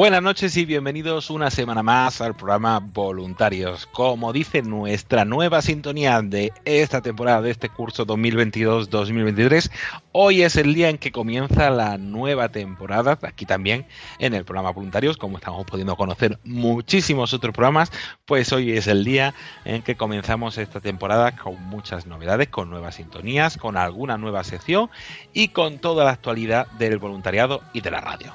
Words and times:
Buenas 0.00 0.22
noches 0.22 0.56
y 0.56 0.64
bienvenidos 0.64 1.28
una 1.28 1.50
semana 1.50 1.82
más 1.82 2.22
al 2.22 2.34
programa 2.34 2.78
Voluntarios. 2.78 3.84
Como 3.84 4.32
dice 4.32 4.62
nuestra 4.62 5.26
nueva 5.26 5.60
sintonía 5.60 6.22
de 6.22 6.54
esta 6.64 7.02
temporada 7.02 7.42
de 7.42 7.50
este 7.50 7.68
curso 7.68 8.06
2022-2023, 8.06 9.70
hoy 10.12 10.40
es 10.40 10.56
el 10.56 10.72
día 10.72 10.88
en 10.88 10.96
que 10.96 11.12
comienza 11.12 11.68
la 11.68 11.98
nueva 11.98 12.48
temporada, 12.48 13.18
aquí 13.20 13.44
también 13.44 13.84
en 14.18 14.32
el 14.32 14.46
programa 14.46 14.72
Voluntarios, 14.72 15.18
como 15.18 15.36
estamos 15.36 15.66
pudiendo 15.66 15.94
conocer 15.96 16.38
muchísimos 16.44 17.34
otros 17.34 17.54
programas, 17.54 17.92
pues 18.24 18.54
hoy 18.54 18.72
es 18.72 18.86
el 18.86 19.04
día 19.04 19.34
en 19.66 19.82
que 19.82 19.96
comenzamos 19.96 20.56
esta 20.56 20.80
temporada 20.80 21.36
con 21.36 21.62
muchas 21.64 22.06
novedades, 22.06 22.48
con 22.48 22.70
nuevas 22.70 22.94
sintonías, 22.94 23.58
con 23.58 23.76
alguna 23.76 24.16
nueva 24.16 24.44
sección 24.44 24.88
y 25.34 25.48
con 25.48 25.78
toda 25.78 26.06
la 26.06 26.12
actualidad 26.12 26.68
del 26.78 26.96
voluntariado 26.96 27.60
y 27.74 27.82
de 27.82 27.90
la 27.90 28.00
radio. 28.00 28.32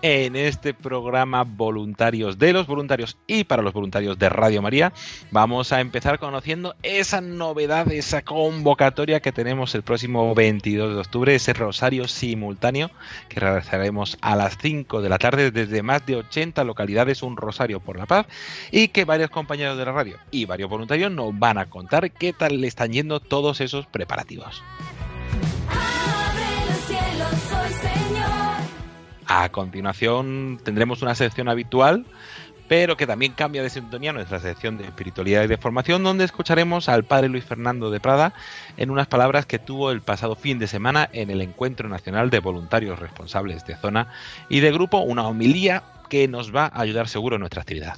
En 0.00 0.36
este 0.36 0.74
programa 0.74 1.42
Voluntarios 1.42 2.38
de 2.38 2.52
los 2.52 2.68
Voluntarios 2.68 3.16
y 3.26 3.42
para 3.42 3.62
los 3.62 3.72
voluntarios 3.72 4.16
de 4.16 4.28
Radio 4.28 4.62
María, 4.62 4.92
vamos 5.32 5.72
a 5.72 5.80
empezar 5.80 6.20
conociendo 6.20 6.76
esa 6.84 7.20
novedad, 7.20 7.90
esa 7.90 8.22
convocatoria 8.22 9.18
que 9.18 9.32
tenemos 9.32 9.74
el 9.74 9.82
próximo 9.82 10.32
22 10.36 10.94
de 10.94 11.00
octubre, 11.00 11.34
ese 11.34 11.52
rosario 11.52 12.06
simultáneo 12.06 12.92
que 13.28 13.40
realizaremos 13.40 14.18
a 14.20 14.36
las 14.36 14.56
5 14.58 15.02
de 15.02 15.08
la 15.08 15.18
tarde 15.18 15.50
desde 15.50 15.82
más 15.82 16.06
de 16.06 16.14
80 16.14 16.62
localidades, 16.62 17.24
un 17.24 17.36
rosario 17.36 17.80
por 17.80 17.98
la 17.98 18.06
paz, 18.06 18.26
y 18.70 18.88
que 18.88 19.04
varios 19.04 19.30
compañeros 19.30 19.76
de 19.76 19.84
la 19.84 19.90
radio 19.90 20.16
y 20.30 20.44
varios 20.44 20.70
voluntarios 20.70 21.10
nos 21.10 21.36
van 21.36 21.58
a 21.58 21.66
contar 21.66 22.12
qué 22.12 22.32
tal 22.32 22.60
le 22.60 22.68
están 22.68 22.92
yendo 22.92 23.18
todos 23.18 23.60
esos 23.60 23.86
preparativos. 23.86 24.62
A 29.28 29.50
continuación 29.50 30.58
tendremos 30.64 31.02
una 31.02 31.14
sección 31.14 31.50
habitual, 31.50 32.06
pero 32.66 32.96
que 32.96 33.06
también 33.06 33.32
cambia 33.32 33.62
de 33.62 33.68
sintonía 33.68 34.12
nuestra 34.14 34.40
sección 34.40 34.78
de 34.78 34.84
espiritualidad 34.84 35.44
y 35.44 35.48
de 35.48 35.58
formación, 35.58 36.02
donde 36.02 36.24
escucharemos 36.24 36.88
al 36.88 37.04
padre 37.04 37.28
Luis 37.28 37.44
Fernando 37.44 37.90
de 37.90 38.00
Prada 38.00 38.32
en 38.78 38.90
unas 38.90 39.06
palabras 39.06 39.44
que 39.44 39.58
tuvo 39.58 39.90
el 39.90 40.00
pasado 40.00 40.34
fin 40.34 40.58
de 40.58 40.66
semana 40.66 41.10
en 41.12 41.28
el 41.28 41.42
Encuentro 41.42 41.90
Nacional 41.90 42.30
de 42.30 42.40
Voluntarios 42.40 42.98
Responsables 42.98 43.66
de 43.66 43.76
Zona 43.76 44.08
y 44.48 44.60
de 44.60 44.72
Grupo, 44.72 45.00
una 45.00 45.26
homilía 45.28 45.82
que 46.08 46.26
nos 46.26 46.54
va 46.54 46.64
a 46.64 46.80
ayudar 46.80 47.06
seguro 47.06 47.36
en 47.36 47.40
nuestra 47.40 47.60
actividad. 47.60 47.94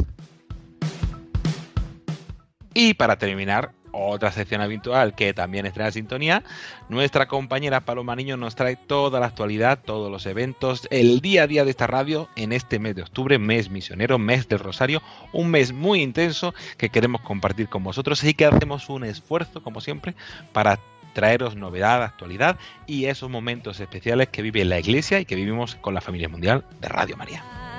Y 2.75 2.95
para 2.95 3.19
terminar, 3.19 3.71
otra 3.93 4.33
sección 4.33 4.61
habitual 4.61 5.15
que 5.15 5.35
también 5.35 5.67
está 5.67 5.87
en 5.87 5.93
sintonía, 5.93 6.43
nuestra 6.89 7.27
compañera 7.27 7.81
Paloma 7.81 8.17
Niño 8.17 8.37
nos 8.37 8.55
trae 8.55 8.77
toda 8.77 9.21
la 9.21 9.27
actualidad, 9.27 9.79
todos 9.85 10.11
los 10.11 10.27
eventos, 10.27 10.87
el 10.91 11.21
día 11.21 11.45
a 11.45 11.47
día 11.47 11.65
de 11.65 11.71
esta 11.71 11.87
radio 11.87 12.29
en 12.37 12.53
este 12.53 12.79
mes 12.79 12.97
de 12.97 13.03
octubre, 13.03 13.39
mes 13.39 13.71
misionero, 13.71 14.19
mes 14.19 14.49
del 14.49 14.59
Rosario, 14.59 15.03
un 15.33 15.51
mes 15.51 15.73
muy 15.73 16.03
intenso 16.03 16.55
que 16.77 16.91
queremos 16.91 17.21
compartir 17.23 17.69
con 17.69 17.85
vosotros 17.85 18.23
y 18.25 18.35
que 18.35 18.47
hacemos 18.47 18.89
un 18.89 19.05
esfuerzo, 19.05 19.63
como 19.63 19.81
siempre, 19.81 20.15
para 20.53 20.79
traeros 21.13 21.57
novedad, 21.57 22.03
actualidad 22.03 22.57
y 22.87 23.07
esos 23.07 23.31
momentos 23.31 23.81
especiales 23.81 24.29
que 24.29 24.43
vive 24.43 24.65
la 24.65 24.79
Iglesia 24.79 25.21
y 25.21 25.25
que 25.25 25.35
vivimos 25.35 25.75
con 25.77 25.95
la 25.95 26.01
familia 26.01 26.29
mundial 26.29 26.65
de 26.81 26.89
Radio 26.89 27.17
María. 27.17 27.70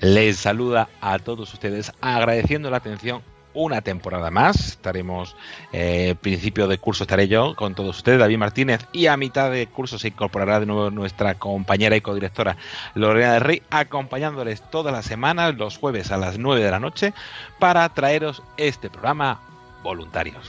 Les 0.00 0.36
saluda 0.36 0.88
a 1.00 1.18
todos 1.18 1.52
ustedes 1.52 1.92
agradeciendo 2.00 2.70
la 2.70 2.76
atención 2.76 3.22
una 3.52 3.80
temporada 3.80 4.30
más. 4.30 4.68
Estaremos, 4.68 5.34
eh, 5.72 6.14
principio 6.20 6.68
de 6.68 6.78
curso 6.78 7.04
estaré 7.04 7.26
yo 7.26 7.56
con 7.56 7.74
todos 7.74 7.96
ustedes, 7.96 8.20
David 8.20 8.38
Martínez, 8.38 8.86
y 8.92 9.06
a 9.06 9.16
mitad 9.16 9.50
de 9.50 9.66
curso 9.66 9.98
se 9.98 10.08
incorporará 10.08 10.60
de 10.60 10.66
nuevo 10.66 10.90
nuestra 10.90 11.34
compañera 11.34 11.96
y 11.96 12.00
codirectora 12.00 12.56
Lorena 12.94 13.32
del 13.32 13.40
Rey, 13.40 13.62
acompañándoles 13.70 14.62
todas 14.70 14.92
las 14.92 15.04
semanas, 15.04 15.56
los 15.56 15.78
jueves 15.78 16.12
a 16.12 16.16
las 16.16 16.38
9 16.38 16.62
de 16.62 16.70
la 16.70 16.78
noche, 16.78 17.12
para 17.58 17.88
traeros 17.88 18.42
este 18.56 18.90
programa 18.90 19.40
Voluntarios. 19.82 20.48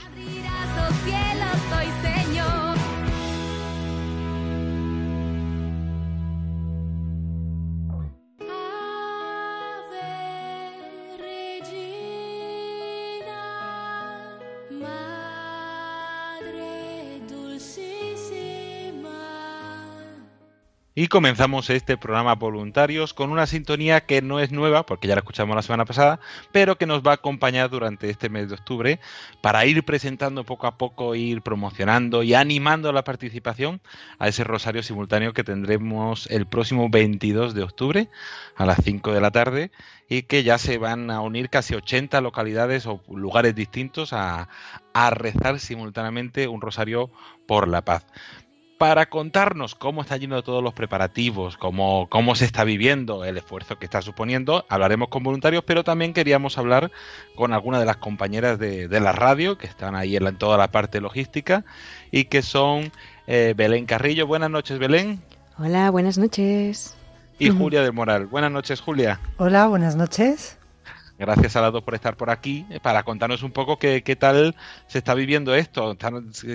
Y 21.00 21.08
comenzamos 21.08 21.70
este 21.70 21.96
programa 21.96 22.34
Voluntarios 22.34 23.14
con 23.14 23.30
una 23.30 23.46
sintonía 23.46 24.02
que 24.02 24.20
no 24.20 24.38
es 24.38 24.52
nueva, 24.52 24.84
porque 24.84 25.08
ya 25.08 25.14
la 25.14 25.20
escuchamos 25.20 25.56
la 25.56 25.62
semana 25.62 25.86
pasada, 25.86 26.20
pero 26.52 26.76
que 26.76 26.84
nos 26.84 27.00
va 27.00 27.12
a 27.12 27.14
acompañar 27.14 27.70
durante 27.70 28.10
este 28.10 28.28
mes 28.28 28.50
de 28.50 28.56
octubre 28.56 29.00
para 29.40 29.64
ir 29.64 29.82
presentando 29.82 30.44
poco 30.44 30.66
a 30.66 30.76
poco, 30.76 31.14
ir 31.14 31.40
promocionando 31.40 32.22
y 32.22 32.34
animando 32.34 32.92
la 32.92 33.02
participación 33.02 33.80
a 34.18 34.28
ese 34.28 34.44
rosario 34.44 34.82
simultáneo 34.82 35.32
que 35.32 35.42
tendremos 35.42 36.26
el 36.30 36.46
próximo 36.46 36.90
22 36.90 37.54
de 37.54 37.62
octubre 37.62 38.10
a 38.54 38.66
las 38.66 38.84
5 38.84 39.14
de 39.14 39.20
la 39.22 39.30
tarde 39.30 39.70
y 40.06 40.24
que 40.24 40.42
ya 40.42 40.58
se 40.58 40.76
van 40.76 41.10
a 41.10 41.22
unir 41.22 41.48
casi 41.48 41.74
80 41.74 42.20
localidades 42.20 42.84
o 42.84 43.02
lugares 43.08 43.54
distintos 43.54 44.12
a, 44.12 44.50
a 44.92 45.08
rezar 45.08 45.60
simultáneamente 45.60 46.46
un 46.46 46.60
rosario 46.60 47.10
por 47.46 47.68
la 47.68 47.86
paz 47.86 48.04
para 48.80 49.10
contarnos 49.10 49.74
cómo 49.74 50.00
están 50.00 50.20
yendo 50.20 50.42
todos 50.42 50.64
los 50.64 50.72
preparativos, 50.72 51.58
cómo, 51.58 52.06
cómo 52.08 52.34
se 52.34 52.46
está 52.46 52.64
viviendo 52.64 53.26
el 53.26 53.36
esfuerzo 53.36 53.78
que 53.78 53.84
está 53.84 54.00
suponiendo. 54.00 54.64
Hablaremos 54.70 55.10
con 55.10 55.22
voluntarios, 55.22 55.62
pero 55.66 55.84
también 55.84 56.14
queríamos 56.14 56.56
hablar 56.56 56.90
con 57.36 57.52
algunas 57.52 57.80
de 57.80 57.84
las 57.84 57.98
compañeras 57.98 58.58
de, 58.58 58.88
de 58.88 59.00
la 59.00 59.12
radio 59.12 59.58
que 59.58 59.66
están 59.66 59.94
ahí 59.96 60.16
en, 60.16 60.24
la- 60.24 60.30
en 60.30 60.38
toda 60.38 60.56
la 60.56 60.68
parte 60.68 61.02
logística 61.02 61.62
y 62.10 62.24
que 62.24 62.40
son 62.40 62.90
eh, 63.26 63.52
Belén 63.54 63.84
Carrillo. 63.84 64.26
Buenas 64.26 64.48
noches, 64.48 64.78
Belén. 64.78 65.20
Hola, 65.58 65.90
buenas 65.90 66.16
noches. 66.16 66.96
Y. 67.38 67.50
Julia 67.50 67.82
del 67.82 67.92
Moral. 67.92 68.28
Buenas 68.28 68.50
noches, 68.50 68.80
Julia. 68.80 69.20
Hola, 69.36 69.66
buenas 69.66 69.94
noches. 69.94 70.56
Gracias 71.20 71.54
a 71.54 71.60
las 71.60 71.72
dos 71.72 71.82
por 71.82 71.94
estar 71.94 72.16
por 72.16 72.30
aquí 72.30 72.66
eh, 72.70 72.80
para 72.80 73.02
contarnos 73.02 73.42
un 73.42 73.52
poco 73.52 73.78
qué, 73.78 74.02
qué 74.02 74.16
tal 74.16 74.56
se 74.86 74.98
está 74.98 75.12
viviendo 75.14 75.54
esto. 75.54 75.96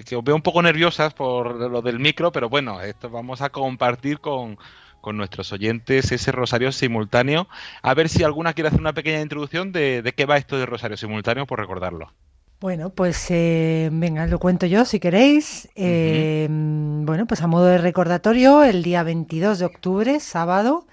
que 0.06 0.16
os 0.16 0.24
veo 0.24 0.36
un 0.36 0.42
poco 0.42 0.62
nerviosas 0.64 1.14
por 1.14 1.56
lo 1.56 1.82
del 1.84 2.00
micro, 2.00 2.32
pero 2.32 2.50
bueno, 2.50 2.82
esto 2.82 3.10
vamos 3.12 3.42
a 3.42 3.50
compartir 3.52 4.20
con, 4.20 4.58
con 5.02 5.18
nuestros 5.18 5.52
oyentes 5.54 6.12
ese 6.12 6.32
Rosario 6.32 6.72
Simultáneo. 6.72 7.48
A 7.84 7.94
ver 7.94 8.10
si 8.10 8.24
alguna 8.24 8.54
quiere 8.54 8.70
hacer 8.70 8.80
una 8.82 8.94
pequeña 8.94 9.22
introducción 9.22 9.72
de, 9.72 10.02
de 10.02 10.14
qué 10.14 10.26
va 10.26 10.38
esto 10.38 10.58
de 10.58 10.66
Rosario 10.66 10.98
Simultáneo, 10.98 11.46
por 11.46 11.60
recordarlo. 11.60 12.12
Bueno, 12.60 12.90
pues 12.90 13.28
eh, 13.30 13.90
venga, 13.92 14.26
lo 14.28 14.40
cuento 14.40 14.66
yo 14.66 14.86
si 14.86 15.00
queréis. 15.00 15.70
Eh, 15.76 16.48
Bueno, 16.50 17.28
pues 17.28 17.42
a 17.42 17.48
modo 17.48 17.66
de 17.66 17.78
recordatorio, 17.78 18.64
el 18.64 18.82
día 18.82 19.04
22 19.04 19.60
de 19.60 19.66
octubre, 19.66 20.20
sábado, 20.20 20.88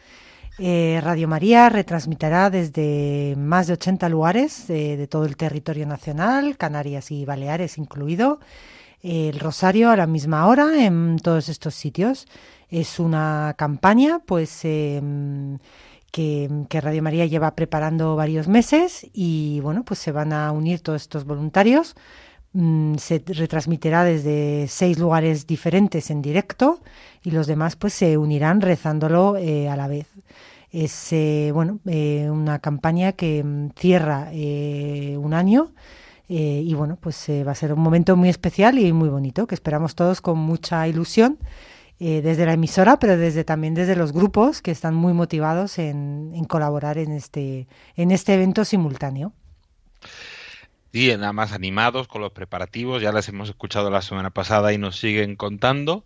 eh, 0.59 1.01
Radio 1.03 1.29
María 1.29 1.69
retransmitirá 1.69 2.51
desde 2.51 3.35
más 3.39 3.67
de 3.67 3.73
80 3.75 4.09
lugares 4.09 4.69
eh, 4.69 4.97
de 4.97 5.07
todo 5.07 5.25
el 5.25 5.37
territorio 5.37 5.87
nacional, 5.87 6.57
Canarias 6.59 7.11
y 7.11 7.25
Baleares 7.25 7.79
incluido, 7.79 8.39
el 9.03 9.41
Rosario 9.41 9.91
a 9.91 9.97
la 9.97 10.07
misma 10.07 10.47
hora 10.47 10.85
en 10.85 11.19
todos 11.23 11.49
estos 11.49 11.75
sitios. 11.75 12.27
Es 12.71 12.99
una 12.99 13.55
campaña, 13.57 14.21
pues. 14.21 14.61
Que, 14.63 16.51
que, 16.69 16.81
Radio 16.83 17.03
María 17.03 17.25
lleva 17.25 17.55
preparando 17.55 18.17
varios 18.17 18.47
meses 18.47 19.07
y 19.15 19.61
bueno, 19.61 19.83
pues 19.83 19.99
se 19.99 20.13
van 20.13 20.35
a 20.35 20.53
unir 20.53 20.81
todos 20.81 21.01
estos 21.01 21.25
voluntarios. 21.25 21.97
Mm, 22.55 22.97
se 22.97 23.23
retransmitirá 23.27 24.05
desde 24.05 24.67
seis 24.69 24.99
lugares 24.99 25.47
diferentes 25.47 26.11
en 26.11 26.21
directo 26.21 26.83
y 27.23 27.31
los 27.31 27.47
demás 27.47 27.77
pues 27.77 27.95
se 27.95 28.17
unirán 28.19 28.61
rezándolo 28.61 29.37
eh, 29.37 29.69
a 29.69 29.77
la 29.77 29.89
vez. 29.89 30.07
Es 30.71 31.13
eh, 31.13 31.51
bueno 31.53 31.81
eh, 31.87 32.29
una 32.31 32.59
campaña 32.59 33.13
que 33.13 33.43
mm, 33.45 33.71
cierra 33.77 34.31
un 34.33 35.35
año 35.35 35.73
y 36.29 36.73
bueno 36.73 36.97
pues 36.99 37.27
va 37.47 37.53
a 37.53 37.55
ser 37.55 37.75
un 37.75 37.81
momento 37.81 38.17
muy 38.17 38.31
especial 38.31 38.79
y 38.79 38.91
muy 38.95 39.11
bonito 39.11 39.47
que 39.47 39.55
esperamos 39.55 39.95
todos 39.95 40.23
con 40.23 40.39
mucha 40.39 40.89
ilusión 40.89 41.39
desde 41.99 42.47
la 42.47 42.55
emisora, 42.55 42.99
pero 42.99 43.19
desde 43.19 43.45
también 43.45 43.75
desde 43.75 43.95
los 43.97 44.13
grupos 44.13 44.63
que 44.63 44.71
están 44.71 44.95
muy 44.95 45.13
motivados 45.13 45.79
en, 45.79 46.33
en 46.35 46.45
colaborar 46.45 46.97
en 46.97 47.13
este, 47.13 47.69
en 47.97 48.11
este 48.11 48.35
evento 48.35 48.65
simultáneo. 48.65 49.35
Sí, 50.93 51.09
nada 51.17 51.33
más 51.33 51.53
animados 51.53 52.07
con 52.07 52.21
los 52.21 52.33
preparativos, 52.33 53.01
ya 53.01 53.13
las 53.13 53.27
hemos 53.29 53.49
escuchado 53.49 53.91
la 53.91 54.03
semana 54.03 54.29
pasada 54.29 54.75
y 54.75 54.79
nos 54.79 54.99
siguen 54.99 55.37
contando 55.37 56.05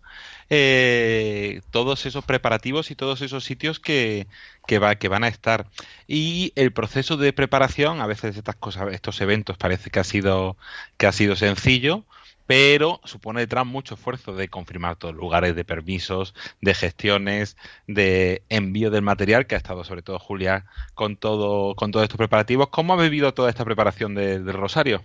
eh, 0.49 1.61
todos 1.71 2.05
esos 2.05 2.23
preparativos 2.23 2.89
y 2.89 2.95
todos 2.95 3.21
esos 3.21 3.43
sitios 3.43 3.81
que, 3.81 4.27
que, 4.65 4.79
va, 4.79 4.95
que 4.95 5.09
van 5.09 5.25
a 5.25 5.27
estar. 5.27 5.67
Y 6.07 6.53
el 6.55 6.71
proceso 6.71 7.17
de 7.17 7.33
preparación, 7.33 7.99
a 7.99 8.07
veces 8.07 8.37
estas 8.37 8.55
cosas, 8.55 8.93
estos 8.93 9.19
eventos 9.19 9.57
parece 9.57 9.89
que 9.89 9.99
ha 9.99 10.05
sido, 10.05 10.55
que 10.95 11.05
ha 11.07 11.11
sido 11.11 11.35
sencillo, 11.35 12.05
pero 12.47 13.01
supone 13.03 13.41
detrás 13.41 13.65
mucho 13.65 13.95
esfuerzo 13.95 14.33
de 14.33 14.47
confirmar 14.47 14.95
todos 14.95 15.13
los 15.13 15.21
lugares, 15.21 15.55
de 15.55 15.65
permisos, 15.65 16.33
de 16.61 16.73
gestiones, 16.73 17.57
de 17.87 18.41
envío 18.49 18.89
del 18.89 19.01
material, 19.01 19.45
que 19.45 19.55
ha 19.55 19.57
estado 19.57 19.83
sobre 19.83 20.01
todo 20.01 20.17
Julia 20.17 20.65
con 20.95 21.17
todo, 21.17 21.75
con 21.75 21.91
todos 21.91 22.03
estos 22.03 22.17
preparativos. 22.17 22.69
¿Cómo 22.69 22.93
ha 22.93 23.01
vivido 23.01 23.33
toda 23.33 23.49
esta 23.49 23.65
preparación 23.65 24.15
de, 24.15 24.39
del 24.39 24.55
Rosario? 24.55 25.03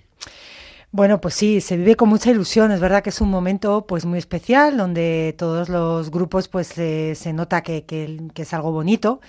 Bueno, 0.92 1.20
pues 1.20 1.34
sí, 1.34 1.60
se 1.60 1.76
vive 1.76 1.96
con 1.96 2.10
mucha 2.10 2.30
ilusión. 2.30 2.70
Es 2.70 2.78
verdad 2.78 3.02
que 3.02 3.10
es 3.10 3.20
un 3.20 3.30
momento 3.30 3.86
pues 3.86 4.04
muy 4.04 4.18
especial 4.18 4.76
donde 4.76 5.34
todos 5.36 5.68
los 5.68 6.10
grupos 6.10 6.48
pues 6.48 6.76
eh, 6.78 7.14
se 7.16 7.32
nota 7.32 7.62
que, 7.62 7.84
que 7.84 8.42
es 8.42 8.54
algo 8.54 8.72
bonito. 8.72 9.20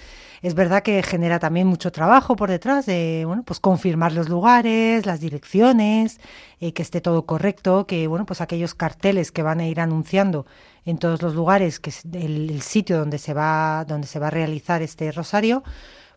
Es 0.44 0.56
verdad 0.56 0.84
que 0.84 1.01
genera 1.04 1.40
también 1.40 1.68
mucho 1.68 1.90
trabajo 1.94 2.36
por 2.36 2.50
detrás 2.50 2.86
de, 2.86 3.24
bueno, 3.25 3.44
pues 3.44 3.62
confirmar 3.62 4.12
los 4.12 4.28
lugares, 4.28 5.06
las 5.06 5.22
direcciones, 5.22 6.19
eh, 6.60 6.74
que 6.74 6.81
esté 6.81 7.00
todo 7.00 7.25
correcto, 7.25 7.88
que, 7.88 8.07
bueno, 8.07 8.25
pues 8.25 8.42
aquellos 8.42 8.75
carteles 8.75 9.31
que 9.31 9.42
van 9.42 9.62
a 9.62 9.68
ir 9.68 9.80
anunciando 9.80 10.45
en 10.84 10.98
todos 10.98 11.22
los 11.22 11.34
lugares, 11.34 11.80
que 11.80 11.92
es 11.92 12.04
el, 12.12 12.62
sitio 12.62 13.00
donde 13.00 13.19
se 13.19 13.34
va, 13.34 13.86
donde 13.88 14.06
se 14.06 14.19
va 14.19 14.28
a 14.28 14.31
realizar 14.31 14.81
este 14.81 15.13
rosario, 15.13 15.63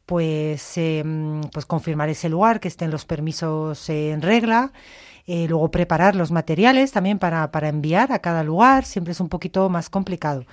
pues, 0.07 0.77
eh, 0.77 1.05
pues 1.53 1.65
confirmar 1.65 2.09
ese 2.09 2.29
lugar, 2.29 2.59
que 2.59 2.67
estén 2.67 2.91
los 2.91 3.05
permisos 3.05 3.89
en 3.89 4.23
regla. 4.23 4.73
Eh, 5.29 5.47
luego 5.49 5.71
preparar 5.71 6.17
los 6.17 6.33
materiales 6.33 6.91
también 6.93 7.21
para, 7.21 7.51
para 7.53 7.69
enviar 7.69 8.13
a 8.13 8.21
cada 8.21 8.43
lugar, 8.43 8.85
siempre 8.85 9.13
es 9.13 9.21
un 9.21 9.29
poquito 9.29 9.69
más 9.69 9.89
complicado 9.89 10.45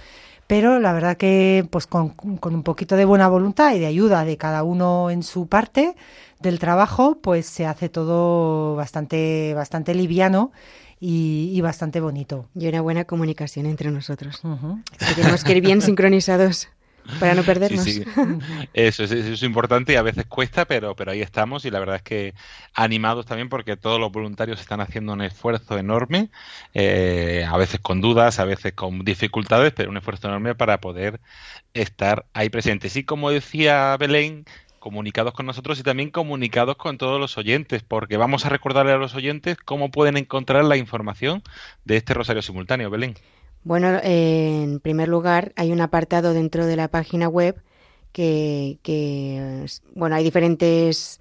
pero 0.47 0.79
la 0.79 0.93
verdad 0.93 1.17
que 1.17 1.65
pues 1.69 1.87
con, 1.87 2.09
con, 2.09 2.55
un 2.55 2.63
poquito 2.63 2.95
de 2.95 3.05
buena 3.05 3.27
voluntad 3.27 3.73
y 3.73 3.79
de 3.79 3.85
ayuda 3.85 4.25
de 4.25 4.37
cada 4.37 4.63
uno 4.63 5.09
en 5.09 5.23
su 5.23 5.47
parte 5.47 5.95
del 6.39 6.59
trabajo, 6.59 7.17
pues 7.21 7.45
se 7.45 7.65
hace 7.65 7.89
todo 7.89 8.75
bastante, 8.75 9.53
bastante 9.53 9.95
liviano 9.95 10.51
y, 10.99 11.51
y 11.53 11.61
bastante 11.61 12.01
bonito. 12.01 12.47
Y 12.55 12.67
una 12.67 12.81
buena 12.81 13.05
comunicación 13.05 13.65
entre 13.65 13.91
nosotros. 13.91 14.41
Uh 14.43 14.49
-huh. 14.49 15.15
tenemos 15.15 15.43
que 15.43 15.57
ir 15.57 15.61
bien 15.61 15.81
sincronizados 15.89 16.69
para 17.19 17.35
no 17.35 17.43
perdernos. 17.43 17.83
Sí, 17.83 18.03
sí. 18.03 18.05
Eso, 18.73 19.03
es, 19.03 19.11
eso, 19.11 19.33
es, 19.33 19.43
importante 19.43 19.93
y 19.93 19.95
a 19.95 20.01
veces 20.01 20.25
cuesta, 20.25 20.65
pero, 20.65 20.95
pero 20.95 21.11
ahí 21.11 21.21
estamos 21.21 21.65
y 21.65 21.71
la 21.71 21.79
verdad 21.79 21.97
es 21.97 22.01
que 22.01 22.33
animados 22.73 23.25
también 23.25 23.49
porque 23.49 23.77
todos 23.77 23.99
los 23.99 24.11
voluntarios 24.11 24.59
están 24.61 24.81
haciendo 24.81 25.13
un 25.13 25.21
esfuerzo 25.21 25.77
enorme, 25.77 26.29
eh, 26.73 27.45
a 27.49 27.57
veces 27.57 27.79
con 27.79 28.01
dudas, 28.01 28.39
a 28.39 28.45
veces 28.45 28.73
con 28.73 29.03
dificultades, 29.03 29.73
pero 29.73 29.89
un 29.89 29.97
esfuerzo 29.97 30.27
enorme 30.27 30.55
para 30.55 30.79
poder 30.79 31.19
estar 31.73 32.25
ahí 32.33 32.49
presentes. 32.49 32.95
Y 32.95 33.03
como 33.03 33.29
decía 33.29 33.95
Belén, 33.97 34.45
comunicados 34.79 35.33
con 35.33 35.45
nosotros 35.45 35.79
y 35.79 35.83
también 35.83 36.11
comunicados 36.11 36.75
con 36.75 36.97
todos 36.97 37.19
los 37.19 37.37
oyentes, 37.37 37.83
porque 37.83 38.17
vamos 38.17 38.45
a 38.45 38.49
recordarle 38.49 38.91
a 38.91 38.97
los 38.97 39.15
oyentes 39.15 39.57
cómo 39.57 39.91
pueden 39.91 40.17
encontrar 40.17 40.65
la 40.65 40.77
información 40.77 41.41
de 41.85 41.97
este 41.97 42.13
Rosario 42.13 42.41
Simultáneo, 42.41 42.89
Belén. 42.89 43.15
Bueno, 43.63 43.99
eh, 44.03 44.63
en 44.63 44.79
primer 44.79 45.07
lugar, 45.07 45.53
hay 45.55 45.71
un 45.71 45.81
apartado 45.81 46.33
dentro 46.33 46.65
de 46.65 46.75
la 46.75 46.89
página 46.89 47.27
web 47.29 47.61
que, 48.11 48.77
que 48.83 49.65
bueno, 49.95 50.15
hay 50.15 50.23
diferentes 50.23 51.19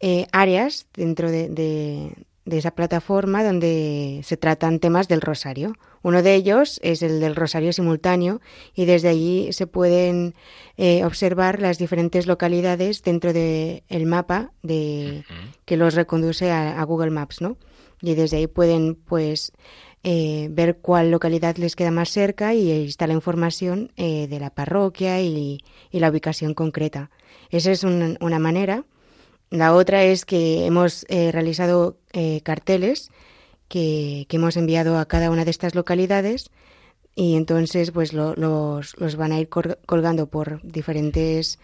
eh, 0.00 0.26
áreas 0.32 0.86
dentro 0.94 1.30
de, 1.30 1.48
de, 1.48 2.12
de, 2.44 2.58
esa 2.58 2.72
plataforma 2.72 3.44
donde 3.44 4.20
se 4.24 4.36
tratan 4.36 4.80
temas 4.80 5.08
del 5.08 5.20
rosario. 5.20 5.74
Uno 6.02 6.22
de 6.22 6.34
ellos 6.34 6.80
es 6.82 7.02
el 7.02 7.20
del 7.20 7.36
rosario 7.36 7.72
simultáneo 7.72 8.40
y 8.74 8.84
desde 8.84 9.08
allí 9.08 9.52
se 9.52 9.66
pueden 9.66 10.34
eh, 10.76 11.04
observar 11.04 11.62
las 11.62 11.78
diferentes 11.78 12.26
localidades 12.26 13.02
dentro 13.02 13.32
del 13.32 13.84
el 13.88 14.06
mapa 14.06 14.52
de, 14.62 15.24
uh 15.30 15.32
-huh. 15.32 15.56
que 15.64 15.76
los 15.76 15.94
reconduce 15.94 16.50
a, 16.50 16.78
a 16.80 16.84
Google 16.84 17.10
Maps, 17.10 17.40
¿no? 17.40 17.56
Y 18.02 18.14
desde 18.14 18.36
ahí 18.36 18.46
pueden, 18.46 18.96
pues, 18.96 19.52
eh, 20.06 20.48
ver 20.50 20.76
cuál 20.82 21.10
localidad 21.10 21.56
les 21.56 21.76
queda 21.76 21.90
más 21.90 22.10
cerca 22.10 22.52
y 22.52 22.70
ahí 22.70 22.84
está 22.84 23.06
la 23.06 23.14
información 23.14 23.90
eh, 23.96 24.26
de 24.28 24.38
la 24.38 24.50
parroquia 24.50 25.22
y, 25.22 25.64
y, 25.90 25.98
la 25.98 26.10
ubicación 26.10 26.52
concreta. 26.52 27.10
Esa 27.48 27.72
es 27.72 27.84
un, 27.84 28.18
una 28.20 28.38
manera. 28.38 28.84
La 29.48 29.72
otra 29.74 30.04
es 30.04 30.26
que 30.26 30.66
hemos 30.66 31.06
eh, 31.08 31.32
realizado 31.32 31.96
carteles 32.42 33.10
que, 33.68 34.26
que, 34.28 34.36
hemos 34.36 34.58
enviado 34.58 34.98
a 34.98 35.06
cada 35.06 35.30
una 35.30 35.46
de 35.46 35.50
estas 35.50 35.74
localidades 35.74 36.50
y 37.14 37.36
entonces 37.36 37.90
pues 37.90 38.12
lo, 38.12 38.34
los, 38.34 38.98
los, 38.98 39.16
van 39.16 39.32
a 39.32 39.40
ir 39.40 39.48
colgando 39.48 40.26
por 40.26 40.60
diferentes 40.62 41.58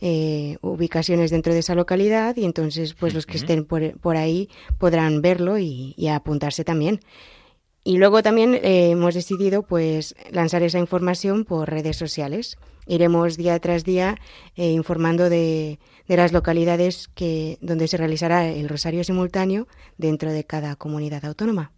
ubicaciones 0.00 1.32
dentro 1.32 1.52
de 1.52 1.58
esa 1.58 1.74
localidad 1.74 2.36
y 2.36 2.44
entonces 2.44 2.94
pues 2.94 3.14
los 3.14 3.26
que 3.26 3.36
estén 3.36 3.64
por, 3.64 3.98
por 3.98 4.16
ahí 4.16 4.48
podrán 4.78 5.22
verlo 5.22 5.58
y, 5.58 5.94
y 5.96 6.06
apuntarse 6.06 6.62
también. 6.62 7.00
Y 7.82 7.96
luego 7.96 8.22
también 8.22 8.54
eh, 8.54 8.90
hemos 8.90 9.14
decidido 9.14 9.62
pues 9.62 10.14
lanzar 10.30 10.62
esa 10.62 10.78
información 10.78 11.44
por 11.44 11.70
redes 11.70 11.96
sociales. 11.96 12.58
Iremos 12.86 13.36
día 13.36 13.58
tras 13.58 13.84
día 13.84 14.16
eh, 14.56 14.70
informando 14.70 15.30
de, 15.30 15.78
de, 16.06 16.16
las 16.16 16.32
localidades 16.32 17.08
que, 17.14 17.56
donde 17.60 17.88
se 17.88 17.96
realizará 17.96 18.48
el 18.48 18.68
rosario 18.68 19.02
simultáneo 19.04 19.66
dentro 19.96 20.30
de 20.32 20.44
cada 20.44 20.76
comunidad 20.76 21.24
autónoma. 21.24 21.72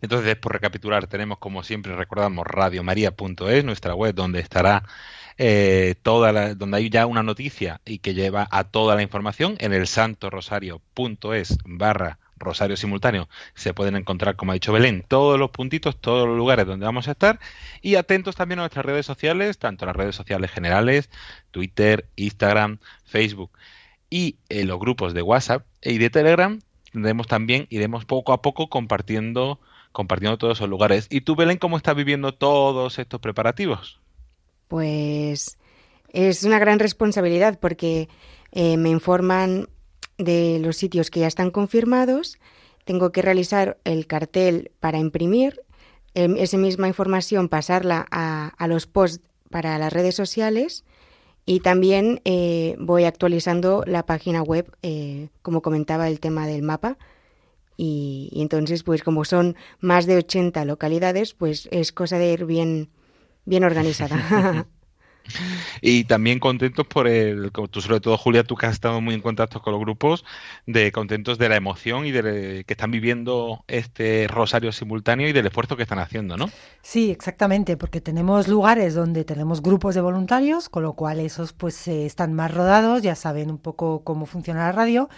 Entonces, 0.00 0.36
por 0.36 0.52
recapitular, 0.52 1.06
tenemos 1.06 1.38
como 1.38 1.62
siempre, 1.62 1.96
recordamos, 1.96 2.46
radiomaria.es, 2.46 3.64
nuestra 3.64 3.94
web 3.94 4.14
donde 4.14 4.40
estará 4.40 4.82
eh, 5.38 5.94
toda 6.02 6.32
la, 6.32 6.54
donde 6.54 6.76
hay 6.76 6.90
ya 6.90 7.06
una 7.06 7.22
noticia 7.22 7.80
y 7.84 7.98
que 7.98 8.14
lleva 8.14 8.46
a 8.50 8.64
toda 8.64 8.94
la 8.94 9.02
información 9.02 9.56
en 9.58 9.72
el 9.72 9.86
santorosario.es 9.86 11.58
barra 11.64 12.18
Rosario 12.42 12.76
Simultáneo 12.76 13.28
se 13.54 13.74
pueden 13.74 13.96
encontrar, 13.96 14.36
como 14.36 14.52
ha 14.52 14.54
dicho 14.54 14.72
Belén, 14.72 15.04
todos 15.06 15.38
los 15.38 15.50
puntitos, 15.50 16.00
todos 16.00 16.26
los 16.26 16.36
lugares 16.36 16.66
donde 16.66 16.86
vamos 16.86 17.08
a 17.08 17.12
estar 17.12 17.40
y 17.80 17.94
atentos 17.94 18.36
también 18.36 18.58
a 18.58 18.62
nuestras 18.62 18.84
redes 18.84 19.06
sociales, 19.06 19.58
tanto 19.58 19.86
las 19.86 19.96
redes 19.96 20.14
sociales 20.14 20.50
generales, 20.50 21.10
Twitter, 21.50 22.06
Instagram, 22.16 22.78
Facebook 23.04 23.50
y 24.10 24.36
en 24.48 24.68
los 24.68 24.78
grupos 24.78 25.14
de 25.14 25.22
WhatsApp 25.22 25.64
y 25.80 25.98
de 25.98 26.10
Telegram, 26.10 26.60
tendremos 26.92 27.26
también, 27.26 27.66
iremos 27.70 28.04
poco 28.04 28.32
a 28.32 28.42
poco 28.42 28.68
compartiendo, 28.68 29.58
compartiendo 29.92 30.36
todos 30.36 30.58
esos 30.58 30.68
lugares. 30.68 31.06
¿Y 31.10 31.22
tú, 31.22 31.34
Belén, 31.34 31.56
cómo 31.56 31.76
estás 31.78 31.96
viviendo 31.96 32.34
todos 32.34 32.98
estos 32.98 33.20
preparativos? 33.20 34.00
Pues 34.68 35.58
es 36.12 36.44
una 36.44 36.58
gran 36.58 36.78
responsabilidad 36.78 37.58
porque 37.58 38.08
eh, 38.52 38.76
me 38.76 38.90
informan 38.90 39.68
de 40.24 40.58
los 40.60 40.76
sitios 40.76 41.10
que 41.10 41.20
ya 41.20 41.26
están 41.26 41.50
confirmados, 41.50 42.38
tengo 42.84 43.12
que 43.12 43.22
realizar 43.22 43.78
el 43.84 44.06
cartel 44.06 44.72
para 44.80 44.98
imprimir, 44.98 45.60
em, 46.14 46.36
esa 46.36 46.58
misma 46.58 46.88
información 46.88 47.48
pasarla 47.48 48.06
a, 48.10 48.66
los 48.66 48.86
posts 48.86 49.26
para 49.50 49.78
las 49.78 49.92
redes 49.92 50.14
sociales 50.14 50.84
y 51.46 51.60
también 51.60 52.20
eh, 52.24 52.76
voy 52.78 53.04
actualizando 53.04 53.84
la 53.86 54.04
página 54.04 54.42
web, 54.42 54.70
eh, 54.82 55.28
como 55.42 55.62
comentaba 55.62 56.08
el 56.08 56.20
tema 56.20 56.46
del 56.46 56.62
mapa. 56.62 56.98
Y, 57.76 58.28
y, 58.32 58.42
entonces, 58.42 58.82
pues 58.82 59.02
como 59.02 59.24
son 59.24 59.56
más 59.80 60.06
de 60.06 60.16
80 60.16 60.64
localidades, 60.66 61.34
pues 61.34 61.68
es 61.72 61.90
cosa 61.90 62.18
de 62.18 62.32
ir 62.32 62.44
bien, 62.44 62.90
bien 63.44 63.64
organizada. 63.64 64.66
Y 65.80 66.04
también 66.04 66.38
contentos 66.38 66.86
por 66.86 67.08
el, 67.08 67.50
tú 67.70 67.80
sobre 67.80 68.00
todo 68.00 68.16
Julia, 68.16 68.44
tú 68.44 68.56
que 68.56 68.66
has 68.66 68.74
estado 68.74 69.00
muy 69.00 69.14
en 69.14 69.20
contacto 69.20 69.60
con 69.60 69.72
los 69.72 69.80
grupos, 69.80 70.24
de 70.66 70.92
contentos 70.92 71.38
de 71.38 71.48
la 71.48 71.56
emoción 71.56 72.06
y 72.06 72.12
de 72.12 72.64
que 72.66 72.72
están 72.72 72.90
viviendo 72.90 73.64
este 73.68 74.26
rosario 74.28 74.72
simultáneo 74.72 75.28
y 75.28 75.32
del 75.32 75.46
esfuerzo 75.46 75.76
que 75.76 75.82
están 75.82 75.98
haciendo, 75.98 76.36
¿no? 76.36 76.50
Sí, 76.82 77.10
exactamente, 77.10 77.76
porque 77.76 78.00
tenemos 78.00 78.48
lugares 78.48 78.94
donde 78.94 79.24
tenemos 79.24 79.62
grupos 79.62 79.94
de 79.94 80.00
voluntarios, 80.00 80.68
con 80.68 80.82
lo 80.82 80.94
cual 80.94 81.20
esos 81.20 81.52
pues 81.52 81.88
eh, 81.88 82.06
están 82.06 82.32
más 82.34 82.52
rodados, 82.52 83.02
ya 83.02 83.14
saben 83.14 83.50
un 83.50 83.58
poco 83.58 84.02
cómo 84.04 84.26
funciona 84.26 84.60
la 84.60 84.72
radio, 84.72 85.08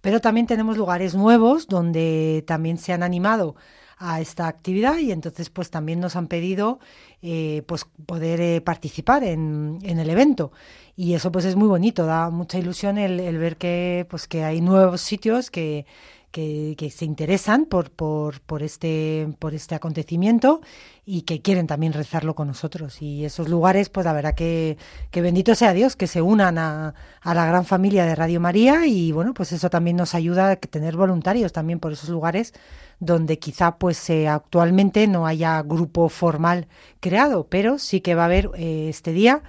pero 0.00 0.20
también 0.20 0.46
tenemos 0.46 0.76
lugares 0.76 1.14
nuevos 1.14 1.66
donde 1.66 2.44
también 2.46 2.78
se 2.78 2.92
han 2.92 3.02
animado 3.02 3.56
a 3.98 4.20
esta 4.20 4.48
actividad 4.48 4.98
y 4.98 5.12
entonces 5.12 5.50
pues 5.50 5.70
también 5.70 6.00
nos 6.00 6.16
han 6.16 6.26
pedido 6.28 6.78
eh, 7.22 7.62
pues 7.66 7.86
poder 8.06 8.40
eh, 8.40 8.60
participar 8.60 9.24
en, 9.24 9.78
en, 9.82 9.98
el 9.98 10.10
evento. 10.10 10.52
Y 10.96 11.14
eso 11.14 11.32
pues 11.32 11.44
es 11.44 11.56
muy 11.56 11.68
bonito 11.68 12.06
da 12.06 12.30
mucha 12.30 12.58
ilusión 12.58 12.98
el, 12.98 13.20
el 13.20 13.38
ver 13.38 13.56
que 13.56 14.06
pues 14.10 14.26
que 14.28 14.44
hay 14.44 14.60
nuevos 14.60 15.00
sitios 15.00 15.50
que 15.50 15.86
que, 16.34 16.92
se 16.92 17.04
interesan 17.04 17.64
por, 17.66 17.92
por, 17.92 18.40
por, 18.40 18.64
este, 18.64 19.28
por 19.38 19.54
este 19.54 19.76
acontecimiento 19.76 20.60
y 21.06 21.22
que 21.22 21.40
quieren 21.40 21.68
también 21.68 21.92
rezarlo 21.92 22.34
con 22.34 22.48
nosotros. 22.48 23.00
Y 23.00 23.24
esos 23.24 23.48
lugares, 23.48 23.88
pues 23.88 24.04
la 24.04 24.12
verdad 24.12 24.34
que, 24.34 24.76
que 25.12 25.22
bendito 25.22 25.54
sea 25.54 25.72
Dios, 25.72 25.94
que 25.94 26.08
se 26.08 26.22
unan 26.22 26.58
a, 26.58 26.94
a, 27.20 27.34
la 27.34 27.46
gran 27.46 27.64
familia 27.64 28.04
de 28.04 28.16
Radio 28.16 28.40
María 28.40 28.84
y 28.86 29.12
bueno, 29.12 29.32
pues 29.32 29.52
eso 29.52 29.70
también 29.70 29.96
nos 29.96 30.16
ayuda 30.16 30.50
a 30.50 30.56
tener 30.56 30.96
voluntarios 30.96 31.52
también 31.52 31.78
por 31.78 31.92
esos 31.92 32.08
lugares 32.08 32.52
donde 32.98 33.38
quizá 33.38 33.76
pues 33.78 34.10
eh, 34.10 34.26
actualmente 34.26 35.06
no 35.06 35.26
haya 35.26 35.62
grupo 35.62 36.08
formal 36.08 36.66
creado, 36.98 37.46
pero 37.48 37.78
sí 37.78 38.00
que 38.00 38.16
va 38.16 38.22
a 38.22 38.26
haber 38.26 38.50
eh, 38.56 38.88
este 38.88 39.12
día 39.12 39.42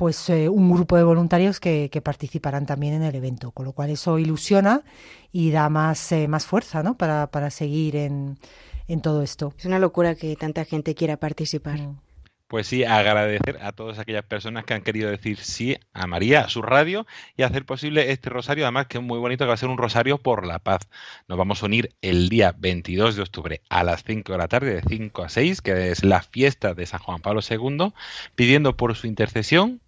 pues 0.00 0.30
eh, 0.30 0.48
un 0.48 0.70
grupo 0.70 0.96
de 0.96 1.02
voluntarios 1.02 1.60
que, 1.60 1.90
que, 1.92 2.00
participarán 2.00 2.64
también 2.64 2.94
en 2.94 3.02
el 3.02 3.14
evento, 3.14 3.50
con 3.50 3.66
lo 3.66 3.74
cual 3.74 3.90
eso 3.90 4.18
ilusiona 4.18 4.82
y 5.30 5.50
da 5.50 5.68
más, 5.68 6.10
eh, 6.12 6.26
más 6.26 6.46
fuerza 6.46 6.82
¿no? 6.82 6.96
para, 6.96 7.26
para 7.26 7.50
seguir 7.50 7.96
en, 7.96 8.38
en, 8.88 9.02
todo 9.02 9.20
esto. 9.20 9.52
Es 9.58 9.66
una 9.66 9.78
locura 9.78 10.14
que 10.14 10.36
tanta 10.36 10.64
gente 10.64 10.94
quiera 10.94 11.18
participar. 11.18 11.80
Mm. 11.80 11.98
Pues 12.50 12.66
sí, 12.66 12.82
agradecer 12.82 13.60
a 13.62 13.70
todas 13.70 14.00
aquellas 14.00 14.24
personas 14.24 14.64
que 14.64 14.74
han 14.74 14.82
querido 14.82 15.08
decir 15.08 15.38
sí 15.38 15.76
a 15.92 16.08
María, 16.08 16.40
a 16.40 16.48
su 16.48 16.62
radio, 16.62 17.06
y 17.36 17.44
hacer 17.44 17.64
posible 17.64 18.10
este 18.10 18.28
rosario, 18.28 18.64
además 18.64 18.88
que 18.88 18.98
es 18.98 19.04
muy 19.04 19.20
bonito, 19.20 19.44
que 19.44 19.50
va 19.50 19.54
a 19.54 19.56
ser 19.56 19.68
un 19.68 19.78
rosario 19.78 20.18
por 20.18 20.44
la 20.44 20.58
paz. 20.58 20.88
Nos 21.28 21.38
vamos 21.38 21.62
a 21.62 21.66
unir 21.66 21.94
el 22.02 22.28
día 22.28 22.52
22 22.58 23.14
de 23.14 23.22
octubre 23.22 23.62
a 23.68 23.84
las 23.84 24.02
5 24.02 24.32
de 24.32 24.38
la 24.38 24.48
tarde, 24.48 24.74
de 24.74 24.82
5 24.82 25.22
a 25.22 25.28
6, 25.28 25.62
que 25.62 25.92
es 25.92 26.02
la 26.02 26.22
fiesta 26.22 26.74
de 26.74 26.86
San 26.86 26.98
Juan 26.98 27.20
Pablo 27.20 27.40
II, 27.48 27.92
pidiendo 28.34 28.76
por 28.76 28.96
su 28.96 29.06
intercesión 29.06 29.80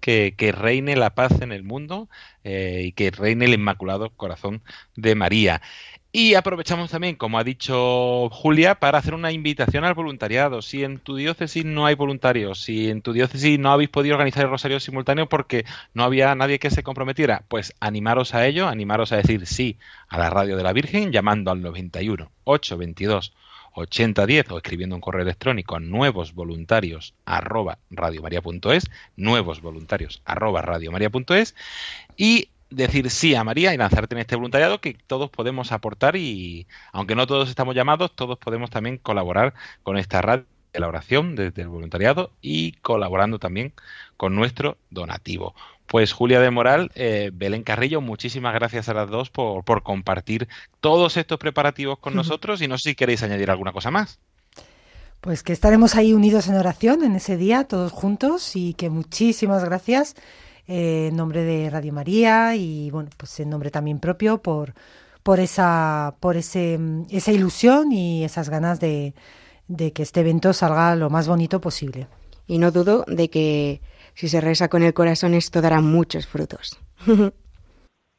que, 0.00 0.54
reine 0.56 0.96
la 0.96 1.14
paz 1.14 1.40
en 1.40 1.52
el 1.52 1.62
mundo 1.62 2.08
eh, 2.44 2.82
y 2.84 2.92
que 2.92 3.12
reine 3.12 3.44
el 3.44 3.54
Inmaculado 3.54 4.10
Corazón 4.10 4.62
de 4.96 5.14
María. 5.14 5.62
Y 6.10 6.34
aprovechamos 6.34 6.90
también, 6.90 7.16
como 7.16 7.38
ha 7.38 7.44
dicho 7.44 8.30
Julia, 8.30 8.76
para 8.76 8.96
hacer 8.96 9.12
una 9.12 9.30
invitación 9.30 9.84
al 9.84 9.92
voluntariado. 9.92 10.62
Si 10.62 10.82
en 10.82 11.00
tu 11.00 11.16
diócesis 11.16 11.66
no 11.66 11.84
hay 11.84 11.96
voluntarios, 11.96 12.62
si 12.62 12.88
en 12.88 13.02
tu 13.02 13.12
diócesis 13.12 13.58
no 13.58 13.72
habéis 13.72 13.90
podido 13.90 14.14
organizar 14.14 14.44
el 14.44 14.50
rosario 14.50 14.80
simultáneo 14.80 15.28
porque 15.28 15.66
no 15.92 16.04
había 16.04 16.34
nadie 16.34 16.58
que 16.58 16.70
se 16.70 16.82
comprometiera, 16.82 17.44
pues 17.48 17.74
animaros 17.78 18.34
a 18.34 18.46
ello, 18.46 18.68
animaros 18.68 19.12
a 19.12 19.16
decir 19.16 19.46
sí 19.46 19.76
a 20.08 20.18
la 20.18 20.30
radio 20.30 20.56
de 20.56 20.62
la 20.62 20.72
Virgen 20.72 21.12
llamando 21.12 21.50
al 21.50 21.60
91 21.60 22.30
822 22.44 23.34
8010 23.74 24.50
o 24.50 24.56
escribiendo 24.56 24.96
un 24.96 25.02
correo 25.02 25.22
electrónico 25.22 25.76
a 25.76 25.80
nuevos 25.80 26.32
voluntarios 26.34 27.14
arroba 27.26 27.78
arroba 27.94 28.30
y 32.16 32.48
decir 32.70 33.10
sí 33.10 33.34
a 33.34 33.44
María 33.44 33.74
y 33.74 33.76
lanzarte 33.76 34.14
en 34.14 34.20
este 34.20 34.36
voluntariado 34.36 34.80
que 34.80 34.96
todos 35.06 35.30
podemos 35.30 35.72
aportar 35.72 36.16
y 36.16 36.66
aunque 36.92 37.14
no 37.14 37.26
todos 37.26 37.48
estamos 37.48 37.74
llamados, 37.74 38.14
todos 38.14 38.38
podemos 38.38 38.70
también 38.70 38.98
colaborar 38.98 39.54
con 39.82 39.96
esta 39.96 40.20
radio 40.20 40.44
de 40.72 40.80
la 40.80 40.88
oración 40.88 41.34
desde 41.34 41.62
el 41.62 41.68
voluntariado 41.68 42.32
y 42.42 42.72
colaborando 42.72 43.38
también 43.38 43.72
con 44.16 44.34
nuestro 44.34 44.76
donativo. 44.90 45.54
Pues 45.86 46.12
Julia 46.12 46.40
de 46.40 46.50
Moral, 46.50 46.90
eh, 46.94 47.30
Belén 47.32 47.62
Carrillo, 47.62 48.02
muchísimas 48.02 48.52
gracias 48.52 48.90
a 48.90 48.94
las 48.94 49.08
dos 49.08 49.30
por, 49.30 49.64
por 49.64 49.82
compartir 49.82 50.46
todos 50.80 51.16
estos 51.16 51.38
preparativos 51.38 51.98
con 51.98 52.14
nosotros 52.14 52.60
y 52.60 52.68
no 52.68 52.76
sé 52.76 52.90
si 52.90 52.94
queréis 52.94 53.22
añadir 53.22 53.50
alguna 53.50 53.72
cosa 53.72 53.90
más. 53.90 54.20
Pues 55.22 55.42
que 55.42 55.52
estaremos 55.52 55.96
ahí 55.96 56.12
unidos 56.12 56.46
en 56.46 56.54
oración 56.54 57.02
en 57.02 57.16
ese 57.16 57.36
día, 57.36 57.64
todos 57.64 57.90
juntos, 57.90 58.54
y 58.54 58.74
que 58.74 58.88
muchísimas 58.88 59.64
gracias 59.64 60.14
eh, 60.68 61.08
en 61.08 61.16
nombre 61.16 61.42
de 61.44 61.70
Radio 61.70 61.92
María 61.92 62.54
y 62.54 62.90
bueno, 62.90 63.10
pues 63.16 63.40
en 63.40 63.50
nombre 63.50 63.70
también 63.70 63.98
propio 63.98 64.42
por, 64.42 64.74
por 65.22 65.40
esa, 65.40 66.14
por 66.20 66.36
ese, 66.36 66.78
esa 67.10 67.32
ilusión 67.32 67.90
y 67.90 68.22
esas 68.22 68.50
ganas 68.50 68.78
de, 68.78 69.14
de 69.66 69.92
que 69.92 70.02
este 70.02 70.20
evento 70.20 70.52
salga 70.52 70.94
lo 70.94 71.10
más 71.10 71.26
bonito 71.26 71.60
posible. 71.60 72.06
Y 72.46 72.58
no 72.58 72.70
dudo 72.70 73.04
de 73.08 73.30
que 73.30 73.80
si 74.14 74.28
se 74.28 74.40
reza 74.40 74.68
con 74.68 74.82
el 74.82 74.94
corazón 74.94 75.34
esto 75.34 75.60
dará 75.60 75.80
muchos 75.80 76.26
frutos. 76.26 76.78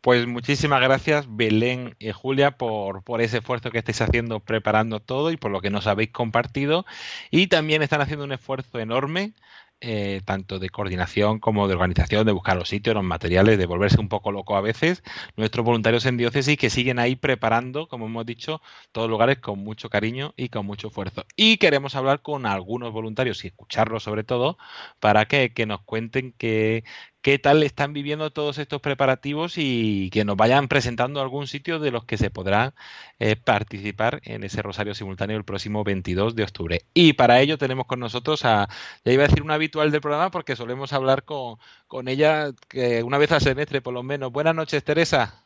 Pues 0.01 0.25
muchísimas 0.27 0.79
gracias 0.79 1.25
Belén 1.27 1.97
y 1.99 2.11
Julia 2.11 2.51
por, 2.51 3.03
por 3.03 3.19
ese 3.19 3.39
esfuerzo 3.39 3.69
que 3.69 3.79
estáis 3.79 4.01
haciendo 4.01 4.39
preparando 4.39 5.01
todo 5.01 5.29
y 5.29 5.35
por 5.35 5.51
lo 5.51 5.59
que 5.59 5.69
nos 5.69 5.87
habéis 5.87 6.11
compartido. 6.11 6.85
Y 7.31 7.47
también 7.47 7.81
están 7.81 7.99
haciendo 7.99 8.23
un 8.23 8.31
esfuerzo 8.31 8.79
enorme 8.79 9.33
eh, 9.81 10.21
tanto 10.25 10.59
de 10.59 10.69
coordinación 10.69 11.39
como 11.39 11.67
de 11.67 11.73
organización, 11.73 12.25
de 12.25 12.31
buscar 12.33 12.57
los 12.57 12.69
sitios, 12.69 12.95
los 12.95 13.03
materiales, 13.03 13.57
de 13.57 13.65
volverse 13.65 13.99
un 13.99 14.09
poco 14.09 14.31
loco 14.31 14.55
a 14.57 14.61
veces, 14.61 15.03
nuestros 15.37 15.65
voluntarios 15.65 16.05
en 16.05 16.17
diócesis 16.17 16.57
que 16.57 16.69
siguen 16.69 16.99
ahí 16.99 17.15
preparando, 17.15 17.87
como 17.87 18.07
hemos 18.07 18.25
dicho, 18.25 18.61
todos 18.91 19.09
lugares 19.09 19.37
con 19.39 19.59
mucho 19.59 19.89
cariño 19.89 20.33
y 20.35 20.49
con 20.49 20.65
mucho 20.65 20.87
esfuerzo. 20.89 21.25
Y 21.35 21.57
queremos 21.57 21.95
hablar 21.95 22.21
con 22.21 22.45
algunos 22.45 22.91
voluntarios 22.91 23.43
y 23.45 23.47
escucharlos 23.47 24.03
sobre 24.03 24.23
todo 24.23 24.57
para 24.99 25.25
que, 25.25 25.53
que 25.53 25.65
nos 25.65 25.81
cuenten 25.81 26.33
qué, 26.37 26.83
qué 27.21 27.37
tal 27.39 27.63
están 27.63 27.93
viviendo 27.93 28.31
todos 28.31 28.57
estos 28.57 28.81
preparativos 28.81 29.55
y 29.57 30.09
que 30.11 30.25
nos 30.25 30.37
vayan 30.37 30.67
presentando 30.67 31.21
algún 31.21 31.47
sitio 31.47 31.79
de 31.79 31.91
los 31.91 32.05
que 32.05 32.17
se 32.17 32.29
podrá 32.29 32.73
eh, 33.19 33.35
participar 33.35 34.21
en 34.23 34.43
ese 34.43 34.61
rosario 34.61 34.93
simultáneo 34.93 35.37
el 35.37 35.43
próximo 35.43 35.83
22 35.83 36.35
de 36.35 36.43
octubre. 36.43 36.81
Y 36.93 37.13
para 37.13 37.39
ello 37.41 37.57
tenemos 37.57 37.85
con 37.85 37.99
nosotros 37.99 38.45
a, 38.45 38.67
ya 39.03 39.11
iba 39.11 39.23
a 39.23 39.27
decir 39.27 39.43
una 39.43 39.55
habitual 39.55 39.91
del 39.91 40.01
programa 40.01 40.31
porque 40.31 40.55
solemos 40.55 40.93
hablar 40.93 41.23
con, 41.23 41.57
con 41.87 42.07
ella 42.07 42.51
que 42.69 43.03
una 43.03 43.17
vez 43.17 43.31
al 43.31 43.41
semestre 43.41 43.81
por 43.81 43.93
lo 43.93 44.03
menos. 44.03 44.31
Buenas 44.31 44.55
noches, 44.55 44.83
Teresa. 44.83 45.45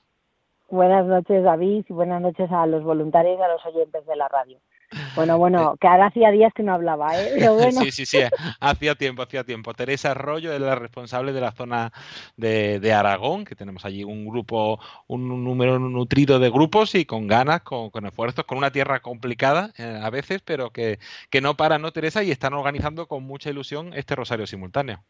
Buenas 0.69 1.05
noches, 1.05 1.43
David, 1.43 1.85
y 1.87 1.93
buenas 1.93 2.21
noches 2.21 2.51
a 2.51 2.65
los 2.65 2.83
voluntarios 2.83 3.37
y 3.39 3.43
a 3.43 3.47
los 3.47 3.65
oyentes 3.65 4.05
de 4.07 4.15
la 4.15 4.27
radio. 4.27 4.57
Bueno, 5.15 5.37
bueno, 5.37 5.75
que 5.79 5.87
ahora 5.87 6.07
hacía 6.07 6.31
días 6.31 6.51
que 6.53 6.63
no 6.63 6.73
hablaba, 6.73 7.19
¿eh? 7.19 7.33
Sí, 7.71 7.91
sí, 7.91 8.05
sí, 8.05 8.19
hacía 8.59 8.95
tiempo, 8.95 9.21
hacía 9.21 9.43
tiempo. 9.43 9.73
Teresa 9.73 10.11
Arroyo 10.11 10.53
es 10.53 10.59
la 10.59 10.75
responsable 10.75 11.33
de 11.33 11.41
la 11.41 11.51
zona 11.51 11.91
de, 12.37 12.93
Aragón, 12.93 13.45
que 13.45 13.55
tenemos 13.55 13.85
allí 13.85 14.03
un 14.03 14.27
grupo, 14.27 14.79
un 15.07 15.43
número 15.43 15.79
nutrido 15.79 16.39
de 16.39 16.49
grupos 16.49 16.95
y 16.95 17.05
con 17.05 17.27
ganas, 17.27 17.61
con, 17.61 18.05
esfuerzos, 18.05 18.45
con 18.45 18.57
una 18.57 18.71
tierra 18.71 19.01
complicada 19.01 19.71
eh, 19.77 19.99
a 20.01 20.09
veces, 20.09 20.41
pero 20.41 20.71
que, 20.71 20.99
que 21.29 21.41
no 21.41 21.55
para, 21.55 21.79
¿no, 21.79 21.91
Teresa? 21.91 22.23
Y 22.23 22.31
están 22.31 22.53
organizando 22.53 23.07
con 23.07 23.23
mucha 23.23 23.49
ilusión 23.49 23.93
este 23.93 24.15
rosario 24.15 24.47
simultáneo. 24.47 25.03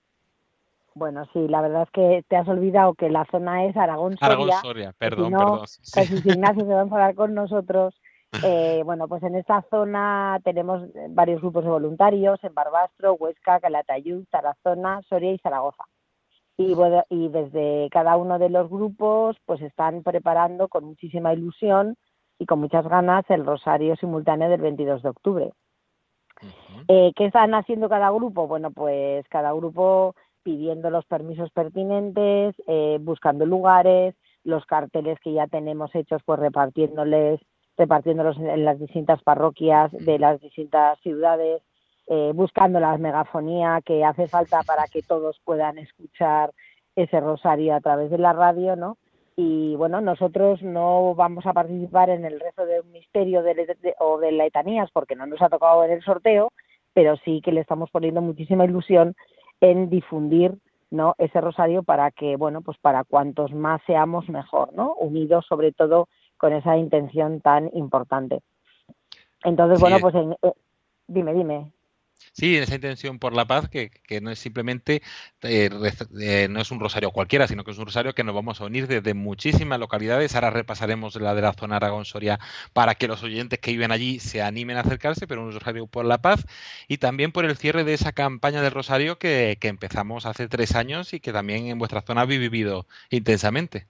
Bueno, 0.95 1.25
sí, 1.33 1.47
la 1.47 1.61
verdad 1.61 1.83
es 1.83 1.89
que 1.91 2.23
te 2.27 2.35
has 2.35 2.47
olvidado 2.47 2.93
que 2.93 3.09
la 3.09 3.25
zona 3.31 3.65
es 3.65 3.75
Aragón-Soria. 3.75 4.27
Aragón-Soria, 4.27 4.93
perdón, 4.97 5.31
perdón. 5.31 5.67
Sí. 5.67 6.01
Ignacio 6.23 6.65
se 6.65 6.73
va 6.73 6.79
a 6.79 6.83
enfadar 6.83 7.15
con 7.15 7.33
nosotros 7.33 7.95
eh, 8.45 8.81
bueno, 8.83 9.07
pues 9.07 9.23
en 9.23 9.35
esta 9.35 9.63
zona 9.69 10.39
tenemos 10.43 10.81
varios 11.09 11.41
grupos 11.41 11.63
de 11.63 11.69
voluntarios 11.69 12.43
en 12.43 12.53
Barbastro, 12.53 13.13
Huesca, 13.13 13.59
Calatayud, 13.59 14.25
Tarazona, 14.29 15.01
Soria 15.07 15.31
y 15.31 15.39
Zaragoza. 15.39 15.83
Y, 16.57 16.75
y 17.09 17.29
desde 17.29 17.89
cada 17.91 18.15
uno 18.15 18.37
de 18.37 18.49
los 18.49 18.69
grupos 18.69 19.37
pues 19.45 19.61
están 19.61 20.03
preparando 20.03 20.67
con 20.67 20.85
muchísima 20.85 21.33
ilusión 21.33 21.95
y 22.37 22.45
con 22.45 22.59
muchas 22.59 22.87
ganas 22.87 23.25
el 23.29 23.45
rosario 23.45 23.95
simultáneo 23.95 24.49
del 24.49 24.61
22 24.61 25.01
de 25.01 25.09
octubre. 25.09 25.53
Eh, 26.87 27.11
¿Qué 27.15 27.25
están 27.25 27.53
haciendo 27.53 27.89
cada 27.89 28.09
grupo? 28.11 28.47
Bueno, 28.47 28.71
pues 28.71 29.25
cada 29.29 29.51
grupo 29.53 30.15
pidiendo 30.43 30.89
los 30.89 31.05
permisos 31.05 31.49
pertinentes, 31.51 32.55
eh, 32.67 32.97
buscando 33.01 33.45
lugares, 33.45 34.15
los 34.43 34.65
carteles 34.65 35.19
que 35.21 35.33
ya 35.33 35.47
tenemos 35.47 35.93
hechos, 35.95 36.21
pues 36.25 36.39
repartiéndoles, 36.39 37.39
repartiéndolos 37.77 38.37
en 38.37 38.65
las 38.65 38.79
distintas 38.79 39.21
parroquias 39.23 39.91
de 39.91 40.19
las 40.19 40.39
distintas 40.41 40.99
ciudades, 40.99 41.61
eh, 42.07 42.31
buscando 42.35 42.79
la 42.79 42.97
megafonía 42.97 43.79
que 43.83 44.03
hace 44.03 44.27
falta 44.27 44.61
para 44.63 44.85
que 44.87 45.01
todos 45.01 45.39
puedan 45.43 45.77
escuchar 45.77 46.51
ese 46.95 47.19
rosario 47.19 47.75
a 47.75 47.81
través 47.81 48.11
de 48.11 48.17
la 48.17 48.33
radio, 48.33 48.75
¿no? 48.75 48.97
Y 49.35 49.75
bueno, 49.77 49.99
nosotros 49.99 50.61
no 50.61 51.15
vamos 51.15 51.45
a 51.47 51.53
participar 51.53 52.09
en 52.09 52.23
el 52.25 52.39
rezo 52.39 52.65
de 52.65 52.81
un 52.81 52.91
misterio 52.91 53.41
de, 53.41 53.95
o 53.99 54.19
de 54.19 54.31
letanías 54.31 54.91
porque 54.91 55.15
no 55.15 55.25
nos 55.25 55.41
ha 55.41 55.49
tocado 55.49 55.83
en 55.83 55.91
el 55.91 56.03
sorteo, 56.03 56.51
pero 56.93 57.15
sí 57.17 57.41
que 57.41 57.51
le 57.51 57.61
estamos 57.61 57.89
poniendo 57.89 58.21
muchísima 58.21 58.65
ilusión 58.65 59.15
en 59.59 59.89
difundir 59.89 60.53
¿no? 60.91 61.15
ese 61.17 61.41
rosario 61.41 61.81
para 61.81 62.11
que, 62.11 62.35
bueno, 62.35 62.61
pues 62.61 62.77
para 62.77 63.03
cuantos 63.03 63.51
más 63.53 63.81
seamos 63.87 64.29
mejor, 64.29 64.73
¿no? 64.73 64.93
Unidos 64.93 65.45
sobre 65.49 65.71
todo 65.71 66.07
con 66.43 66.51
esa 66.51 66.75
intención 66.75 67.39
tan 67.39 67.69
importante. 67.73 68.41
Entonces, 69.45 69.79
bueno, 69.79 69.97
pues 70.01 70.13
eh, 70.13 70.51
dime, 71.07 71.33
dime. 71.33 71.71
Sí, 72.33 72.57
esa 72.57 72.75
intención 72.75 73.17
por 73.17 73.33
la 73.33 73.45
paz 73.45 73.69
que, 73.69 73.91
no 74.21 74.29
es 74.29 74.39
simplemente, 74.39 75.01
eh, 75.41 75.69
eh, 76.19 76.47
no 76.49 76.59
es 76.59 76.69
un 76.69 76.81
rosario 76.81 77.11
cualquiera, 77.11 77.47
sino 77.47 77.63
que 77.63 77.71
es 77.71 77.77
un 77.77 77.85
rosario 77.85 78.13
que 78.13 78.25
nos 78.25 78.35
vamos 78.35 78.59
a 78.59 78.65
unir 78.65 78.87
desde 78.87 79.13
muchísimas 79.13 79.79
localidades. 79.79 80.35
Ahora 80.35 80.49
repasaremos 80.49 81.15
la 81.15 81.33
de 81.33 81.43
la 81.43 81.53
zona 81.53 81.77
Aragón-Soria 81.77 82.41
para 82.73 82.95
que 82.95 83.07
los 83.07 83.23
oyentes 83.23 83.59
que 83.59 83.71
viven 83.71 83.93
allí 83.93 84.19
se 84.19 84.41
animen 84.41 84.75
a 84.75 84.81
acercarse, 84.81 85.27
pero 85.27 85.43
un 85.43 85.53
rosario 85.53 85.87
por 85.87 86.03
la 86.03 86.17
paz 86.17 86.45
y 86.89 86.97
también 86.97 87.31
por 87.31 87.45
el 87.45 87.55
cierre 87.55 87.85
de 87.85 87.93
esa 87.93 88.11
campaña 88.11 88.61
del 88.61 88.71
rosario 88.71 89.17
que, 89.17 89.57
que 89.61 89.69
empezamos 89.69 90.25
hace 90.25 90.49
tres 90.49 90.75
años 90.75 91.13
y 91.13 91.21
que 91.21 91.31
también 91.31 91.67
en 91.67 91.79
vuestra 91.79 92.01
zona 92.01 92.21
habéis 92.21 92.41
vivido 92.41 92.85
intensamente. 93.11 93.87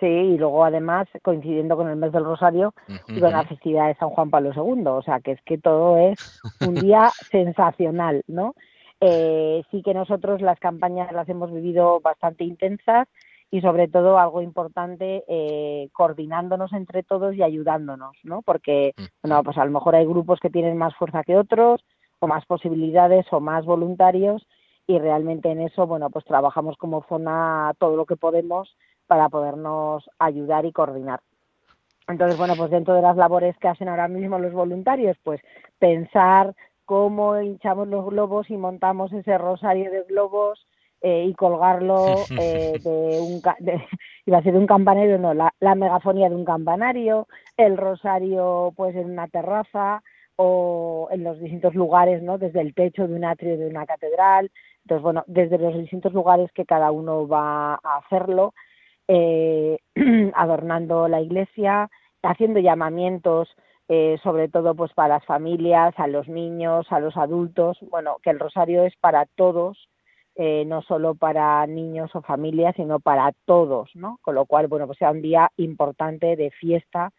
Sí, 0.00 0.06
y 0.06 0.38
luego 0.38 0.64
además 0.64 1.06
coincidiendo 1.22 1.76
con 1.76 1.88
el 1.88 1.96
mes 1.96 2.12
del 2.12 2.24
Rosario 2.24 2.74
y 3.08 3.20
con 3.20 3.30
la 3.30 3.44
festividad 3.44 3.86
de 3.86 3.94
San 3.94 4.10
Juan 4.10 4.28
Pablo 4.28 4.50
II, 4.54 4.86
o 4.88 5.02
sea 5.02 5.20
que 5.20 5.32
es 5.32 5.42
que 5.42 5.56
todo 5.56 5.96
es 5.98 6.40
un 6.66 6.74
día 6.74 7.10
sensacional, 7.30 8.24
¿no? 8.26 8.54
Eh, 9.00 9.62
sí 9.70 9.82
que 9.82 9.94
nosotros 9.94 10.40
las 10.40 10.58
campañas 10.58 11.12
las 11.12 11.28
hemos 11.28 11.52
vivido 11.52 12.00
bastante 12.00 12.42
intensas 12.42 13.06
y 13.50 13.60
sobre 13.60 13.86
todo 13.86 14.18
algo 14.18 14.42
importante 14.42 15.22
eh, 15.28 15.88
coordinándonos 15.92 16.72
entre 16.72 17.04
todos 17.04 17.34
y 17.36 17.42
ayudándonos, 17.42 18.16
¿no? 18.24 18.42
Porque 18.42 18.94
bueno, 19.22 19.44
pues 19.44 19.58
a 19.58 19.64
lo 19.64 19.70
mejor 19.70 19.94
hay 19.94 20.06
grupos 20.06 20.40
que 20.40 20.50
tienen 20.50 20.76
más 20.76 20.94
fuerza 20.96 21.22
que 21.22 21.36
otros 21.36 21.84
o 22.18 22.26
más 22.26 22.44
posibilidades 22.46 23.26
o 23.30 23.38
más 23.38 23.64
voluntarios 23.64 24.44
y 24.88 24.98
realmente 24.98 25.50
en 25.50 25.60
eso, 25.60 25.86
bueno, 25.86 26.10
pues 26.10 26.24
trabajamos 26.24 26.76
como 26.76 27.04
zona 27.08 27.72
todo 27.78 27.96
lo 27.96 28.06
que 28.06 28.16
podemos 28.16 28.76
para 29.06 29.28
podernos 29.28 30.08
ayudar 30.18 30.64
y 30.64 30.72
coordinar. 30.72 31.20
Entonces, 32.06 32.36
bueno, 32.36 32.54
pues 32.56 32.70
dentro 32.70 32.94
de 32.94 33.02
las 33.02 33.16
labores 33.16 33.56
que 33.58 33.68
hacen 33.68 33.88
ahora 33.88 34.08
mismo 34.08 34.38
los 34.38 34.52
voluntarios, 34.52 35.16
pues 35.22 35.40
pensar 35.78 36.54
cómo 36.84 37.40
hinchamos 37.40 37.88
los 37.88 38.06
globos 38.06 38.50
y 38.50 38.56
montamos 38.56 39.12
ese 39.12 39.38
rosario 39.38 39.90
de 39.90 40.02
globos 40.02 40.66
eh, 41.00 41.26
y 41.28 41.34
colgarlo 41.34 42.06
eh, 42.40 42.78
de 42.82 43.20
un 43.20 43.42
de, 43.58 43.82
iba 44.26 44.38
a 44.38 44.42
ser 44.42 44.56
un 44.56 44.66
campanario 44.66 45.18
no 45.18 45.34
la, 45.34 45.52
la, 45.60 45.74
megafonía 45.74 46.28
de 46.28 46.34
un 46.34 46.44
campanario 46.44 47.26
el 47.56 47.76
rosario 47.76 48.72
pues 48.76 48.94
en 48.96 49.10
una 49.10 49.28
terraza 49.28 50.02
o 50.36 51.08
en 51.10 51.24
los 51.24 51.38
distintos 51.40 51.74
lugares 51.74 52.22
no 52.22 52.38
desde 52.38 52.60
el 52.60 52.74
techo 52.74 53.06
de 53.06 53.14
un 53.14 53.24
atrio 53.24 53.58
de 53.58 53.66
una 53.66 53.86
catedral 53.86 54.50
entonces 54.82 55.02
bueno 55.02 55.24
desde 55.26 55.58
los 55.58 55.74
distintos 55.76 56.12
lugares 56.12 56.50
que 56.52 56.64
cada 56.64 56.90
uno 56.90 57.28
va 57.28 57.74
a 57.74 57.98
hacerlo 57.98 58.54
eh, 59.08 59.78
adornando 60.34 61.08
la 61.08 61.20
iglesia, 61.20 61.90
haciendo 62.22 62.60
llamamientos 62.60 63.48
eh, 63.86 64.16
sobre 64.22 64.48
todo 64.48 64.74
pues 64.74 64.94
para 64.94 65.16
las 65.16 65.26
familias, 65.26 65.92
a 65.98 66.06
los 66.06 66.26
niños, 66.26 66.86
a 66.90 67.00
los 67.00 67.18
adultos, 67.18 67.78
bueno, 67.90 68.16
que 68.22 68.30
el 68.30 68.40
rosario 68.40 68.84
es 68.84 68.96
para 68.96 69.26
todos, 69.36 69.90
eh, 70.36 70.64
no 70.66 70.80
solo 70.80 71.14
para 71.14 71.66
niños 71.66 72.10
o 72.14 72.22
familias, 72.22 72.74
sino 72.76 72.98
para 72.98 73.32
todos, 73.44 73.90
¿no? 73.94 74.18
Con 74.22 74.36
lo 74.36 74.46
cual, 74.46 74.68
bueno, 74.68 74.86
pues 74.86 74.98
sea 74.98 75.10
un 75.10 75.20
día 75.20 75.50
importante 75.58 76.34
de 76.36 76.50
fiesta, 76.50 77.10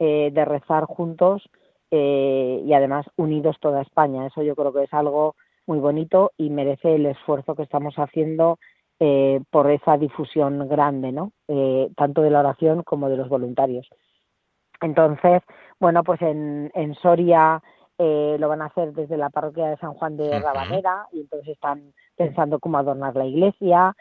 de 0.00 0.44
rezar 0.44 0.84
juntos 0.84 1.48
y 1.90 2.72
además 2.72 3.06
unidos 3.16 3.56
toda 3.60 3.82
España. 3.82 4.26
Eso 4.26 4.42
yo 4.42 4.54
creo 4.54 4.72
que 4.72 4.84
es 4.84 4.94
algo 4.94 5.34
muy 5.66 5.78
bonito 5.80 6.32
y 6.36 6.50
merece 6.50 6.94
el 6.94 7.06
esfuerzo 7.06 7.56
que 7.56 7.62
estamos 7.62 7.94
haciendo 7.96 8.58
eh, 9.00 9.40
por 9.52 9.70
esa 9.70 9.96
difusión 9.96 10.68
grande, 10.68 11.12
¿no? 11.12 11.30
Eh, 11.46 11.88
tanto 11.96 12.20
de 12.20 12.30
la 12.30 12.40
oración 12.40 12.82
como 12.82 13.08
de 13.08 13.16
los 13.16 13.28
voluntarios. 13.28 13.88
Entonces, 14.80 15.40
bueno, 15.78 16.02
pues 16.02 16.20
en, 16.20 16.72
en 16.74 16.96
Soria 16.96 17.62
eh, 17.96 18.36
lo 18.40 18.48
van 18.48 18.60
a 18.60 18.66
hacer 18.66 18.92
desde 18.94 19.16
la 19.16 19.30
parroquia 19.30 19.66
de 19.66 19.76
San 19.76 19.94
Juan 19.94 20.16
de 20.16 20.40
Rabanera 20.40 21.06
y 21.12 21.20
entonces 21.20 21.50
están 21.50 21.92
pensando 22.16 22.58
cómo 22.58 22.76
adornar 22.76 23.14
la 23.14 23.26
iglesia. 23.26 23.94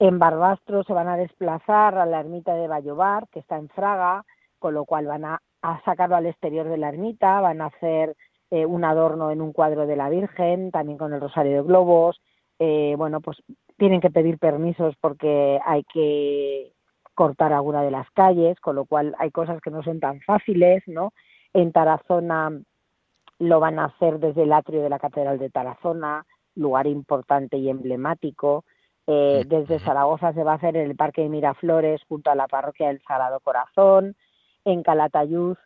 En 0.00 0.18
Barbastro 0.18 0.82
se 0.82 0.94
van 0.94 1.06
a 1.06 1.16
desplazar 1.16 1.96
a 1.96 2.06
la 2.06 2.18
ermita 2.18 2.52
de 2.54 2.66
Vallobar, 2.66 3.28
que 3.28 3.38
está 3.38 3.56
en 3.56 3.68
Fraga, 3.68 4.24
con 4.58 4.74
lo 4.74 4.84
cual 4.84 5.06
van 5.06 5.26
a, 5.26 5.40
sacarlo 5.84 6.16
al 6.16 6.26
exterior 6.26 6.68
de 6.68 6.78
la 6.78 6.88
ermita, 6.88 7.40
van 7.40 7.60
a 7.60 7.66
hacer 7.66 8.16
un 8.50 8.84
adorno 8.84 9.30
en 9.30 9.40
un 9.42 9.52
cuadro 9.52 9.86
de 9.86 9.94
la 9.94 10.08
Virgen, 10.08 10.72
también 10.72 10.98
con 10.98 11.12
el 11.12 11.20
rosario 11.20 11.52
de 11.52 11.62
globos. 11.62 12.20
bueno, 12.58 13.20
pues 13.20 13.40
tienen 13.80 14.02
que 14.02 14.10
pedir 14.10 14.38
permisos 14.38 14.94
porque 15.00 15.58
hay 15.64 15.84
que 15.84 16.74
cortar 17.14 17.54
alguna 17.54 17.82
de 17.82 17.90
las 17.90 18.10
calles, 18.10 18.60
con 18.60 18.76
lo 18.76 18.84
cual 18.84 19.16
hay 19.18 19.30
cosas 19.30 19.58
que 19.62 19.70
no 19.70 19.82
son 19.82 20.00
tan 20.00 20.20
fáciles, 20.20 20.82
¿no? 20.86 21.14
En 21.54 21.72
Tarazona 21.72 22.60
lo 23.38 23.58
van 23.58 23.78
a 23.78 23.86
hacer 23.86 24.18
desde 24.18 24.42
el 24.42 24.52
atrio 24.52 24.82
de 24.82 24.90
la 24.90 24.98
Catedral 24.98 25.38
de 25.38 25.48
Tarazona, 25.48 26.26
lugar 26.56 26.86
importante 26.86 27.56
y 27.56 27.70
emblemático. 27.70 28.64
Eh, 29.06 29.44
desde 29.48 29.78
Zaragoza 29.78 30.34
se 30.34 30.44
va 30.44 30.52
a 30.52 30.56
hacer 30.56 30.76
en 30.76 30.90
el 30.90 30.94
Parque 30.94 31.22
de 31.22 31.30
Miraflores, 31.30 32.02
junto 32.06 32.30
a 32.30 32.34
la 32.34 32.48
Parroquia 32.48 32.88
del 32.88 33.00
Sagrado 33.08 33.40
Corazón. 33.40 34.14
En 34.66 34.82
Calatayud 34.82 35.56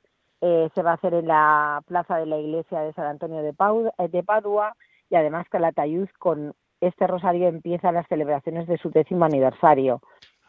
eh, 0.41 0.69
se 0.73 0.83
va 0.85 0.93
a 0.93 0.95
hacer 0.95 1.15
en 1.15 1.27
la 1.27 1.83
Plaza 1.89 2.17
de 2.19 2.27
la 2.27 2.39
Iglesia 2.39 2.79
de 2.79 2.93
San 2.93 3.07
Antonio 3.07 3.43
de, 3.43 4.09
de 4.09 4.23
Padua 4.23 4.77
y 5.11 5.17
además 5.17 5.49
Calatayud 5.49 6.09
con 6.21 6.55
este 6.81 7.07
rosario 7.07 7.49
empieza 7.49 7.93
las 7.93 8.07
celebraciones 8.09 8.67
de 8.67 8.79
su 8.79 8.91
décimo 8.91 9.25
aniversario. 9.25 10.01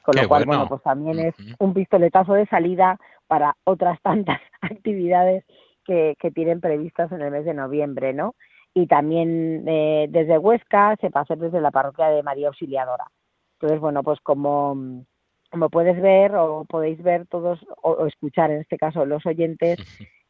Con 0.03 0.15
lo 0.21 0.27
cual, 0.27 0.45
bueno. 0.45 0.67
pues 0.67 0.83
también 0.83 1.19
es 1.19 1.35
un 1.57 1.73
pistoletazo 1.73 2.33
de 2.33 2.45
salida 2.45 2.99
para 3.27 3.55
otras 3.63 3.99
tantas 4.01 4.39
actividades 4.61 5.43
que, 5.83 6.15
que 6.19 6.31
tienen 6.31 6.61
previstas 6.61 7.11
en 7.11 7.21
el 7.21 7.31
mes 7.31 7.45
de 7.45 7.53
noviembre, 7.53 8.13
¿no? 8.13 8.35
Y 8.73 8.87
también 8.87 9.63
eh, 9.67 10.07
desde 10.09 10.37
Huesca 10.37 10.95
se 10.99 11.09
pasa 11.09 11.35
desde 11.35 11.61
la 11.61 11.71
parroquia 11.71 12.09
de 12.09 12.23
María 12.23 12.49
Auxiliadora. 12.49 13.05
Entonces, 13.53 13.79
bueno, 13.79 14.03
pues 14.03 14.19
como, 14.19 15.05
como 15.49 15.69
puedes 15.69 15.99
ver 16.01 16.35
o 16.35 16.65
podéis 16.65 17.01
ver 17.01 17.25
todos 17.27 17.65
o 17.81 18.05
escuchar 18.05 18.51
en 18.51 18.61
este 18.61 18.77
caso 18.77 19.05
los 19.05 19.25
oyentes, 19.25 19.79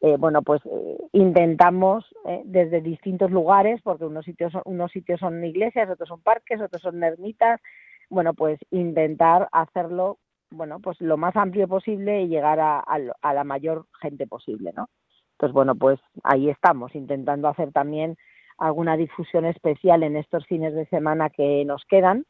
eh, 0.00 0.16
bueno, 0.18 0.42
pues 0.42 0.60
eh, 0.66 0.98
intentamos 1.12 2.04
eh, 2.26 2.42
desde 2.44 2.82
distintos 2.82 3.30
lugares, 3.30 3.80
porque 3.82 4.04
unos 4.04 4.24
sitios, 4.24 4.52
son, 4.52 4.62
unos 4.66 4.92
sitios 4.92 5.20
son 5.20 5.42
iglesias, 5.42 5.88
otros 5.88 6.08
son 6.08 6.20
parques, 6.20 6.60
otros 6.60 6.82
son 6.82 7.02
ermitas, 7.02 7.60
bueno, 8.10 8.34
pues 8.34 8.60
intentar 8.70 9.48
hacerlo, 9.52 10.18
bueno, 10.50 10.80
pues 10.80 11.00
lo 11.00 11.16
más 11.16 11.34
amplio 11.34 11.66
posible 11.66 12.22
y 12.22 12.28
llegar 12.28 12.60
a, 12.60 12.80
a, 12.80 13.34
la 13.34 13.44
mayor 13.44 13.86
gente 14.00 14.26
posible, 14.26 14.72
¿no? 14.76 14.88
Entonces, 15.32 15.54
bueno, 15.54 15.74
pues 15.74 15.98
ahí 16.22 16.50
estamos, 16.50 16.94
intentando 16.94 17.48
hacer 17.48 17.72
también 17.72 18.16
alguna 18.58 18.96
difusión 18.96 19.44
especial 19.44 20.02
en 20.02 20.16
estos 20.16 20.46
fines 20.46 20.74
de 20.74 20.86
semana 20.86 21.30
que 21.30 21.64
nos 21.64 21.84
quedan. 21.86 22.24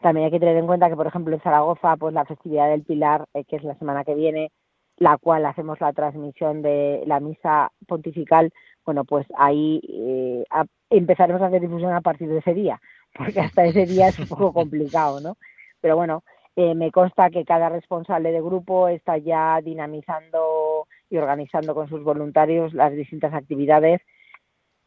También 0.00 0.26
hay 0.26 0.30
que 0.30 0.40
tener 0.40 0.56
en 0.56 0.66
cuenta 0.66 0.88
que, 0.88 0.96
por 0.96 1.06
ejemplo, 1.08 1.34
en 1.34 1.42
Zaragoza, 1.42 1.96
pues 1.96 2.14
la 2.14 2.24
festividad 2.24 2.70
del 2.70 2.84
Pilar, 2.84 3.26
que 3.48 3.56
es 3.56 3.64
la 3.64 3.74
semana 3.74 4.04
que 4.04 4.14
viene, 4.14 4.50
la 4.98 5.16
cual 5.16 5.46
hacemos 5.46 5.80
la 5.80 5.92
transmisión 5.92 6.62
de 6.62 7.02
la 7.06 7.20
misa 7.20 7.70
pontifical, 7.86 8.52
bueno, 8.84 9.04
pues 9.04 9.26
ahí 9.36 9.80
eh, 9.88 10.44
empezaremos 10.90 11.40
a 11.42 11.46
hacer 11.46 11.60
difusión 11.60 11.92
a 11.92 12.00
partir 12.00 12.28
de 12.28 12.38
ese 12.38 12.54
día, 12.54 12.80
porque 13.16 13.40
hasta 13.40 13.64
ese 13.64 13.86
día 13.86 14.08
es 14.08 14.18
un 14.18 14.28
poco 14.28 14.52
complicado, 14.54 15.20
¿no? 15.20 15.36
Pero 15.80 15.96
bueno, 15.96 16.24
eh, 16.56 16.74
me 16.74 16.90
consta 16.90 17.30
que 17.30 17.44
cada 17.44 17.68
responsable 17.68 18.32
de 18.32 18.40
grupo 18.40 18.88
está 18.88 19.16
ya 19.18 19.60
dinamizando 19.62 20.88
y 21.08 21.16
organizando 21.16 21.74
con 21.74 21.88
sus 21.88 22.02
voluntarios 22.02 22.74
las 22.74 22.92
distintas 22.92 23.32
actividades. 23.32 24.00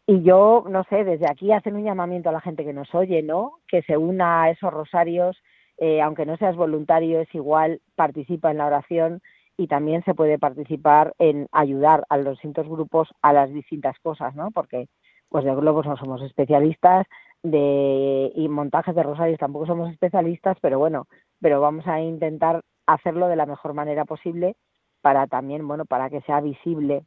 Y 0.06 0.24
yo, 0.24 0.66
no 0.70 0.84
sé, 0.90 1.06
desde 1.06 1.30
aquí 1.30 1.54
hacen 1.54 1.76
un 1.76 1.86
llamamiento 1.86 2.28
a 2.30 2.34
la 2.34 2.42
gente 2.42 2.66
que 2.66 2.74
nos 2.74 2.94
oye, 2.94 3.22
¿no? 3.22 3.54
Que 3.70 3.84
se 3.84 3.96
una 3.96 4.44
a 4.44 4.50
esos 4.50 4.74
rosarios, 4.74 5.42
eh, 5.78 6.02
aunque 6.02 6.26
no 6.26 6.36
seas 6.36 6.58
voluntario, 6.58 7.22
es 7.22 7.34
igual, 7.34 7.80
participa 7.96 8.52
en 8.52 8.58
la 8.58 8.66
oración 8.66 9.22
y 9.62 9.68
también 9.68 10.04
se 10.06 10.16
puede 10.16 10.40
participar 10.40 11.14
en 11.20 11.48
ayudar 11.52 12.04
a 12.10 12.18
los 12.18 12.32
distintos 12.32 12.68
grupos 12.68 13.10
a 13.22 13.32
las 13.32 13.54
distintas 13.54 13.96
cosas, 14.00 14.34
¿no? 14.34 14.50
Porque 14.50 14.88
pues 15.30 15.46
de 15.46 15.54
globos 15.54 15.86
no 15.86 15.96
somos 15.98 16.20
especialistas, 16.24 17.06
de 17.44 18.32
y 18.34 18.50
montajes 18.50 18.96
de 18.96 19.04
rosarios 19.04 19.38
tampoco 19.38 19.68
somos 19.68 19.92
especialistas, 19.92 20.58
pero 20.62 20.80
bueno, 20.80 21.06
pero 21.40 21.62
vamos 21.62 21.86
a 21.86 22.02
intentar 22.02 22.62
hacerlo 22.88 23.28
de 23.28 23.36
la 23.36 23.46
mejor 23.46 23.76
manera 23.76 24.04
posible 24.04 24.56
para 25.02 25.28
también, 25.28 25.68
bueno, 25.68 25.86
para 25.86 26.10
que 26.10 26.22
sea 26.22 26.42
visible 26.42 27.04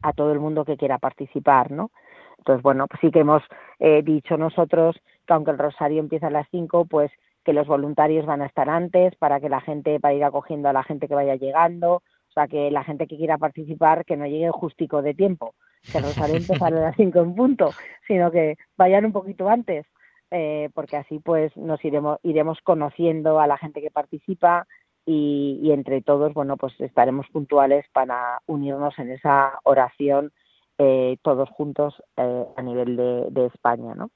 a 0.00 0.14
todo 0.14 0.32
el 0.32 0.40
mundo 0.40 0.64
que 0.64 0.78
quiera 0.78 0.96
participar, 0.96 1.70
¿no? 1.70 1.90
Entonces, 2.38 2.62
bueno, 2.62 2.86
pues 2.86 3.00
sí 3.02 3.10
que 3.10 3.20
hemos 3.20 3.42
eh, 3.78 4.00
dicho 4.02 4.38
nosotros 4.38 4.96
que 5.26 5.34
aunque 5.34 5.50
el 5.50 5.58
rosario 5.58 6.00
empieza 6.00 6.28
a 6.28 6.30
las 6.30 6.48
5, 6.50 6.86
pues 6.86 7.10
que 7.48 7.54
los 7.54 7.66
voluntarios 7.66 8.26
van 8.26 8.42
a 8.42 8.46
estar 8.46 8.68
antes 8.68 9.16
para 9.16 9.40
que 9.40 9.48
la 9.48 9.62
gente, 9.62 9.98
para 10.00 10.12
ir 10.12 10.22
acogiendo 10.22 10.68
a 10.68 10.74
la 10.74 10.82
gente 10.82 11.08
que 11.08 11.14
vaya 11.14 11.34
llegando, 11.36 11.94
o 11.94 12.32
sea, 12.34 12.46
que 12.46 12.70
la 12.70 12.84
gente 12.84 13.06
que 13.06 13.16
quiera 13.16 13.38
participar, 13.38 14.04
que 14.04 14.18
no 14.18 14.26
llegue 14.26 14.50
justico 14.50 15.00
de 15.00 15.14
tiempo, 15.14 15.54
que 15.90 15.96
el 15.96 16.04
rosario 16.04 16.36
empezará 16.36 16.76
a 16.76 16.80
las 16.90 16.96
5 16.96 17.18
en 17.20 17.34
punto, 17.34 17.70
sino 18.06 18.30
que 18.30 18.56
vayan 18.76 19.06
un 19.06 19.12
poquito 19.12 19.48
antes, 19.48 19.86
eh, 20.30 20.68
porque 20.74 20.98
así 20.98 21.20
pues 21.20 21.56
nos 21.56 21.82
iremos, 21.82 22.18
iremos 22.22 22.58
conociendo 22.62 23.40
a 23.40 23.46
la 23.46 23.56
gente 23.56 23.80
que 23.80 23.90
participa, 23.90 24.66
y, 25.10 25.70
entre 25.72 26.02
todos, 26.02 26.34
bueno, 26.34 26.58
pues 26.58 26.78
estaremos 26.80 27.26
puntuales 27.32 27.86
para 27.94 28.42
unirnos 28.44 28.98
en 28.98 29.10
esa 29.10 29.58
oración 29.64 30.32
eh, 30.76 31.16
todos 31.22 31.48
juntos 31.48 31.94
eh, 32.18 32.44
a 32.54 32.60
nivel 32.60 32.94
de, 32.94 33.46
España, 33.46 33.94
¿no? 33.94 34.10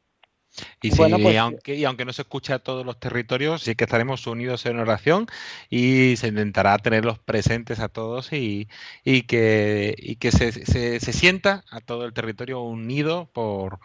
Y, 0.82 0.90
pues, 0.90 1.12
aunque, 1.38 1.76
y 1.76 1.84
aunque 1.84 2.04
no 2.04 2.12
se 2.12 2.22
escuche 2.22 2.52
a 2.52 2.58
todos 2.58 2.84
los 2.84 2.98
territorios, 2.98 3.62
sí 3.62 3.74
que 3.74 3.84
estaremos 3.84 4.26
unidos 4.26 4.66
en 4.66 4.78
oración 4.78 5.26
y 5.70 6.16
se 6.16 6.28
intentará 6.28 6.76
tenerlos 6.78 7.18
presentes 7.18 7.80
a 7.80 7.88
todos 7.88 8.32
y, 8.32 8.68
y 9.04 9.22
que, 9.22 9.94
y 9.98 10.16
que 10.16 10.30
se, 10.30 10.52
se, 10.52 11.00
se 11.00 11.12
sienta 11.12 11.64
a 11.70 11.80
todo 11.80 12.04
el 12.04 12.12
territorio 12.12 12.60
unido 12.60 13.30
por, 13.32 13.80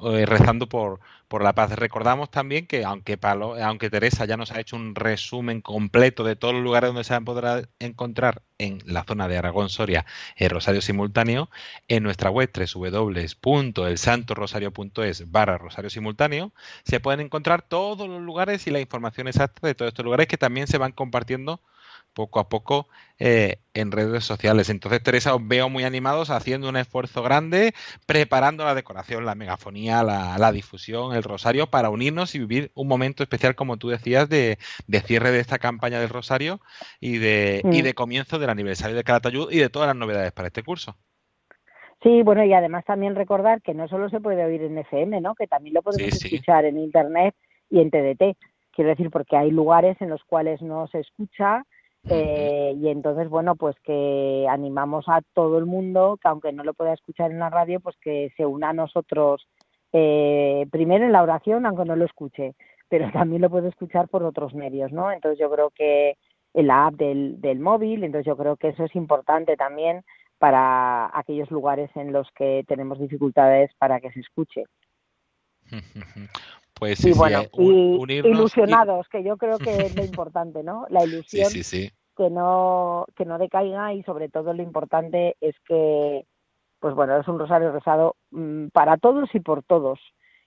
eh, 0.00 0.26
rezando 0.26 0.68
por, 0.68 1.00
por 1.28 1.42
la 1.42 1.54
paz. 1.54 1.72
Recordamos 1.72 2.30
también 2.30 2.66
que 2.66 2.84
aunque, 2.84 3.18
aunque 3.22 3.90
Teresa 3.90 4.24
ya 4.24 4.36
nos 4.36 4.52
ha 4.52 4.60
hecho 4.60 4.76
un 4.76 4.94
resumen 4.94 5.60
completo 5.60 6.22
de 6.24 6.36
todos 6.36 6.54
los 6.54 6.62
lugares 6.62 6.88
donde 6.88 7.04
se 7.04 7.20
podrá 7.20 7.62
encontrar 7.78 8.42
en 8.58 8.78
la 8.84 9.04
zona 9.04 9.28
de 9.28 9.38
Aragón 9.38 9.68
Soria 9.68 10.04
el 10.36 10.50
Rosario 10.50 10.82
Simultáneo, 10.82 11.48
en 11.88 12.02
nuestra 12.02 12.30
web 12.30 12.50
www.elsantorosario.es 12.52 15.30
barra 15.30 15.58
Rosario 15.58 15.90
Simultáneo 15.90 16.52
se 16.84 17.00
pueden 17.00 17.20
encontrar 17.20 17.62
todos 17.62 18.08
los 18.08 18.22
lugares 18.22 18.66
y 18.66 18.70
la 18.70 18.80
información 18.80 19.28
exacta 19.28 19.66
de 19.66 19.74
todos 19.74 19.88
estos 19.88 20.04
lugares 20.04 20.26
que 20.26 20.38
también 20.38 20.66
se 20.66 20.78
van 20.78 20.92
compartiendo 20.92 21.60
poco 22.14 22.40
a 22.40 22.48
poco 22.48 22.88
eh, 23.18 23.56
en 23.74 23.92
redes 23.92 24.24
sociales. 24.24 24.68
Entonces, 24.68 25.02
Teresa, 25.02 25.34
os 25.34 25.46
veo 25.46 25.68
muy 25.68 25.84
animados 25.84 26.30
haciendo 26.30 26.68
un 26.68 26.76
esfuerzo 26.76 27.22
grande, 27.22 27.72
preparando 28.06 28.64
la 28.64 28.74
decoración, 28.74 29.24
la 29.24 29.34
megafonía, 29.34 30.02
la, 30.02 30.52
difusión, 30.52 31.14
el 31.14 31.22
rosario, 31.22 31.68
para 31.68 31.90
unirnos 31.90 32.34
y 32.34 32.38
vivir 32.38 32.70
un 32.74 32.88
momento 32.88 33.22
especial, 33.22 33.54
como 33.54 33.76
tú 33.76 33.88
decías, 33.88 34.28
de, 34.28 34.58
cierre 35.04 35.30
de 35.30 35.40
esta 35.40 35.58
campaña 35.58 36.00
del 36.00 36.08
rosario 36.08 36.60
y 37.00 37.18
de, 37.18 37.62
y 37.64 37.82
de 37.82 37.94
comienzo 37.94 38.38
del 38.38 38.50
aniversario 38.50 38.96
de 38.96 39.04
Calatayud 39.04 39.50
y 39.50 39.58
de 39.58 39.70
todas 39.70 39.88
las 39.88 39.96
novedades 39.96 40.32
para 40.32 40.48
este 40.48 40.62
curso. 40.62 40.96
Sí, 42.02 42.22
bueno, 42.22 42.44
y 42.44 42.52
además 42.52 42.84
también 42.84 43.14
recordar 43.14 43.62
que 43.62 43.74
no 43.74 43.86
solo 43.86 44.10
se 44.10 44.20
puede 44.20 44.44
oír 44.44 44.62
en 44.62 44.76
FM, 44.76 45.20
¿no? 45.20 45.36
Que 45.36 45.46
también 45.46 45.74
lo 45.74 45.82
podemos 45.82 46.12
escuchar 46.12 46.64
en 46.64 46.78
Internet 46.78 47.36
y 47.70 47.80
en 47.80 47.90
TDT. 47.90 48.36
Quiero 48.72 48.90
decir, 48.90 49.10
porque 49.10 49.36
hay 49.36 49.50
lugares 49.50 49.96
en 50.00 50.10
los 50.10 50.24
cuales 50.24 50.60
no 50.62 50.88
se 50.88 50.98
escucha 50.98 51.64
eh, 52.08 52.74
y 52.76 52.88
entonces, 52.88 53.28
bueno, 53.28 53.54
pues 53.54 53.76
que 53.84 54.46
animamos 54.48 55.04
a 55.08 55.20
todo 55.34 55.58
el 55.58 55.66
mundo, 55.66 56.18
que 56.20 56.28
aunque 56.28 56.52
no 56.52 56.64
lo 56.64 56.74
pueda 56.74 56.92
escuchar 56.92 57.30
en 57.30 57.38
la 57.38 57.50
radio, 57.50 57.80
pues 57.80 57.96
que 57.98 58.32
se 58.36 58.44
una 58.44 58.70
a 58.70 58.72
nosotros 58.72 59.46
eh, 59.92 60.66
primero 60.70 61.04
en 61.04 61.12
la 61.12 61.22
oración, 61.22 61.64
aunque 61.66 61.84
no 61.84 61.96
lo 61.96 62.04
escuche, 62.04 62.54
pero 62.88 63.10
también 63.12 63.42
lo 63.42 63.50
puede 63.50 63.68
escuchar 63.68 64.08
por 64.08 64.24
otros 64.24 64.54
medios, 64.54 64.92
¿no? 64.92 65.12
Entonces 65.12 65.38
yo 65.38 65.50
creo 65.50 65.70
que 65.70 66.16
en 66.54 66.66
la 66.66 66.86
app 66.86 66.94
del, 66.94 67.40
del 67.40 67.60
móvil, 67.60 68.04
entonces 68.04 68.26
yo 68.26 68.36
creo 68.36 68.56
que 68.56 68.68
eso 68.68 68.84
es 68.84 68.94
importante 68.96 69.56
también 69.56 70.04
para 70.38 71.16
aquellos 71.16 71.50
lugares 71.52 71.88
en 71.94 72.12
los 72.12 72.28
que 72.32 72.64
tenemos 72.66 72.98
dificultades 72.98 73.70
para 73.78 74.00
que 74.00 74.10
se 74.10 74.20
escuche. 74.20 74.64
Pues 76.74 77.04
y 77.04 77.12
bueno, 77.12 77.42
ilusionados, 78.08 79.08
que 79.08 79.22
yo 79.22 79.36
creo 79.36 79.58
que 79.58 79.86
es 79.86 79.96
lo 79.96 80.04
importante, 80.04 80.62
¿no? 80.62 80.86
La 80.90 81.04
ilusión 81.04 81.50
que 82.16 82.30
no 82.30 83.06
que 83.16 83.24
no 83.24 83.38
decaiga 83.38 83.94
y 83.94 84.02
sobre 84.02 84.28
todo 84.28 84.52
lo 84.52 84.62
importante 84.62 85.36
es 85.40 85.54
que 85.66 86.26
pues 86.80 86.94
bueno, 86.94 87.16
es 87.18 87.28
un 87.28 87.38
rosario 87.38 87.72
rezado 87.72 88.16
mm, 88.32 88.68
para 88.68 88.96
todos 88.96 89.32
y 89.34 89.40
por 89.40 89.62
todos 89.62 90.00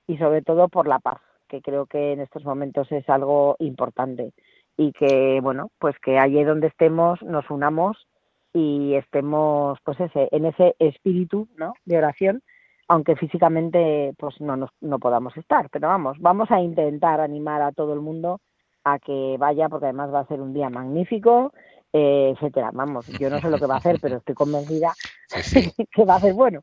y 0.07 0.17
sobre 0.17 0.41
todo 0.41 0.67
por 0.67 0.87
la 0.87 0.99
paz, 0.99 1.19
que 1.47 1.61
creo 1.61 1.85
que 1.85 2.11
en 2.11 2.19
estos 2.19 2.43
momentos 2.43 2.91
es 2.91 3.07
algo 3.09 3.55
importante 3.59 4.33
y 4.77 4.91
que 4.91 5.39
bueno, 5.41 5.71
pues 5.79 5.95
que 5.99 6.19
allí 6.19 6.43
donde 6.43 6.67
estemos 6.67 7.21
nos 7.23 7.49
unamos 7.49 8.07
y 8.53 8.95
estemos 8.95 9.79
pues 9.83 9.99
ese 9.99 10.27
en 10.31 10.45
ese 10.45 10.75
espíritu, 10.79 11.47
¿no? 11.55 11.73
de 11.85 11.97
oración 11.97 12.43
aunque 12.87 13.15
físicamente 13.15 14.13
pues 14.17 14.39
no, 14.41 14.55
nos, 14.55 14.69
no 14.81 14.99
podamos 14.99 15.35
estar. 15.37 15.69
Pero 15.69 15.87
vamos, 15.87 16.17
vamos 16.19 16.51
a 16.51 16.61
intentar 16.61 17.19
animar 17.19 17.61
a 17.61 17.71
todo 17.71 17.93
el 17.93 18.01
mundo 18.01 18.41
a 18.83 18.99
que 18.99 19.35
vaya, 19.39 19.67
porque 19.67 19.85
además 19.85 20.13
va 20.13 20.19
a 20.19 20.27
ser 20.27 20.41
un 20.41 20.53
día 20.53 20.69
magnífico, 20.69 21.53
eh, 21.91 22.33
etcétera. 22.35 22.69
Vamos, 22.73 23.07
yo 23.07 23.29
no 23.29 23.39
sé 23.39 23.49
lo 23.49 23.57
que 23.57 23.65
va 23.65 23.75
a 23.75 23.79
hacer, 23.79 23.99
pero 24.01 24.17
estoy 24.17 24.35
convencida 24.35 24.93
que 25.91 26.05
va 26.05 26.15
a 26.15 26.19
ser 26.19 26.33
bueno. 26.33 26.61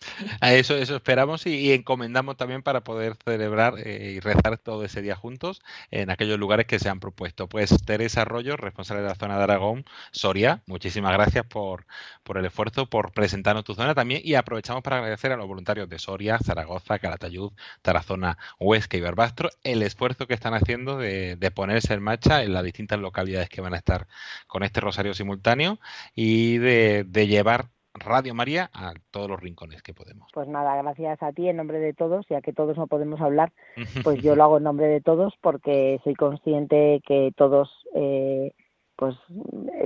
A 0.40 0.54
eso, 0.54 0.76
eso 0.76 0.96
esperamos 0.96 1.46
y, 1.46 1.72
encomendamos 1.72 2.36
también 2.36 2.62
para 2.62 2.82
poder 2.82 3.16
celebrar 3.24 3.74
eh, 3.78 4.14
y 4.16 4.20
rezar 4.20 4.58
todo 4.58 4.84
ese 4.84 5.02
día 5.02 5.16
juntos 5.16 5.60
en 5.90 6.10
aquellos 6.10 6.38
lugares 6.38 6.66
que 6.66 6.78
se 6.78 6.88
han 6.88 7.00
propuesto. 7.00 7.48
Pues 7.48 7.74
Teresa 7.84 8.22
Arroyo, 8.22 8.56
responsable 8.56 9.02
de 9.02 9.08
la 9.08 9.14
zona 9.14 9.36
de 9.36 9.44
Aragón, 9.44 9.84
Soria, 10.12 10.62
muchísimas 10.66 11.12
gracias 11.12 11.44
por, 11.46 11.86
por 12.22 12.38
el 12.38 12.44
esfuerzo, 12.44 12.88
por 12.88 13.12
presentarnos 13.12 13.64
tu 13.64 13.74
zona 13.74 13.94
también 13.94 14.20
y 14.24 14.34
aprovechamos 14.34 14.82
para 14.82 14.98
agradecer 14.98 15.32
a 15.32 15.36
los 15.36 15.46
voluntarios 15.46 15.88
de 15.88 15.98
Soria, 15.98 16.38
Zaragoza, 16.38 16.98
Calatayud, 16.98 17.52
Tarazona, 17.82 18.38
Huesca 18.58 18.96
y 18.96 19.00
Barbastro 19.00 19.50
el 19.62 19.82
esfuerzo 19.82 20.26
que 20.26 20.34
están 20.34 20.54
haciendo 20.54 20.98
de, 20.98 21.36
de 21.36 21.50
ponerse 21.50 21.94
en 21.94 22.02
marcha 22.02 22.42
en 22.42 22.52
las 22.52 22.64
distintas 22.64 22.98
localidades 22.98 23.48
que 23.48 23.60
van 23.60 23.74
a 23.74 23.78
estar 23.78 24.06
con 24.46 24.62
este 24.62 24.80
rosario 24.80 25.14
simultáneo 25.14 25.78
y 26.14 26.58
de, 26.58 27.04
de 27.04 27.26
llevar 27.26 27.70
Radio 28.00 28.34
María 28.34 28.70
a 28.72 28.92
todos 29.10 29.28
los 29.28 29.40
rincones 29.40 29.82
que 29.82 29.94
podemos. 29.94 30.30
Pues 30.32 30.48
nada, 30.48 30.76
gracias 30.82 31.22
a 31.22 31.32
ti 31.32 31.48
en 31.48 31.56
nombre 31.56 31.78
de 31.78 31.94
todos, 31.94 32.26
ya 32.28 32.40
que 32.40 32.52
todos 32.52 32.76
no 32.76 32.86
podemos 32.86 33.20
hablar, 33.20 33.52
pues 34.04 34.22
yo 34.22 34.34
lo 34.36 34.44
hago 34.44 34.58
en 34.58 34.64
nombre 34.64 34.86
de 34.86 35.00
todos 35.00 35.34
porque 35.40 36.00
soy 36.04 36.14
consciente 36.14 37.00
que 37.06 37.32
todos 37.36 37.70
eh, 37.94 38.52
pues 38.96 39.14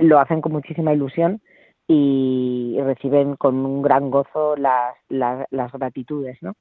lo 0.01 0.19
hacen 0.19 0.41
con 0.41 0.51
muchísima 0.51 0.93
ilusión 0.93 1.41
y 1.87 2.77
reciben 2.81 3.35
con 3.35 3.55
un 3.65 3.81
gran 3.81 4.09
gozo 4.09 4.55
las, 4.55 4.95
las, 5.09 5.71
gratitudes, 5.71 6.37
¿no? 6.41 6.53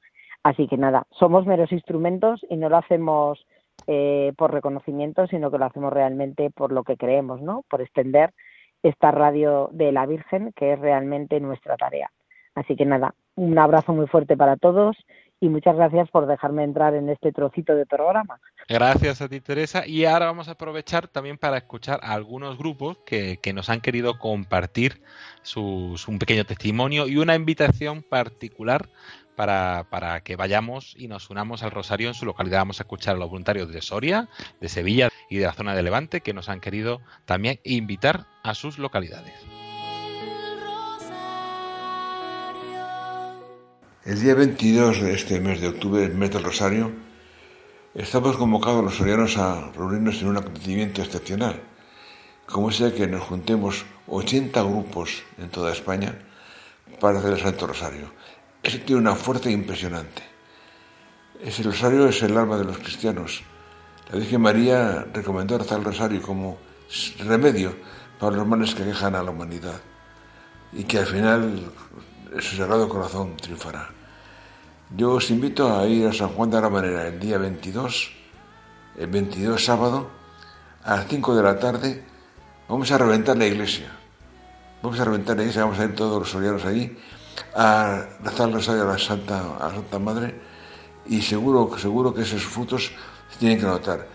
Así 0.43 0.67
que 0.67 0.77
nada, 0.77 1.07
somos 1.11 1.47
meros 1.47 1.71
instrumentos 1.73 2.45
y 2.51 2.57
no 2.57 2.69
lo 2.69 2.77
hacemos 2.77 3.47
eh, 3.87 4.33
por 4.37 4.53
reconocimiento, 4.53 5.27
sino 5.29 5.51
que 5.51 5.59
lo 5.59 5.65
hacemos 5.65 5.93
realmente 5.93 6.51
por 6.51 6.73
lo 6.73 6.83
que 6.83 6.97
creemos, 6.97 7.41
¿no? 7.41 7.65
Por 7.71 7.81
extender 7.81 8.35
esta 8.83 9.11
radio 9.11 9.69
de 9.73 9.93
la 9.93 10.07
Virgen, 10.07 10.53
que 10.57 10.73
es 10.73 10.79
realmente 10.79 11.41
nuestra 11.41 11.77
tarea. 11.77 12.11
Así 12.55 12.77
que 12.77 12.85
nada, 12.85 13.15
un 13.35 13.59
abrazo 13.59 13.93
muy 13.93 14.07
fuerte 14.07 14.37
para 14.37 14.57
todos 14.57 14.97
y 15.43 15.49
muchas 15.49 15.75
gracias 15.75 16.09
por 16.11 16.27
dejarme 16.27 16.63
entrar 16.63 16.95
en 16.95 17.09
este 17.09 17.33
trocito 17.33 17.75
de 17.75 17.85
programa. 17.85 18.39
Gracias 18.69 19.21
a 19.23 19.29
ti, 19.29 19.41
Teresa. 19.41 19.85
Y 19.85 20.05
ahora 20.05 20.27
vamos 20.27 20.49
a 20.49 20.53
aprovechar 20.53 21.09
también 21.09 21.37
para 21.37 21.57
escuchar 21.57 21.99
a 22.03 22.13
algunos 22.13 22.57
grupos 22.57 22.99
que, 22.99 23.39
nos 23.53 23.69
han 23.69 23.81
querido 23.81 24.19
compartir 24.21 25.03
sus, 25.43 26.07
un 26.07 26.21
pequeño 26.21 26.45
testimonio 26.45 27.09
y 27.09 27.17
una 27.17 27.35
invitación 27.35 28.03
particular 28.03 28.89
para, 29.37 29.87
para, 29.91 30.21
que 30.23 30.37
vayamos 30.37 30.95
y 30.99 31.09
nos 31.09 31.31
unamos 31.31 31.63
al 31.63 31.71
Rosario 31.71 32.09
en 32.09 32.15
su 32.15 32.27
localidad. 32.27 32.59
Vamos 32.61 32.81
a 32.81 32.85
escuchar 32.85 33.17
a 33.17 33.19
los 33.19 33.29
voluntarios 33.29 33.73
de 33.73 33.83
Soria, 33.83 34.29
de 34.61 34.69
Sevilla 34.69 35.09
y 35.29 35.39
de 35.39 35.47
la 35.47 35.53
zona 35.53 35.75
de 35.75 35.83
Levante 35.83 36.21
que 36.21 36.35
nos 36.35 36.49
han 36.49 36.61
querido 36.61 37.01
también 37.25 37.61
invitar 37.65 38.27
a 38.43 38.55
sus 38.55 38.79
localidades. 38.79 39.35
El 44.05 44.21
día 44.21 44.35
22 44.35 45.01
de 45.01 45.15
este 45.15 45.39
mes 45.39 45.61
de 45.61 45.69
octubre, 45.69 46.03
el 46.05 46.15
mes 46.15 46.33
del 46.33 46.43
Rosario, 46.43 46.91
estamos 47.95 48.37
convocados 48.37 48.83
los 48.83 48.97
sorianos 48.97 49.39
a 49.39 49.71
reunirnos 49.71 50.21
en 50.23 50.29
un 50.29 50.39
acontecimiento 50.39 51.03
excepcional, 51.03 51.63
como 52.47 52.71
es 52.71 52.83
que 52.97 53.07
nos 53.07 53.23
juntemos 53.23 53.85
80 54.09 54.61
grupos 54.63 55.23
en 55.39 55.51
toda 55.51 55.73
España 55.73 56.19
para 56.99 57.21
hacer 57.21 57.35
el 57.35 57.41
Santo 57.41 57.69
Rosario. 57.69 58.13
Eso 58.63 58.79
tiene 58.87 59.01
una 59.01 59.17
fuerza 59.17 59.51
impresionante. 59.51 60.23
Ese 61.43 61.65
rosario 61.65 62.07
es 62.07 62.23
el 62.23 62.37
alma 62.37 62.57
de 62.57 62.65
los 62.65 62.79
cristianos. 62.79 63.43
La 64.09 64.19
Virgen 64.19 64.41
María 64.41 65.05
recomendó 65.13 65.59
rezar 65.59 65.79
el 65.79 65.85
rosario 65.85 66.23
como 66.23 66.59
remedio 67.19 67.75
para 68.21 68.37
los 68.37 68.47
males 68.47 68.75
que 68.75 68.85
quejan 68.85 69.17
a 69.17 69.23
la 69.23 69.33
humanidad 69.33 69.81
y 70.73 70.85
que 70.85 70.99
al 70.99 71.07
final 71.07 71.73
su 72.39 72.57
sagrado 72.57 72.89
corazón 72.89 73.37
triunfará. 73.37 73.91
Yo 74.97 75.15
os 75.15 75.31
invito 75.31 75.77
a 75.77 75.85
ir 75.87 76.07
a 76.07 76.13
San 76.13 76.29
Juan 76.29 76.51
de 76.51 76.61
la 76.61 76.71
Manera 76.71 77.09
el 77.09 77.19
día 77.19 77.39
22, 77.39 78.13
el 78.99 79.07
22 79.09 79.65
sábado, 79.65 80.09
a 80.85 80.97
las 80.97 81.09
5 81.09 81.35
de 81.35 81.43
la 81.43 81.59
tarde, 81.59 82.05
vamos 82.69 82.93
a 82.93 82.99
reventar 82.99 83.37
la 83.37 83.47
iglesia. 83.47 83.91
Vamos 84.83 85.01
a 85.01 85.05
reventar 85.05 85.37
la 85.37 85.43
iglesia, 85.43 85.65
vamos 85.65 85.81
a 85.81 85.85
ir 85.85 85.97
todos 85.97 86.21
los 86.21 86.31
sorianos 86.31 86.65
allí 86.65 86.97
a 87.55 88.07
rezar 88.23 88.49
el 88.49 88.55
rosario 88.55 88.83
a 88.83 88.93
la 88.93 88.99
Santa, 88.99 89.57
a 89.59 89.69
la 89.69 89.75
Santa 89.75 89.99
Madre 89.99 90.35
y 91.07 91.21
seguro, 91.23 91.71
seguro 91.79 92.15
que 92.15 92.23
esos 92.23 92.45
frutos 92.45 92.93
se 93.31 93.39
tienen 93.39 93.59
que 93.59 93.67
notar. 93.67 94.07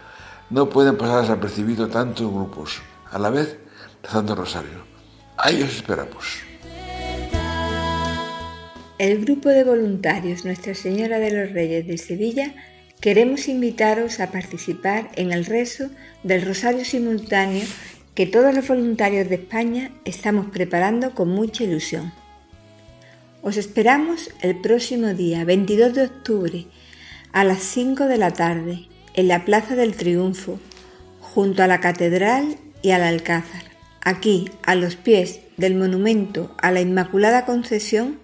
No 0.49 0.69
pueden 0.69 0.97
pasar 0.97 1.21
desapercibidos 1.21 1.91
tantos 1.91 2.31
grupos 2.31 2.81
a 3.11 3.19
la 3.19 3.29
vez 3.29 3.57
rezando 4.01 4.33
el 4.33 4.39
rosario. 4.39 4.85
Ahí 5.37 5.61
os 5.61 5.75
esperamos. 5.75 6.39
El 8.97 9.23
grupo 9.25 9.49
de 9.49 9.63
voluntarios 9.63 10.43
Nuestra 10.43 10.73
Señora 10.73 11.19
de 11.19 11.31
los 11.31 11.51
Reyes 11.51 11.85
de 11.85 11.99
Sevilla 11.99 12.55
queremos 12.99 13.47
invitaros 13.47 14.19
a 14.19 14.31
participar 14.31 15.11
en 15.15 15.31
el 15.31 15.45
rezo 15.45 15.89
del 16.23 16.43
Rosario 16.43 16.83
Simultáneo 16.83 17.63
que 18.15 18.25
todos 18.25 18.55
los 18.55 18.67
voluntarios 18.67 19.29
de 19.29 19.35
España 19.35 19.91
estamos 20.03 20.47
preparando 20.47 21.13
con 21.13 21.29
mucha 21.29 21.63
ilusión. 21.63 22.11
Os 23.47 23.55
esperamos 23.55 24.29
el 24.41 24.59
próximo 24.59 25.13
día 25.13 25.45
22 25.45 25.93
de 25.93 26.03
octubre 26.03 26.67
a 27.31 27.45
las 27.45 27.63
5 27.63 28.03
de 28.03 28.17
la 28.17 28.31
tarde 28.33 28.89
en 29.13 29.29
la 29.29 29.45
Plaza 29.45 29.77
del 29.77 29.95
Triunfo, 29.95 30.59
junto 31.21 31.63
a 31.63 31.67
la 31.67 31.79
Catedral 31.79 32.57
y 32.81 32.91
al 32.91 33.03
Alcázar, 33.03 33.63
aquí 34.01 34.51
a 34.63 34.75
los 34.75 34.97
pies 34.97 35.39
del 35.55 35.75
monumento 35.75 36.53
a 36.61 36.71
la 36.71 36.81
Inmaculada 36.81 37.45
Concesión 37.45 38.19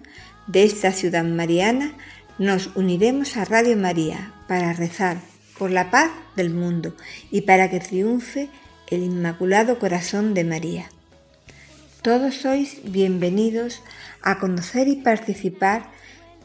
de 0.46 0.64
esta 0.64 0.92
ciudad 0.92 1.24
mariana, 1.24 1.94
nos 2.38 2.76
uniremos 2.76 3.38
a 3.38 3.46
Radio 3.46 3.78
María 3.78 4.34
para 4.46 4.74
rezar 4.74 5.22
por 5.58 5.70
la 5.70 5.90
paz 5.90 6.10
del 6.36 6.50
mundo 6.50 6.94
y 7.30 7.40
para 7.40 7.70
que 7.70 7.80
triunfe 7.80 8.50
el 8.90 9.02
Inmaculado 9.02 9.78
Corazón 9.78 10.34
de 10.34 10.44
María. 10.44 10.90
Todos 12.04 12.34
sois 12.34 12.84
bienvenidos 12.84 13.80
a 13.80 14.03
conocer 14.38 14.88
y 14.88 14.96
participar 14.96 15.90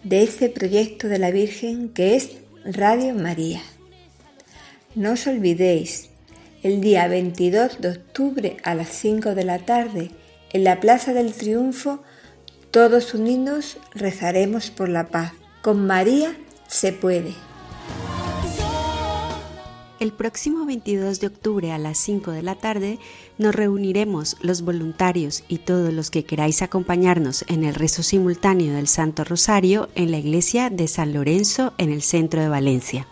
de 0.04 0.24
este 0.24 0.50
proyecto 0.50 1.08
de 1.08 1.20
la 1.20 1.32
Virgen 1.32 1.90
que 1.90 2.16
es 2.16 2.38
Radio 2.66 3.16
María. 3.16 3.62
No 4.96 5.14
os 5.14 5.28
olvidéis, 5.28 6.10
el 6.62 6.82
día 6.82 7.08
22 7.08 7.80
de 7.80 7.90
octubre 7.90 8.58
a 8.64 8.76
las 8.76 8.90
5 8.90 9.36
de 9.36 9.44
la 9.44 9.60
tarde, 9.60 10.12
en 10.52 10.64
la 10.64 10.80
Plaza 10.80 11.14
del 11.14 11.34
Triunfo, 11.34 12.02
todos 12.72 13.14
unidos 13.14 13.78
rezaremos 13.94 14.70
por 14.72 14.90
la 14.90 15.08
paz. 15.08 15.34
Con 15.62 15.88
María 15.88 16.36
se 16.68 16.92
puede. 16.92 17.49
El 20.00 20.14
próximo 20.14 20.66
22 20.66 21.20
de 21.20 21.28
octubre 21.28 21.74
a 21.74 21.78
las 21.78 21.98
5 21.98 22.32
de 22.32 22.42
la 22.42 22.56
tarde 22.56 23.00
nos 23.38 23.54
reuniremos 23.54 24.38
los 24.40 24.62
voluntarios 24.62 25.44
y 25.50 25.58
todos 25.58 25.92
los 25.92 26.10
que 26.10 26.24
queráis 26.24 26.62
acompañarnos 26.62 27.44
en 27.50 27.66
el 27.66 27.76
rezo 27.76 28.02
simultáneo 28.02 28.74
del 28.76 28.88
Santo 28.88 29.26
Rosario 29.26 29.90
en 29.96 30.12
la 30.12 30.18
iglesia 30.18 30.70
de 30.70 30.88
San 30.88 31.12
Lorenzo 31.12 31.74
en 31.78 31.92
el 31.92 32.02
centro 32.02 32.42
de 32.42 32.48
Valencia. 32.48 33.08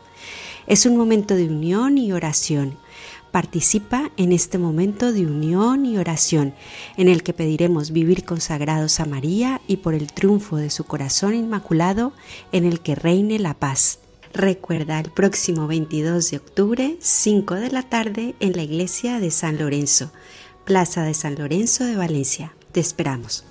Es 0.65 0.85
un 0.85 0.95
momento 0.95 1.35
de 1.35 1.47
unión 1.47 1.97
y 1.97 2.13
oración. 2.13 2.77
Participa 3.31 4.09
en 4.15 4.31
este 4.31 4.57
momento 4.57 5.11
de 5.11 5.25
unión 5.25 5.85
y 5.85 5.97
oración 5.97 6.53
en 6.95 7.09
el 7.09 7.21
que 7.21 7.33
pediremos 7.33 7.91
vivir 7.91 8.23
consagrados 8.23 9.01
a 9.01 9.05
María 9.05 9.59
y 9.67 9.77
por 9.77 9.93
el 9.93 10.13
triunfo 10.13 10.55
de 10.55 10.69
su 10.69 10.85
corazón 10.85 11.35
inmaculado 11.35 12.13
en 12.53 12.63
el 12.63 12.79
que 12.79 12.95
reine 12.95 13.39
la 13.39 13.55
paz. 13.55 13.99
Recuerda 14.33 14.99
el 14.99 15.11
próximo 15.11 15.67
22 15.67 16.31
de 16.31 16.37
octubre, 16.37 16.97
5 16.99 17.55
de 17.55 17.71
la 17.71 17.83
tarde, 17.83 18.35
en 18.39 18.55
la 18.55 18.63
iglesia 18.63 19.19
de 19.19 19.31
San 19.31 19.57
Lorenzo, 19.57 20.11
Plaza 20.65 21.03
de 21.03 21.13
San 21.13 21.35
Lorenzo 21.35 21.85
de 21.85 21.95
Valencia. 21.95 22.53
Te 22.71 22.79
esperamos. 22.79 23.45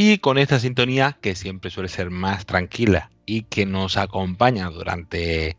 Y 0.00 0.18
con 0.18 0.38
esta 0.38 0.60
sintonía, 0.60 1.18
que 1.20 1.34
siempre 1.34 1.70
suele 1.70 1.88
ser 1.88 2.10
más 2.10 2.46
tranquila 2.46 3.10
y 3.26 3.42
que 3.42 3.66
nos 3.66 3.96
acompaña 3.96 4.70
durante 4.70 5.56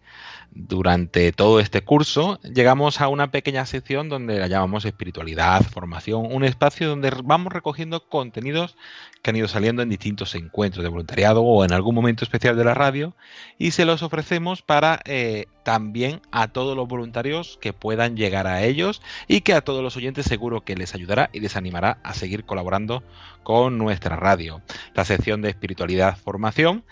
durante 0.52 1.32
todo 1.32 1.60
este 1.60 1.82
curso 1.82 2.40
llegamos 2.42 3.02
a 3.02 3.08
una 3.08 3.32
pequeña 3.32 3.66
sección 3.66 4.10
donde 4.10 4.40
la 4.40 4.48
llamamos 4.48 4.86
espiritualidad, 4.86 5.62
formación, 5.64 6.32
un 6.32 6.44
espacio 6.44 6.90
donde 6.90 7.12
vamos 7.24 7.54
recogiendo 7.54 8.08
contenidos 8.08 8.76
que 9.22 9.30
han 9.30 9.36
ido 9.36 9.48
saliendo 9.48 9.82
en 9.82 9.90
distintos 9.90 10.36
encuentros 10.36 10.84
de 10.84 10.90
voluntariado 10.90 11.44
o 11.44 11.66
en 11.66 11.74
algún 11.74 11.96
momento 11.96 12.24
especial 12.24 12.58
de 12.58 12.64
la 12.64 12.74
radio 12.74 13.16
y 13.58 13.72
se 13.72 13.86
los 13.86 14.02
ofrecemos 14.02 14.62
para 14.62 15.02
eh, 15.06 15.46
también 15.64 16.22
a 16.32 16.48
todos 16.48 16.76
los 16.76 16.88
voluntarios 16.88 17.58
que 17.62 17.74
puedan 17.74 18.16
llegar 18.16 18.48
a 18.48 18.64
ellos 18.64 19.02
y 19.28 19.42
que 19.42 19.54
a 19.54 19.62
todos 19.62 19.84
los 19.84 19.98
oyentes 19.98 20.26
seguro 20.26 20.62
que 20.62 20.76
les 20.76 20.96
ayudará 20.96 21.30
y 21.34 21.42
les 21.42 21.56
animará 21.56 22.00
a 22.04 22.14
seguir 22.14 22.46
colaborando 22.46 23.04
con 23.44 23.78
nuestra 23.78 24.16
radio. 24.16 24.62
La 24.94 25.06
sección 25.06 25.42
de 25.42 25.50
espiritualidad, 25.50 26.18
formación 26.18 26.84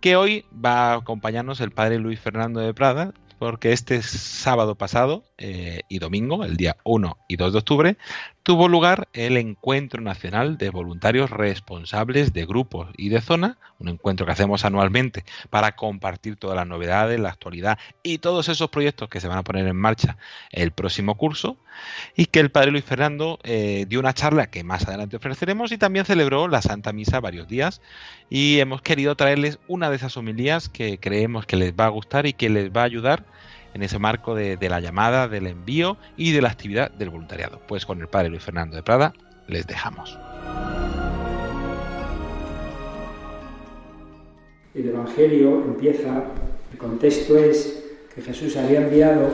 que 0.00 0.16
hoy 0.16 0.44
va 0.52 0.92
a 0.92 0.96
acompañarnos 0.96 1.60
el 1.60 1.70
padre 1.70 1.98
Luis 1.98 2.20
Fernando 2.20 2.60
de 2.60 2.74
Prada, 2.74 3.12
porque 3.38 3.72
este 3.72 4.02
sábado 4.02 4.74
pasado 4.74 5.24
eh, 5.38 5.82
y 5.88 5.98
domingo, 5.98 6.44
el 6.44 6.56
día 6.56 6.76
1 6.84 7.18
y 7.28 7.36
2 7.36 7.52
de 7.52 7.58
octubre, 7.58 7.98
tuvo 8.42 8.68
lugar 8.68 9.08
el 9.12 9.36
Encuentro 9.36 10.00
Nacional 10.00 10.56
de 10.56 10.70
Voluntarios 10.70 11.30
Responsables 11.30 12.32
de 12.32 12.46
Grupos 12.46 12.88
y 12.96 13.08
de 13.08 13.20
Zona, 13.20 13.58
un 13.78 13.88
encuentro 13.88 14.24
que 14.24 14.32
hacemos 14.32 14.64
anualmente 14.64 15.24
para 15.50 15.76
compartir 15.76 16.36
todas 16.36 16.56
las 16.56 16.66
novedades, 16.66 17.20
la 17.20 17.30
actualidad 17.30 17.78
y 18.02 18.18
todos 18.18 18.48
esos 18.48 18.70
proyectos 18.70 19.08
que 19.08 19.20
se 19.20 19.28
van 19.28 19.38
a 19.38 19.44
poner 19.44 19.66
en 19.66 19.76
marcha 19.76 20.16
el 20.50 20.70
próximo 20.70 21.16
curso, 21.16 21.58
y 22.16 22.26
que 22.26 22.40
el 22.40 22.50
Padre 22.50 22.70
Luis 22.70 22.84
Fernando 22.84 23.38
eh, 23.42 23.84
dio 23.88 24.00
una 24.00 24.14
charla 24.14 24.50
que 24.50 24.64
más 24.64 24.86
adelante 24.86 25.16
ofreceremos 25.16 25.72
y 25.72 25.78
también 25.78 26.04
celebró 26.04 26.48
la 26.48 26.62
Santa 26.62 26.92
Misa 26.92 27.20
varios 27.20 27.48
días 27.48 27.80
y 28.30 28.58
hemos 28.60 28.82
querido 28.82 29.16
traerles 29.16 29.58
una 29.68 29.90
de 29.90 29.96
esas 29.96 30.16
homilías 30.16 30.68
que 30.68 30.98
creemos 30.98 31.46
que 31.46 31.56
les 31.56 31.74
va 31.74 31.86
a 31.86 31.90
gustar 31.90 32.26
y 32.26 32.32
que 32.32 32.48
les 32.48 32.70
va 32.70 32.82
a 32.82 32.84
ayudar 32.84 33.24
en 33.76 33.82
ese 33.82 33.98
marco 33.98 34.34
de, 34.34 34.56
la 34.70 34.80
llamada, 34.80 35.28
del 35.28 35.46
envío 35.46 35.98
y 36.16 36.32
de 36.32 36.40
la 36.40 36.48
actividad 36.48 36.90
del 36.90 37.10
voluntariado. 37.10 37.60
Pues 37.68 37.84
con 37.84 38.00
el 38.00 38.08
Padre 38.08 38.30
Luis 38.30 38.42
Fernando 38.42 38.74
de 38.74 38.82
Prada 38.82 39.12
les 39.48 39.66
dejamos. 39.66 40.18
El 44.74 44.88
Evangelio 44.88 45.62
empieza, 45.62 46.24
el 46.72 46.78
contexto 46.78 47.36
es 47.36 47.84
que 48.14 48.22
Jesús 48.22 48.56
había 48.56 48.80
enviado 48.80 49.30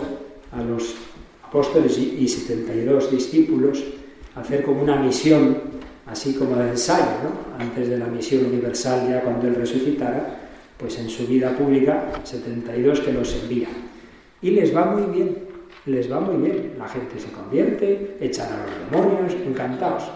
a 0.50 0.60
los 0.60 0.96
apóstoles 1.46 1.96
y 1.96 2.26
72 2.26 3.12
discípulos 3.12 3.84
a 4.34 4.40
hacer 4.40 4.64
como 4.64 4.82
una 4.82 4.96
misión, 4.96 5.56
así 6.06 6.34
como 6.34 6.56
de 6.56 6.70
ensayo, 6.70 7.04
¿no? 7.22 7.62
antes 7.62 7.88
de 7.88 7.96
la 7.96 8.06
misión 8.06 8.46
universal, 8.46 9.08
ya 9.08 9.20
cuando 9.20 9.46
Él 9.46 9.54
resucitara, 9.54 10.40
pues 10.76 10.98
en 10.98 11.08
su 11.08 11.28
vida 11.28 11.56
pública, 11.56 12.10
72 12.24 13.00
que 13.00 13.12
los 13.12 13.32
envía. 13.40 13.68
Y 14.42 14.50
les 14.50 14.76
va 14.76 14.84
muy 14.84 15.02
bien, 15.16 15.36
les 15.86 16.12
va 16.12 16.20
muy 16.20 16.50
bien. 16.50 16.74
La 16.76 16.88
gente 16.88 17.18
se 17.18 17.30
convierte, 17.30 18.16
echan 18.20 18.48
a 18.52 18.66
los 18.66 18.90
demonios, 18.90 19.34
encantados. 19.46 20.10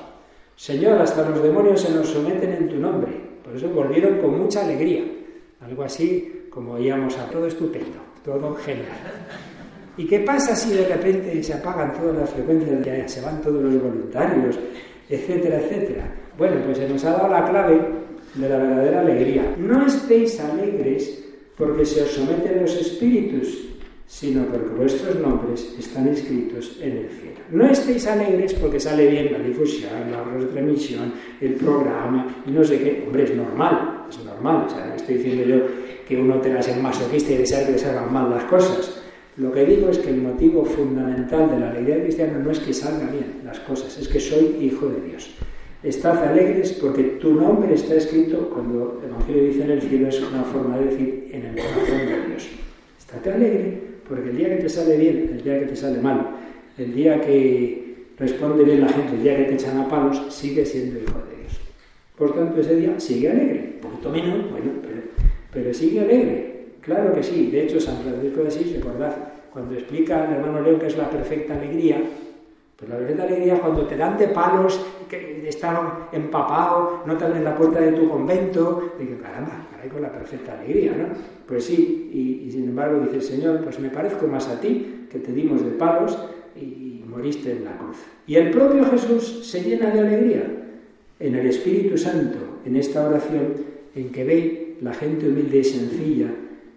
Señor, 0.56 1.00
hasta 1.00 1.28
los 1.28 1.42
demonios 1.42 1.80
se 1.80 1.94
nos 1.94 2.08
someten 2.08 2.52
en 2.52 2.68
tu 2.68 2.76
nombre. 2.76 3.12
Por 3.44 3.54
eso 3.54 3.68
volvieron 3.68 4.18
con 4.18 4.38
mucha 4.38 4.64
alegría. 4.64 5.04
Algo 5.60 5.82
así 5.84 6.48
como 6.50 6.72
oíamos 6.72 7.16
a 7.18 7.30
todo 7.30 7.46
estupendo, 7.46 7.98
todo 8.24 8.54
genial. 8.56 8.86
¿Y 9.98 10.06
qué 10.06 10.20
pasa 10.20 10.56
si 10.56 10.74
de 10.74 10.88
repente 10.88 11.42
se 11.42 11.54
apagan 11.54 11.92
todas 11.94 12.16
las 12.16 12.30
frecuencias, 12.30 13.10
se 13.10 13.20
van 13.20 13.40
todos 13.40 13.62
los 13.62 13.80
voluntarios, 13.82 14.58
etcétera, 15.08 15.60
etcétera? 15.60 16.14
Bueno, 16.36 16.56
pues 16.64 16.78
se 16.78 16.88
nos 16.88 17.04
ha 17.04 17.12
dado 17.12 17.28
la 17.28 17.48
clave 17.48 17.80
de 18.34 18.48
la 18.48 18.58
verdadera 18.58 19.00
alegría. 19.00 19.54
No 19.58 19.86
estéis 19.86 20.40
alegres 20.40 21.24
porque 21.56 21.84
se 21.84 22.02
os 22.02 22.10
someten 22.10 22.60
los 22.60 22.74
espíritus, 22.76 23.68
sino 24.06 24.46
porque 24.46 24.68
vuestros 24.70 25.18
nombres 25.18 25.74
están 25.78 26.08
escritos 26.08 26.78
en 26.80 26.96
el 26.98 27.08
cielo. 27.10 27.40
No 27.50 27.66
estéis 27.66 28.06
alegres 28.06 28.54
porque 28.54 28.78
sale 28.78 29.08
bien 29.08 29.32
la 29.32 29.40
difusión, 29.40 29.90
la 30.10 30.22
retransmisión, 30.22 31.12
el 31.40 31.54
programa, 31.54 32.42
y 32.46 32.50
no 32.50 32.64
sé 32.64 32.78
qué. 32.78 33.04
Hombre, 33.06 33.24
es 33.24 33.34
normal, 33.34 34.06
es 34.08 34.24
normal. 34.24 34.66
O 34.66 34.70
sea, 34.70 34.86
no 34.86 34.94
estoy 34.94 35.16
diciendo 35.16 35.44
yo 35.44 35.66
que 36.06 36.16
uno 36.16 36.40
tenga 36.40 36.62
ser 36.62 36.76
masoquista 36.80 37.32
y 37.32 37.38
desear 37.38 37.66
que 37.66 37.84
hagan 37.84 38.12
mal 38.12 38.30
las 38.30 38.44
cosas. 38.44 39.02
Lo 39.36 39.52
que 39.52 39.66
digo 39.66 39.90
es 39.90 39.98
que 39.98 40.10
el 40.10 40.22
motivo 40.22 40.64
fundamental 40.64 41.50
de 41.50 41.58
la 41.58 41.70
alegría 41.70 42.00
cristiana 42.00 42.38
no 42.38 42.50
es 42.50 42.60
que 42.60 42.72
salgan 42.72 43.10
bien 43.10 43.42
las 43.44 43.58
cosas, 43.60 43.98
es 43.98 44.08
que 44.08 44.18
soy 44.18 44.56
hijo 44.60 44.88
de 44.88 45.08
Dios. 45.08 45.34
Estad 45.82 46.24
alegres 46.24 46.72
porque 46.80 47.02
tu 47.20 47.34
nombre 47.34 47.74
está 47.74 47.96
escrito, 47.96 48.48
cuando 48.48 49.00
el 49.02 49.10
Evangelio 49.10 49.44
dice 49.44 49.64
en 49.64 49.70
el 49.72 49.82
cielo, 49.82 50.08
es 50.08 50.20
una 50.22 50.42
forma 50.42 50.78
de 50.78 50.84
decir 50.86 51.28
en 51.32 51.44
el 51.44 51.54
corazón 51.54 52.06
de 52.06 52.26
Dios. 52.28 52.48
Estate 52.98 53.32
alegre 53.32 53.95
porque 54.08 54.30
el 54.30 54.36
día 54.36 54.48
que 54.48 54.62
te 54.62 54.68
sale 54.68 54.96
bien, 54.96 55.30
el 55.32 55.42
día 55.42 55.60
que 55.60 55.66
te 55.66 55.76
sale 55.76 56.00
mal, 56.00 56.36
el 56.78 56.94
día 56.94 57.20
que, 57.20 57.86
responde 58.18 58.64
bien 58.64 58.80
la 58.80 58.88
gente 58.88 59.14
el 59.14 59.22
día 59.22 59.36
que 59.36 59.44
te 59.44 59.54
echan 59.54 59.78
a 59.78 59.88
palos, 59.88 60.22
sigue 60.28 60.64
siendo 60.64 60.98
hijo 60.98 61.18
de 61.28 61.42
Dios. 61.42 61.60
Por 62.16 62.34
tanto, 62.34 62.60
ese 62.60 62.76
día 62.76 62.98
sigue 62.98 63.30
alegre, 63.30 63.72
un 63.74 63.80
poquito 63.80 64.10
menos, 64.10 64.50
bueno, 64.50 64.72
pero, 65.52 65.72
sigue 65.72 66.00
alegre. 66.00 66.66
Claro 66.80 67.12
que 67.14 67.22
sí. 67.22 67.50
De 67.50 67.64
hecho, 67.64 67.80
San 67.80 67.96
Francisco 67.98 68.42
de 68.42 68.48
Asís, 68.48 68.74
recordad, 68.74 69.14
cuando 69.52 69.74
explica 69.74 70.24
al 70.24 70.34
hermano 70.34 70.60
León 70.60 70.78
que 70.78 70.86
es 70.86 70.96
la 70.96 71.10
perfecta 71.10 71.54
alegría, 71.54 72.00
pues 72.76 72.90
la 72.90 72.98
perfecta 72.98 73.22
alegría 73.22 73.54
es 73.54 73.60
cuando 73.60 73.86
te 73.86 73.96
dan 73.96 74.18
de 74.18 74.28
palos, 74.28 74.84
que 75.08 75.48
están 75.48 76.08
empapados, 76.12 77.06
no 77.06 77.16
te 77.16 77.24
abren 77.24 77.44
la 77.44 77.56
puerta 77.56 77.80
de 77.80 77.92
tu 77.92 78.08
convento, 78.08 78.92
que 78.98 79.16
caramba, 79.16 79.66
caray 79.70 79.88
con 79.88 80.02
la 80.02 80.12
perfecta 80.12 80.58
alegría, 80.58 80.92
¿no? 80.92 81.35
Pues 81.46 81.64
sí, 81.64 82.10
y, 82.46 82.50
sin 82.50 82.64
embargo 82.64 83.00
dice 83.00 83.16
el 83.16 83.22
Señor, 83.22 83.62
pues 83.62 83.78
me 83.78 83.90
parezco 83.90 84.26
más 84.26 84.48
a 84.48 84.60
ti, 84.60 85.06
que 85.10 85.18
te 85.18 85.32
dimos 85.32 85.64
de 85.64 85.70
palos 85.72 86.18
y 86.60 87.04
moriste 87.08 87.52
en 87.52 87.64
la 87.64 87.78
cruz. 87.78 87.98
Y 88.26 88.36
el 88.36 88.50
propio 88.50 88.84
Jesús 88.86 89.46
se 89.46 89.62
llena 89.62 89.90
de 89.90 90.00
alegría 90.00 90.42
en 91.20 91.34
el 91.34 91.46
Espíritu 91.46 91.96
Santo, 91.96 92.38
en 92.64 92.76
esta 92.76 93.06
oración, 93.06 93.54
en 93.94 94.10
que 94.10 94.24
ve 94.24 94.76
la 94.82 94.92
gente 94.92 95.28
humilde 95.28 95.58
y 95.58 95.64
sencilla 95.64 96.28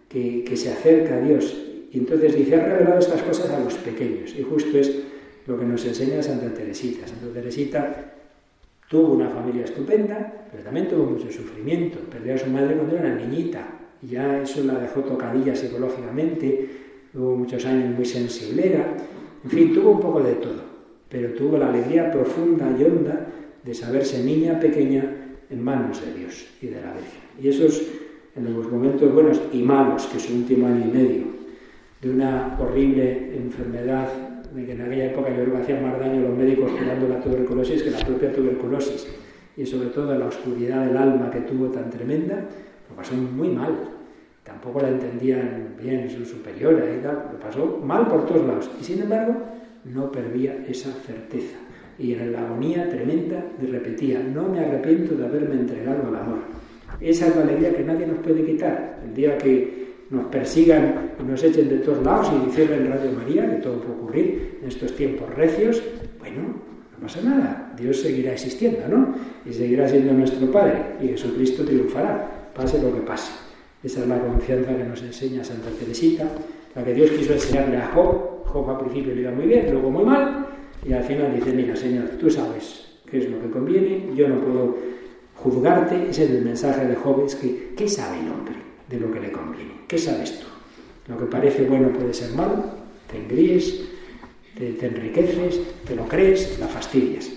que, 0.08 0.56
se 0.56 0.72
acerca 0.72 1.16
a 1.16 1.22
Dios. 1.22 1.58
Y 1.92 1.98
entonces 1.98 2.36
dice, 2.36 2.56
ha 2.56 2.66
revelado 2.66 3.00
estas 3.00 3.22
cosas 3.24 3.50
a 3.50 3.60
los 3.60 3.74
pequeños. 3.76 4.36
Y 4.38 4.44
justo 4.44 4.78
es 4.78 5.00
lo 5.48 5.60
que 5.60 5.66
nos 5.66 5.86
enseña 5.86 6.22
Santa 6.22 6.54
Teresita. 6.54 7.08
Santa 7.08 7.34
Teresita 7.34 8.14
tuvo 8.88 9.14
una 9.14 9.30
familia 9.30 9.66
estupenda, 9.66 10.48
pero 10.52 10.64
también 10.64 10.88
tuvo 10.88 11.06
mucho 11.06 11.32
sufrimiento. 11.32 11.98
Perdió 12.12 12.36
a 12.36 12.38
su 12.38 12.48
madre 12.48 12.76
cuando 12.76 12.96
era 12.96 13.16
niñita 13.16 13.68
y 13.68 13.89
ya 14.02 14.42
eso 14.42 14.64
la 14.64 14.80
dejó 14.80 15.02
tocadilla 15.02 15.56
psicológicamente. 15.56 16.70
Hubo 17.14 17.36
muchos 17.36 17.66
años 17.66 17.96
muy 17.96 18.06
sensiblera. 18.06 18.96
En 19.44 19.50
fin, 19.50 19.74
tuvo 19.74 19.92
un 19.92 20.00
poco 20.00 20.22
de 20.22 20.34
todo, 20.34 20.62
pero 21.10 21.34
tuvo 21.34 21.58
la 21.58 21.70
alegría 21.70 22.12
profunda 22.12 22.76
y 22.78 22.84
honda 22.84 23.28
de 23.64 23.74
saberse 23.74 24.24
niña 24.24 24.60
pequeña 24.60 25.04
en 25.50 25.64
manos 25.64 26.02
de 26.06 26.14
Dios 26.20 26.48
y 26.62 26.68
de 26.68 26.82
la 26.82 26.94
Virgen. 26.94 27.22
Y 27.42 27.48
esos 27.50 27.82
en 28.36 28.54
los 28.54 28.72
momentos 28.72 29.14
buenos 29.14 29.42
y 29.52 29.62
malos, 29.62 30.06
que 30.08 30.18
es 30.18 30.30
un 30.30 30.38
último 30.38 30.68
año 30.68 30.86
y 30.86 30.92
medio, 30.92 31.24
de 32.02 32.10
una 32.10 32.58
horrible 32.60 33.36
enfermedad 33.36 34.08
de 34.54 34.66
que 34.66 34.72
en 34.72 34.82
aquella 34.82 35.12
época 35.12 35.30
yo 35.30 35.44
creo 35.44 35.56
que 35.56 35.62
hacían 35.62 35.84
más 35.84 36.00
daño 36.00 36.22
los 36.22 36.38
médicos 36.38 36.72
curando 36.72 37.08
la 37.08 37.22
tuberculosis 37.22 37.84
que 37.84 37.92
la 37.92 38.00
propia 38.00 38.32
tuberculosis, 38.32 39.08
y 39.58 39.66
sobre 39.66 39.90
todo 39.90 40.18
la 40.18 40.28
oscuridad 40.28 40.86
del 40.86 40.98
alma 40.98 41.30
que 41.30 41.42
tuvo 41.42 41.68
tan 41.68 41.90
tremenda, 41.90 42.46
lo 42.90 42.96
pasó 42.96 43.16
muy 43.16 43.50
mal. 43.50 43.76
Tampoco 44.44 44.82
la 44.82 44.90
entendían 44.90 45.76
bien 45.80 46.10
su 46.10 46.26
superiora 46.26 46.86
y 46.94 47.02
tal, 47.02 47.30
lo 47.34 47.40
pasó 47.40 47.80
mal 47.84 48.08
por 48.08 48.26
todos 48.26 48.46
lados. 48.48 48.70
Y 48.82 48.84
sin 48.84 49.02
embargo, 49.02 49.36
no 49.86 50.12
perdía 50.12 50.66
esa 50.68 50.92
certeza. 50.92 51.58
Y 51.98 52.14
en 52.14 52.32
la 52.32 52.46
agonía 52.46 52.90
tremenda 52.90 53.44
repetía, 53.62 54.20
no 54.20 54.48
me 54.48 54.60
arrepiento 54.60 55.16
de 55.16 55.26
haberme 55.26 55.56
entregado 55.56 56.08
al 56.08 56.16
amor. 56.16 56.40
Esa 57.00 57.28
es 57.28 57.36
la 57.36 57.44
alegría 57.44 57.76
que 57.76 57.84
nadie 57.84 58.08
nos 58.08 58.20
puede 58.20 58.44
quitar. 58.44 59.00
El 59.06 59.14
día 59.14 59.38
que 59.38 59.80
nos 60.10 60.26
persigan 60.26 61.12
y 61.20 61.24
nos 61.24 61.44
echen 61.44 61.70
de 61.70 61.78
todos 61.80 62.04
lados 62.04 62.32
y 62.48 62.52
cierren 62.52 62.90
Radio 62.90 63.12
María, 63.12 63.50
que 63.50 63.62
todo 63.62 63.80
puede 63.82 64.00
ocurrir 64.00 64.60
en 64.62 64.68
estos 64.68 64.96
tiempos 64.96 65.30
recios, 65.36 65.82
bueno, 66.20 66.42
no 66.94 67.08
pasa 67.08 67.22
nada, 67.22 67.74
Dios 67.80 68.02
seguirá 68.02 68.34
existiendo, 68.34 68.88
¿no? 68.88 69.14
Y 69.46 69.54
seguirá 69.54 69.88
siendo 69.88 70.14
nuestro 70.14 70.52
Padre 70.52 70.96
y 71.02 71.10
Jesucristo 71.10 71.64
triunfará, 71.64 72.39
pase 72.60 72.82
lo 72.82 72.94
que 72.94 73.02
pase. 73.02 73.32
Esa 73.84 74.02
es 74.02 74.08
la 74.08 74.20
confianza 74.20 74.76
que 74.76 74.84
nos 74.84 75.02
enseña 75.02 75.44
Santa 75.44 75.70
Teresita, 75.70 76.26
la 76.76 76.84
que 76.84 76.94
Dios 76.94 77.12
quiso 77.12 77.34
enseñarle 77.34 77.78
a 77.78 77.88
Job. 77.88 78.44
Job 78.46 78.70
al 78.70 78.80
principio 78.80 79.16
le 79.16 79.22
iba 79.22 79.32
muy 79.32 79.46
bien, 79.46 79.72
luego 79.72 79.90
muy 79.90 80.04
mal, 80.04 80.48
y 80.86 80.92
al 80.92 81.04
final 81.04 81.34
dice, 81.36 81.54
mira, 81.54 81.76
Señor, 81.76 82.10
tú 82.20 82.30
sabes 82.30 82.98
qué 83.10 83.20
es 83.20 83.30
lo 83.30 83.40
que 83.42 83.50
conviene, 83.50 84.10
yo 84.16 84.28
no 84.28 84.42
puedo 84.42 84.78
juzgarte, 85.36 86.10
ese 86.10 86.26
es 86.26 86.32
el 86.32 86.44
mensaje 86.44 86.86
de 86.86 86.96
Job, 86.96 87.26
es 87.26 87.36
que, 87.36 87.74
¿qué 87.78 87.88
sabe 87.88 88.20
el 88.20 88.30
hombre 88.30 88.56
de 88.90 89.00
lo 89.00 89.12
que 89.12 89.20
le 89.20 89.32
conviene? 89.32 89.72
¿Qué 89.88 89.98
sabes 89.98 90.40
tú? 90.40 90.48
Lo 91.08 91.18
que 91.18 91.26
parece 91.26 91.64
bueno 91.64 91.90
puede 91.90 92.14
ser 92.14 92.32
malo, 92.34 92.64
te 93.10 93.18
engríes, 93.18 93.82
te, 94.58 94.86
enriqueces, 94.86 95.62
te 95.88 95.96
lo 95.96 96.06
crees, 96.08 96.60
la 96.60 96.68
fastidias. 96.68 97.32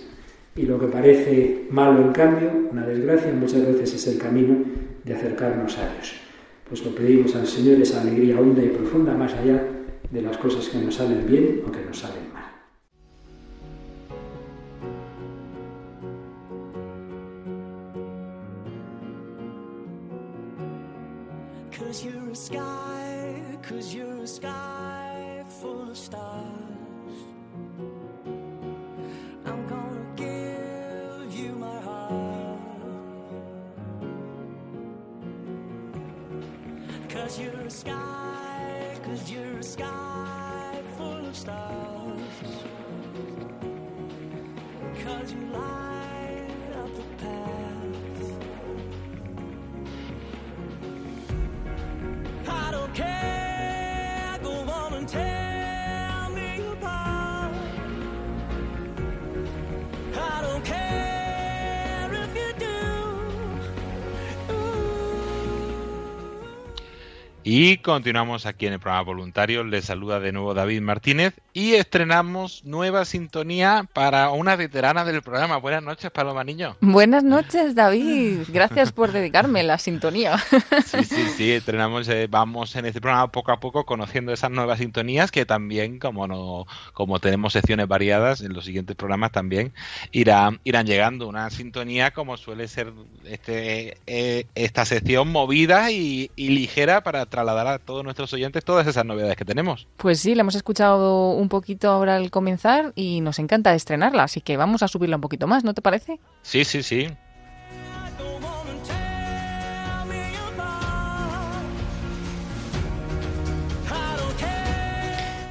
Y 0.57 0.63
lo 0.63 0.79
que 0.79 0.87
parece 0.87 1.67
malo, 1.71 2.03
en 2.03 2.13
cambio, 2.13 2.51
una 2.71 2.87
desgracia, 2.87 3.33
muchas 3.33 3.67
veces 3.67 3.95
es 3.95 4.07
el 4.09 4.19
camino 4.19 4.57
de 5.05 5.15
acercarnos 5.15 5.79
a 5.79 5.93
Dios. 5.95 6.15
Pues 6.69 6.85
lo 6.85 6.95
pedimos 6.95 7.35
al 7.35 7.47
Señor 7.47 7.81
esa 7.81 8.01
alegría 8.01 8.39
honda 8.39 8.63
y 8.63 8.69
profunda, 8.69 9.15
más 9.15 9.33
allá 9.35 9.63
de 10.11 10.23
las 10.23 10.37
cosas 10.39 10.69
que 10.69 10.79
nos 10.79 10.95
salen 10.95 11.27
bien 11.27 11.63
o 11.67 11.73
que 11.73 11.85
nos 11.85 11.99
salen 11.99 12.33
mal. 12.33 12.43
Cause 37.23 37.39
you're 37.39 37.61
a 37.61 37.71
sky, 37.71 38.99
cause 39.05 39.31
you're 39.31 39.59
a 39.59 39.63
sky 39.63 40.83
full 40.97 41.25
of 41.25 41.37
stars. 41.37 42.21
Cause 45.05 45.33
you 45.33 45.41
light 45.53 46.49
up 46.75 46.97
the 46.97 47.25
path. 47.25 47.72
Y 67.55 67.77
continuamos 67.77 68.47
aquí 68.47 68.67
en 68.67 68.73
el 68.73 68.81
programa 68.81 69.03
voluntario. 69.03 69.63
Les 69.63 69.85
saluda 69.85 70.21
de 70.21 70.33
nuevo 70.33 70.55
David 70.55 70.81
Martínez 70.81 71.35
y 71.55 71.75
estrenamos 71.75 72.65
nueva 72.65 73.05
sintonía 73.05 73.87
para 73.93 74.31
una 74.31 74.57
veterana 74.57 75.05
del 75.05 75.23
programa. 75.23 75.59
Buenas 75.59 75.83
noches, 75.83 76.11
Paloma 76.11 76.45
Niño. 76.45 76.77
Buenas 76.81 77.25
noches, 77.25 77.75
David. 77.75 78.45
Gracias 78.49 78.93
por 78.93 79.13
dedicarme 79.13 79.63
la 79.63 79.79
sintonía. 79.79 80.39
Sí, 80.87 81.05
sí, 81.05 81.27
sí, 81.37 81.53
estrenamos, 81.53 82.09
eh, 82.09 82.27
vamos 82.31 82.75
en 82.77 82.87
este 82.87 83.01
programa 83.01 83.31
poco 83.31 83.53
a 83.53 83.61
poco 83.61 83.85
conociendo 83.85 84.33
esas 84.33 84.51
nuevas 84.51 84.79
sintonías 84.79 85.31
que 85.31 85.45
también, 85.45 85.99
como 85.99 86.27
no, 86.27 86.67
como 86.93 87.19
tenemos 87.19 87.53
secciones 87.53 87.89
variadas, 87.89 88.41
en 88.41 88.53
los 88.53 88.65
siguientes 88.65 88.97
programas 88.97 89.33
también 89.33 89.73
irán, 90.11 90.61
irán 90.65 90.87
llegando. 90.87 91.29
Una 91.29 91.51
sintonía 91.51 92.13
como 92.13 92.37
suele 92.37 92.69
ser 92.69 92.93
este, 93.25 93.99
eh, 94.07 94.47
esta 94.55 94.85
sección 94.85 95.29
movida 95.29 95.91
y, 95.91 96.31
y 96.37 96.49
ligera 96.49 97.03
para 97.03 97.27
trasladar 97.27 97.67
a 97.67 97.79
todos 97.79 98.05
nuestros 98.05 98.33
oyentes 98.33 98.65
todas 98.65 98.87
esas 98.87 99.05
novedades 99.05 99.37
que 99.37 99.45
tenemos. 99.45 99.87
Pues 99.97 100.21
sí, 100.21 100.35
la 100.35 100.41
hemos 100.43 100.55
escuchado 100.55 101.42
un 101.43 101.49
poquito 101.49 101.91
ahora 101.91 102.17
al 102.17 102.31
comenzar 102.31 102.93
y 102.95 103.21
nos 103.21 103.39
encanta 103.39 103.75
estrenarla, 103.75 104.25
así 104.25 104.41
que 104.41 104.57
vamos 104.57 104.83
a 104.83 104.89
subirla 104.89 105.17
un 105.17 105.23
poquito 105.23 105.47
más, 105.47 105.65
¿no 105.65 105.75
te 105.75 105.83
parece? 105.83 106.21
Sí, 106.43 106.65
sí, 106.65 106.83
sí. 106.83 107.09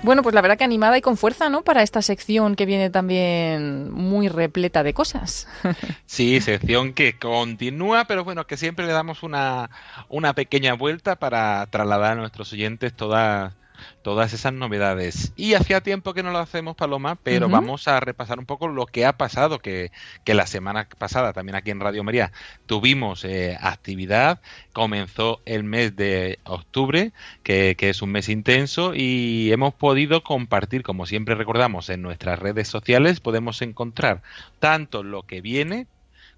Bueno, 0.03 0.23
pues 0.23 0.33
la 0.33 0.41
verdad 0.41 0.57
que 0.57 0.63
animada 0.63 0.97
y 0.97 1.01
con 1.01 1.15
fuerza, 1.15 1.49
¿no? 1.49 1.61
Para 1.61 1.83
esta 1.83 2.01
sección 2.01 2.55
que 2.55 2.65
viene 2.65 2.89
también 2.89 3.91
muy 3.91 4.29
repleta 4.29 4.83
de 4.83 4.93
cosas. 4.93 5.47
Sí, 6.05 6.41
sección 6.41 6.91
que 6.91 7.17
continúa, 7.17 8.03
pero 8.03 8.25
bueno, 8.25 8.45
que 8.45 8.57
siempre 8.57 8.85
le 8.85 8.91
damos 8.91 9.23
una, 9.23 9.69
una 10.09 10.33
pequeña 10.33 10.73
vuelta 10.73 11.15
para 11.15 11.65
trasladar 11.67 12.11
a 12.11 12.15
nuestros 12.15 12.51
oyentes 12.51 12.93
todas 12.93 13.53
todas 14.01 14.33
esas 14.33 14.53
novedades. 14.53 15.33
Y 15.35 15.53
hacía 15.53 15.81
tiempo 15.81 16.13
que 16.13 16.23
no 16.23 16.31
lo 16.31 16.39
hacemos, 16.39 16.75
Paloma, 16.75 17.17
pero 17.21 17.49
vamos 17.49 17.87
a 17.87 17.99
repasar 17.99 18.39
un 18.39 18.45
poco 18.45 18.67
lo 18.67 18.85
que 18.85 19.05
ha 19.05 19.17
pasado, 19.17 19.59
que, 19.59 19.91
que 20.23 20.33
la 20.33 20.47
semana 20.47 20.87
pasada 20.97 21.33
también 21.33 21.55
aquí 21.55 21.71
en 21.71 21.79
Radio 21.79 22.03
María 22.03 22.31
tuvimos 22.65 23.25
eh, 23.25 23.57
actividad, 23.59 24.41
comenzó 24.73 25.41
el 25.45 25.63
mes 25.63 25.95
de 25.95 26.39
octubre, 26.43 27.11
que, 27.43 27.75
que 27.77 27.89
es 27.89 28.01
un 28.01 28.11
mes 28.11 28.29
intenso, 28.29 28.93
y 28.95 29.51
hemos 29.51 29.73
podido 29.73 30.23
compartir, 30.23 30.83
como 30.83 31.05
siempre 31.05 31.35
recordamos, 31.35 31.89
en 31.89 32.01
nuestras 32.01 32.39
redes 32.39 32.67
sociales, 32.67 33.19
podemos 33.19 33.61
encontrar 33.61 34.21
tanto 34.59 35.03
lo 35.03 35.23
que 35.23 35.41
viene 35.41 35.87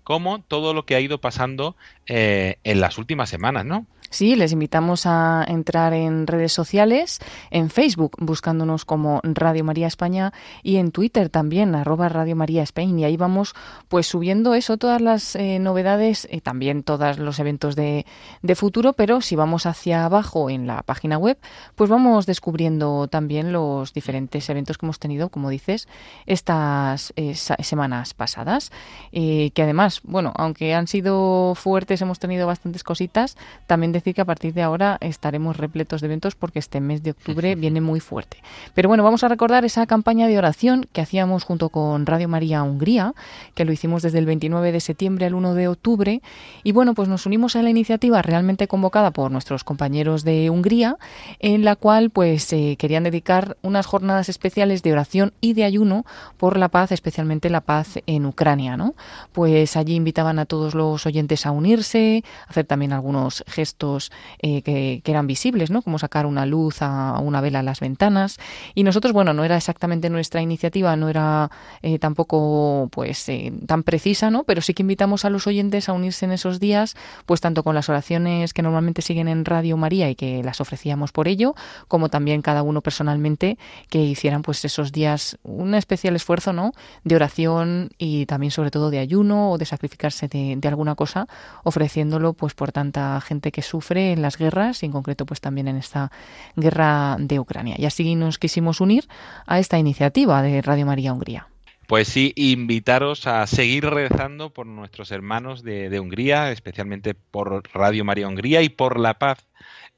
como 0.04 0.42
todo 0.42 0.74
lo 0.74 0.86
que 0.86 0.96
ha 0.96 1.00
ido 1.00 1.20
pasando 1.20 1.76
eh, 2.08 2.58
en 2.64 2.82
las 2.82 2.98
últimas 2.98 3.30
semanas, 3.30 3.66
¿no? 3.66 3.86
Sí, 4.14 4.36
les 4.36 4.52
invitamos 4.52 5.08
a 5.08 5.44
entrar 5.48 5.92
en 5.92 6.28
redes 6.28 6.54
sociales, 6.54 7.18
en 7.50 7.72
Facebook, 7.72 8.16
buscándonos 8.20 8.86
como 8.86 9.20
Radio 9.24 9.64
María 9.64 9.88
España 9.88 10.34
y 10.62 10.76
en 10.76 10.92
Twitter 10.92 11.30
también, 11.30 11.74
arroba 11.74 12.10
Radio 12.10 12.36
María 12.36 12.62
España. 12.62 13.00
Y 13.00 13.04
ahí 13.06 13.18
vamos 13.18 13.56
pues 13.88 14.06
subiendo 14.06 14.54
eso, 14.54 14.78
todas 14.78 15.02
las 15.02 15.36
eh, 15.36 15.58
novedades 15.58 16.28
y 16.32 16.42
también 16.42 16.84
todos 16.84 17.18
los 17.18 17.40
eventos 17.40 17.76
de, 17.76 18.06
de 18.44 18.54
futuro, 18.54 18.94
pero 18.94 19.20
si 19.20 19.36
vamos 19.36 19.66
hacia 19.66 20.06
abajo 20.06 20.52
en 20.52 20.68
la 20.68 20.84
página 20.84 21.18
web, 21.18 21.40
pues 21.74 21.90
vamos 21.90 22.28
descubriendo 22.28 23.08
también 23.08 23.52
los 23.52 23.94
diferentes 23.94 24.48
eventos 24.48 24.78
que 24.78 24.86
hemos 24.86 25.00
tenido, 25.00 25.30
como 25.30 25.50
dices, 25.50 25.88
estas 26.28 27.14
eh, 27.16 27.34
semanas 27.34 28.14
pasadas, 28.14 28.72
eh, 29.12 29.50
que 29.56 29.64
además, 29.64 30.02
bueno, 30.04 30.34
aunque 30.36 30.76
han 30.76 30.86
sido 30.86 31.56
fuertes, 31.56 32.00
hemos 32.04 32.20
tenido 32.20 32.46
bastantes 32.46 32.84
cositas, 32.84 33.38
también 33.66 33.92
decir 34.04 34.16
que 34.16 34.22
a 34.22 34.26
partir 34.26 34.54
de 34.54 34.62
ahora 34.62 34.98
estaremos 35.00 35.58
repletos 35.58 36.02
de 36.02 36.08
eventos 36.08 36.36
porque 36.36 36.60
este 36.60 36.82
mes 36.82 37.02
de 37.04 37.12
octubre 37.12 37.56
viene 37.56 37.80
muy 37.80 38.00
fuerte. 38.00 38.38
Pero 38.74 38.90
bueno, 38.90 39.04
vamos 39.04 39.24
a 39.24 39.30
recordar 39.30 39.64
esa 39.64 39.88
campaña 39.88 40.28
de 40.28 40.38
oración 40.38 40.88
que 40.92 41.02
hacíamos 41.02 41.44
junto 41.46 41.70
con 41.70 42.06
Radio 42.06 42.28
María 42.28 42.64
Hungría, 42.64 43.14
que 43.56 43.66
lo 43.66 43.72
hicimos 43.72 44.04
desde 44.04 44.20
el 44.20 44.26
29 44.26 44.72
de 44.72 44.80
septiembre 44.82 45.26
al 45.26 45.36
1 45.36 45.54
de 45.56 45.68
octubre, 45.70 46.22
y 46.64 46.72
bueno, 46.74 46.94
pues 46.94 47.08
nos 47.08 47.26
unimos 47.26 47.56
a 47.56 47.64
la 47.64 47.70
iniciativa 47.70 48.22
realmente 48.22 48.68
convocada 48.68 49.12
por 49.12 49.32
nuestros 49.32 49.64
compañeros 49.64 50.24
de 50.24 50.50
Hungría, 50.50 50.98
en 51.40 51.64
la 51.64 51.76
cual 51.76 52.10
pues 52.10 52.52
eh, 52.52 52.76
querían 52.78 53.04
dedicar 53.04 53.58
unas 53.62 53.86
jornadas 53.86 54.28
especiales 54.28 54.84
de 54.84 54.92
oración 54.92 55.34
y 55.40 55.54
de 55.54 55.64
ayuno 55.64 56.06
por 56.38 56.58
la 56.58 56.68
paz, 56.68 56.92
especialmente 56.92 57.50
la 57.50 57.62
paz 57.62 58.00
en 58.06 58.26
Ucrania, 58.26 58.76
¿no? 58.76 58.96
Pues 59.32 59.78
allí 59.78 59.96
invitaban 59.96 60.40
a 60.40 60.46
todos 60.46 60.76
los 60.76 61.06
oyentes 61.06 61.46
a 61.46 61.52
unirse, 61.52 62.24
hacer 62.48 62.66
también 62.66 62.92
algunos 62.92 63.44
gestos 63.48 63.93
eh, 64.40 64.62
que, 64.62 65.02
eran 65.06 65.28
visibles, 65.28 65.70
¿no? 65.70 65.82
Como 65.82 66.00
sacar 66.00 66.26
una 66.26 66.46
luz 66.46 66.82
a, 66.82 67.20
una 67.20 67.42
vela 67.42 67.60
a 67.60 67.64
las 67.64 67.80
ventanas. 67.80 68.40
Y 68.74 68.84
nosotros, 68.84 69.14
bueno, 69.14 69.34
no 69.34 69.44
era 69.44 69.58
exactamente 69.58 70.10
nuestra 70.10 70.42
iniciativa, 70.42 70.96
no 70.96 71.10
era 71.10 71.52
eh, 71.82 72.00
tampoco 72.00 72.90
pues 72.92 73.28
eh, 73.30 73.54
tan 73.68 73.84
precisa, 73.84 74.32
¿no? 74.32 74.44
Pero 74.44 74.62
sí 74.62 74.74
que 74.74 74.84
invitamos 74.84 75.26
a 75.26 75.30
los 75.30 75.48
oyentes 75.48 75.90
a 75.90 75.94
unirse 75.94 76.26
en 76.26 76.32
esos 76.32 76.60
días, 76.60 76.96
pues 77.26 77.42
tanto 77.42 77.64
con 77.64 77.76
las 77.76 77.90
oraciones 77.90 78.54
que 78.54 78.62
normalmente 78.62 79.02
siguen 79.02 79.28
en 79.28 79.46
Radio 79.46 79.78
María 79.78 80.10
y 80.10 80.16
que 80.16 80.44
las 80.44 80.62
ofrecíamos 80.62 81.12
por 81.12 81.28
ello, 81.28 81.56
como 81.88 82.10
también 82.10 82.42
cada 82.42 82.64
uno 82.64 82.82
personalmente 82.82 83.58
que 83.90 84.00
hicieran 84.00 84.42
pues 84.42 84.64
esos 84.66 84.92
días 84.92 85.38
un 85.44 85.76
especial 85.76 86.16
esfuerzo, 86.16 86.54
¿no? 86.54 86.72
De 87.04 87.16
oración 87.16 87.92
y 87.98 88.26
también 88.26 88.52
sobre 88.52 88.72
todo 88.72 88.90
de 88.90 89.00
ayuno 89.00 89.52
o 89.52 89.58
de 89.58 89.66
sacrificarse 89.66 90.28
de, 90.28 90.68
alguna 90.68 90.96
cosa, 90.96 91.28
ofreciéndolo 91.64 92.34
pues 92.34 92.54
por 92.54 92.72
tanta 92.72 93.20
gente 93.22 93.52
que 93.52 93.62
sufre 93.74 94.12
en 94.12 94.22
las 94.22 94.38
guerras 94.38 94.84
y 94.84 94.86
en 94.86 94.92
concreto 94.92 95.26
pues 95.26 95.42
también 95.42 95.68
en 95.68 95.78
esta 95.78 96.12
guerra 96.56 97.18
de 97.18 97.40
Ucrania. 97.40 97.76
Y 97.80 97.86
así 97.86 98.14
nos 98.14 98.38
quisimos 98.38 98.82
unir 98.82 99.08
a 99.48 99.58
esta 99.58 99.80
iniciativa 99.80 100.44
de 100.44 100.62
Radio 100.62 100.86
María 100.86 101.12
Hungría. 101.12 101.48
Pues 101.88 102.08
sí, 102.08 102.34
invitaros 102.36 103.26
a 103.26 103.48
seguir 103.48 103.86
rezando 103.86 104.52
por 104.52 104.68
nuestros 104.68 105.12
hermanos 105.12 105.64
de, 105.64 105.90
de 105.90 106.00
Hungría, 106.00 106.52
especialmente 106.52 107.16
por 107.16 107.64
Radio 107.74 108.06
María 108.06 108.28
Hungría 108.28 108.62
y 108.62 108.70
por 108.70 109.00
la 109.00 109.16
paz 109.16 109.48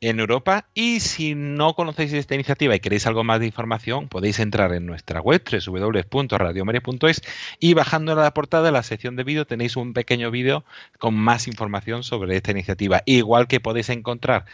en 0.01 0.19
Europa. 0.19 0.67
Y 0.73 0.99
si 0.99 1.35
no 1.35 1.73
conocéis 1.73 2.13
esta 2.13 2.35
iniciativa 2.35 2.75
y 2.75 2.79
queréis 2.79 3.07
algo 3.07 3.23
más 3.23 3.39
de 3.39 3.45
información, 3.47 4.07
podéis 4.07 4.39
entrar 4.39 4.73
en 4.73 4.85
nuestra 4.85 5.21
web 5.21 5.43
www.radiomaria.es 5.43 7.21
y 7.59 7.73
bajando 7.73 8.11
a 8.11 8.15
la 8.15 8.33
portada 8.33 8.63
de 8.63 8.71
la 8.71 8.83
sección 8.83 9.15
de 9.15 9.23
vídeo 9.23 9.45
tenéis 9.45 9.75
un 9.75 9.93
pequeño 9.93 10.31
vídeo 10.31 10.65
con 10.99 11.15
más 11.15 11.47
información 11.47 12.03
sobre 12.03 12.35
esta 12.35 12.51
iniciativa. 12.51 13.01
Igual 13.05 13.47
que 13.47 13.59
podéis 13.59 13.89
encontrar 13.89 14.45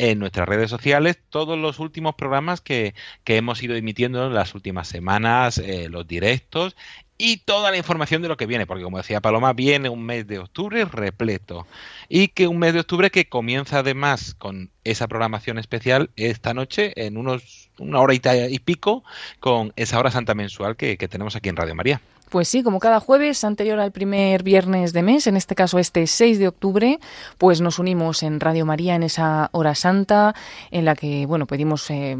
en 0.00 0.18
nuestras 0.18 0.48
redes 0.48 0.70
sociales 0.70 1.18
todos 1.28 1.58
los 1.58 1.78
últimos 1.78 2.14
programas 2.14 2.62
que, 2.62 2.94
hemos 3.26 3.62
ido 3.62 3.76
emitiendo 3.76 4.26
en 4.26 4.34
las 4.34 4.54
últimas 4.54 4.88
semanas, 4.88 5.58
eh, 5.58 5.88
los 5.90 6.06
directos 6.06 6.74
y 7.18 7.36
toda 7.36 7.70
la 7.70 7.76
información 7.76 8.22
de 8.22 8.28
lo 8.28 8.38
que 8.38 8.46
viene, 8.46 8.66
porque 8.66 8.82
como 8.82 8.96
decía 8.96 9.20
Paloma, 9.20 9.52
viene 9.52 9.90
un 9.90 10.02
mes 10.02 10.26
de 10.26 10.38
octubre 10.38 10.86
repleto. 10.86 11.66
Y 12.08 12.28
que 12.28 12.46
un 12.46 12.58
mes 12.58 12.72
de 12.72 12.80
octubre 12.80 13.10
que 13.10 13.28
comienza 13.28 13.80
además 13.80 14.34
con 14.34 14.70
esa 14.84 15.06
programación 15.06 15.58
especial 15.58 16.08
esta 16.16 16.54
noche 16.54 16.94
en 16.96 17.18
unos 17.18 17.70
una 17.78 18.00
hora 18.00 18.14
y, 18.14 18.58
pico 18.60 19.04
con 19.38 19.74
esa 19.76 19.98
hora 19.98 20.10
santa 20.10 20.34
mensual 20.34 20.76
que 20.76 20.96
tenemos 20.96 21.36
aquí 21.36 21.50
en 21.50 21.56
Radio 21.56 21.74
María. 21.74 22.00
Pues 22.30 22.48
sí, 22.48 22.62
como 22.62 22.78
cada 22.78 23.00
jueves 23.00 23.42
anterior 23.42 23.80
al 23.80 23.90
primer 23.90 24.44
viernes 24.44 24.92
de 24.92 25.02
mes, 25.02 25.26
en 25.26 25.36
este 25.36 25.56
caso 25.56 25.80
este 25.80 26.06
6 26.06 26.38
de 26.38 26.46
octubre, 26.46 27.00
pues 27.38 27.60
nos 27.60 27.80
unimos 27.80 28.22
en 28.22 28.38
Radio 28.38 28.64
María 28.64 28.94
en 28.94 29.02
esa 29.02 29.48
hora 29.50 29.74
santa 29.74 30.36
en 30.70 30.84
la 30.84 30.94
que, 30.94 31.26
bueno, 31.26 31.46
pedimos, 31.46 31.90
eh, 31.90 32.16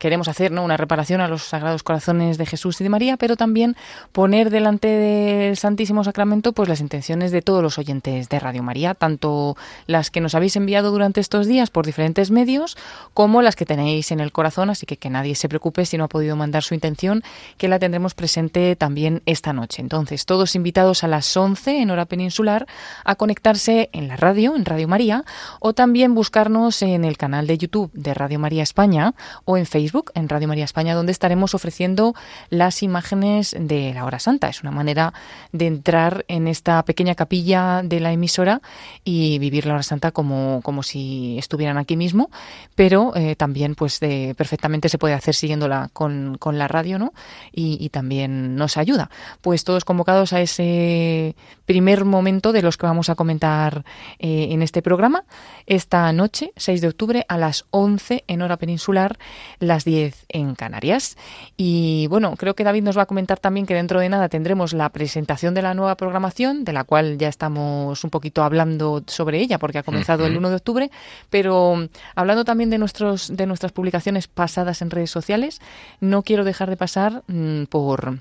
queremos 0.00 0.28
hacer 0.28 0.52
¿no? 0.52 0.64
una 0.64 0.78
reparación 0.78 1.20
a 1.20 1.28
los 1.28 1.42
sagrados 1.42 1.82
corazones 1.82 2.38
de 2.38 2.46
Jesús 2.46 2.80
y 2.80 2.84
de 2.84 2.88
María, 2.88 3.18
pero 3.18 3.36
también 3.36 3.76
poner 4.12 4.48
delante 4.48 4.88
del 4.88 5.58
Santísimo 5.58 6.02
Sacramento 6.02 6.54
pues 6.54 6.70
las 6.70 6.80
intenciones 6.80 7.30
de 7.30 7.42
todos 7.42 7.62
los 7.62 7.78
oyentes 7.78 8.30
de 8.30 8.40
Radio 8.40 8.62
María, 8.62 8.94
tanto 8.94 9.58
las 9.86 10.10
que 10.10 10.22
nos 10.22 10.34
habéis 10.34 10.56
enviado 10.56 10.90
durante 10.92 11.20
estos 11.20 11.46
días 11.46 11.68
por 11.68 11.84
diferentes 11.84 12.30
medios, 12.30 12.78
como 13.12 13.42
las 13.42 13.54
que 13.56 13.66
tenéis 13.66 14.12
en 14.12 14.20
el 14.20 14.32
corazón, 14.32 14.70
así 14.70 14.86
que 14.86 14.96
que 14.96 15.10
nadie 15.10 15.34
se 15.34 15.50
preocupe 15.50 15.84
si 15.84 15.98
no 15.98 16.04
ha 16.04 16.08
podido 16.08 16.36
mandar 16.36 16.62
su 16.62 16.72
intención, 16.72 17.22
que 17.58 17.68
la 17.68 17.78
tendremos 17.78 18.14
presente 18.14 18.76
también 18.76 19.20
esta 19.42 19.52
noche. 19.52 19.82
Entonces, 19.82 20.24
todos 20.24 20.54
invitados 20.54 21.02
a 21.02 21.08
las 21.08 21.36
11 21.36 21.82
en 21.82 21.90
hora 21.90 22.04
peninsular 22.04 22.68
a 23.04 23.16
conectarse 23.16 23.90
en 23.92 24.06
la 24.06 24.14
radio, 24.14 24.54
en 24.54 24.64
Radio 24.64 24.86
María, 24.86 25.24
o 25.58 25.72
también 25.72 26.14
buscarnos 26.14 26.80
en 26.82 27.04
el 27.04 27.16
canal 27.16 27.48
de 27.48 27.58
YouTube 27.58 27.90
de 27.92 28.14
Radio 28.14 28.38
María 28.38 28.62
España 28.62 29.14
o 29.44 29.56
en 29.56 29.66
Facebook, 29.66 30.12
en 30.14 30.28
Radio 30.28 30.46
María 30.46 30.64
España, 30.64 30.94
donde 30.94 31.10
estaremos 31.10 31.56
ofreciendo 31.56 32.14
las 32.50 32.84
imágenes 32.84 33.56
de 33.58 33.92
la 33.92 34.04
hora 34.04 34.20
santa. 34.20 34.48
Es 34.48 34.62
una 34.62 34.70
manera 34.70 35.12
de 35.50 35.66
entrar 35.66 36.24
en 36.28 36.46
esta 36.46 36.84
pequeña 36.84 37.16
capilla 37.16 37.82
de 37.82 37.98
la 37.98 38.12
emisora 38.12 38.62
y 39.02 39.40
vivir 39.40 39.66
la 39.66 39.74
hora 39.74 39.82
santa 39.82 40.12
como, 40.12 40.60
como 40.62 40.84
si 40.84 41.36
estuvieran 41.36 41.78
aquí 41.78 41.96
mismo, 41.96 42.30
pero 42.76 43.12
eh, 43.16 43.34
también 43.34 43.74
pues 43.74 43.98
de, 43.98 44.36
perfectamente 44.38 44.88
se 44.88 44.98
puede 44.98 45.14
hacer 45.14 45.34
siguiéndola 45.34 45.90
con, 45.92 46.38
con 46.38 46.58
la 46.58 46.68
radio, 46.68 47.00
¿no? 47.00 47.12
y 47.50 47.88
también 47.88 48.54
nos 48.54 48.76
ayuda 48.76 49.10
pues 49.40 49.64
todos 49.64 49.84
convocados 49.84 50.32
a 50.32 50.40
ese 50.40 51.36
primer 51.66 52.04
momento 52.04 52.52
de 52.52 52.62
los 52.62 52.76
que 52.76 52.86
vamos 52.86 53.08
a 53.08 53.14
comentar 53.14 53.84
eh, 54.18 54.48
en 54.50 54.62
este 54.62 54.82
programa. 54.82 55.24
Esta 55.66 56.12
noche, 56.12 56.52
6 56.56 56.80
de 56.80 56.88
octubre, 56.88 57.24
a 57.28 57.38
las 57.38 57.64
11 57.70 58.24
en 58.26 58.42
hora 58.42 58.56
peninsular, 58.56 59.18
las 59.58 59.84
10 59.84 60.26
en 60.28 60.54
Canarias. 60.54 61.16
Y 61.56 62.06
bueno, 62.08 62.34
creo 62.36 62.54
que 62.54 62.64
David 62.64 62.82
nos 62.82 62.98
va 62.98 63.02
a 63.02 63.06
comentar 63.06 63.38
también 63.38 63.66
que 63.66 63.74
dentro 63.74 64.00
de 64.00 64.08
nada 64.08 64.28
tendremos 64.28 64.72
la 64.72 64.88
presentación 64.90 65.54
de 65.54 65.62
la 65.62 65.74
nueva 65.74 65.96
programación, 65.96 66.64
de 66.64 66.72
la 66.72 66.84
cual 66.84 67.18
ya 67.18 67.28
estamos 67.28 68.04
un 68.04 68.10
poquito 68.10 68.42
hablando 68.42 69.02
sobre 69.06 69.38
ella, 69.40 69.58
porque 69.58 69.78
ha 69.78 69.82
comenzado 69.82 70.26
el 70.26 70.36
1 70.36 70.50
de 70.50 70.56
octubre, 70.56 70.90
pero 71.30 71.88
hablando 72.14 72.44
también 72.44 72.70
de, 72.70 72.78
nuestros, 72.78 73.34
de 73.34 73.46
nuestras 73.46 73.72
publicaciones 73.72 74.28
pasadas 74.28 74.82
en 74.82 74.90
redes 74.90 75.10
sociales, 75.10 75.60
no 76.00 76.22
quiero 76.22 76.44
dejar 76.44 76.70
de 76.70 76.76
pasar 76.76 77.22
mm, 77.26 77.64
por 77.64 78.18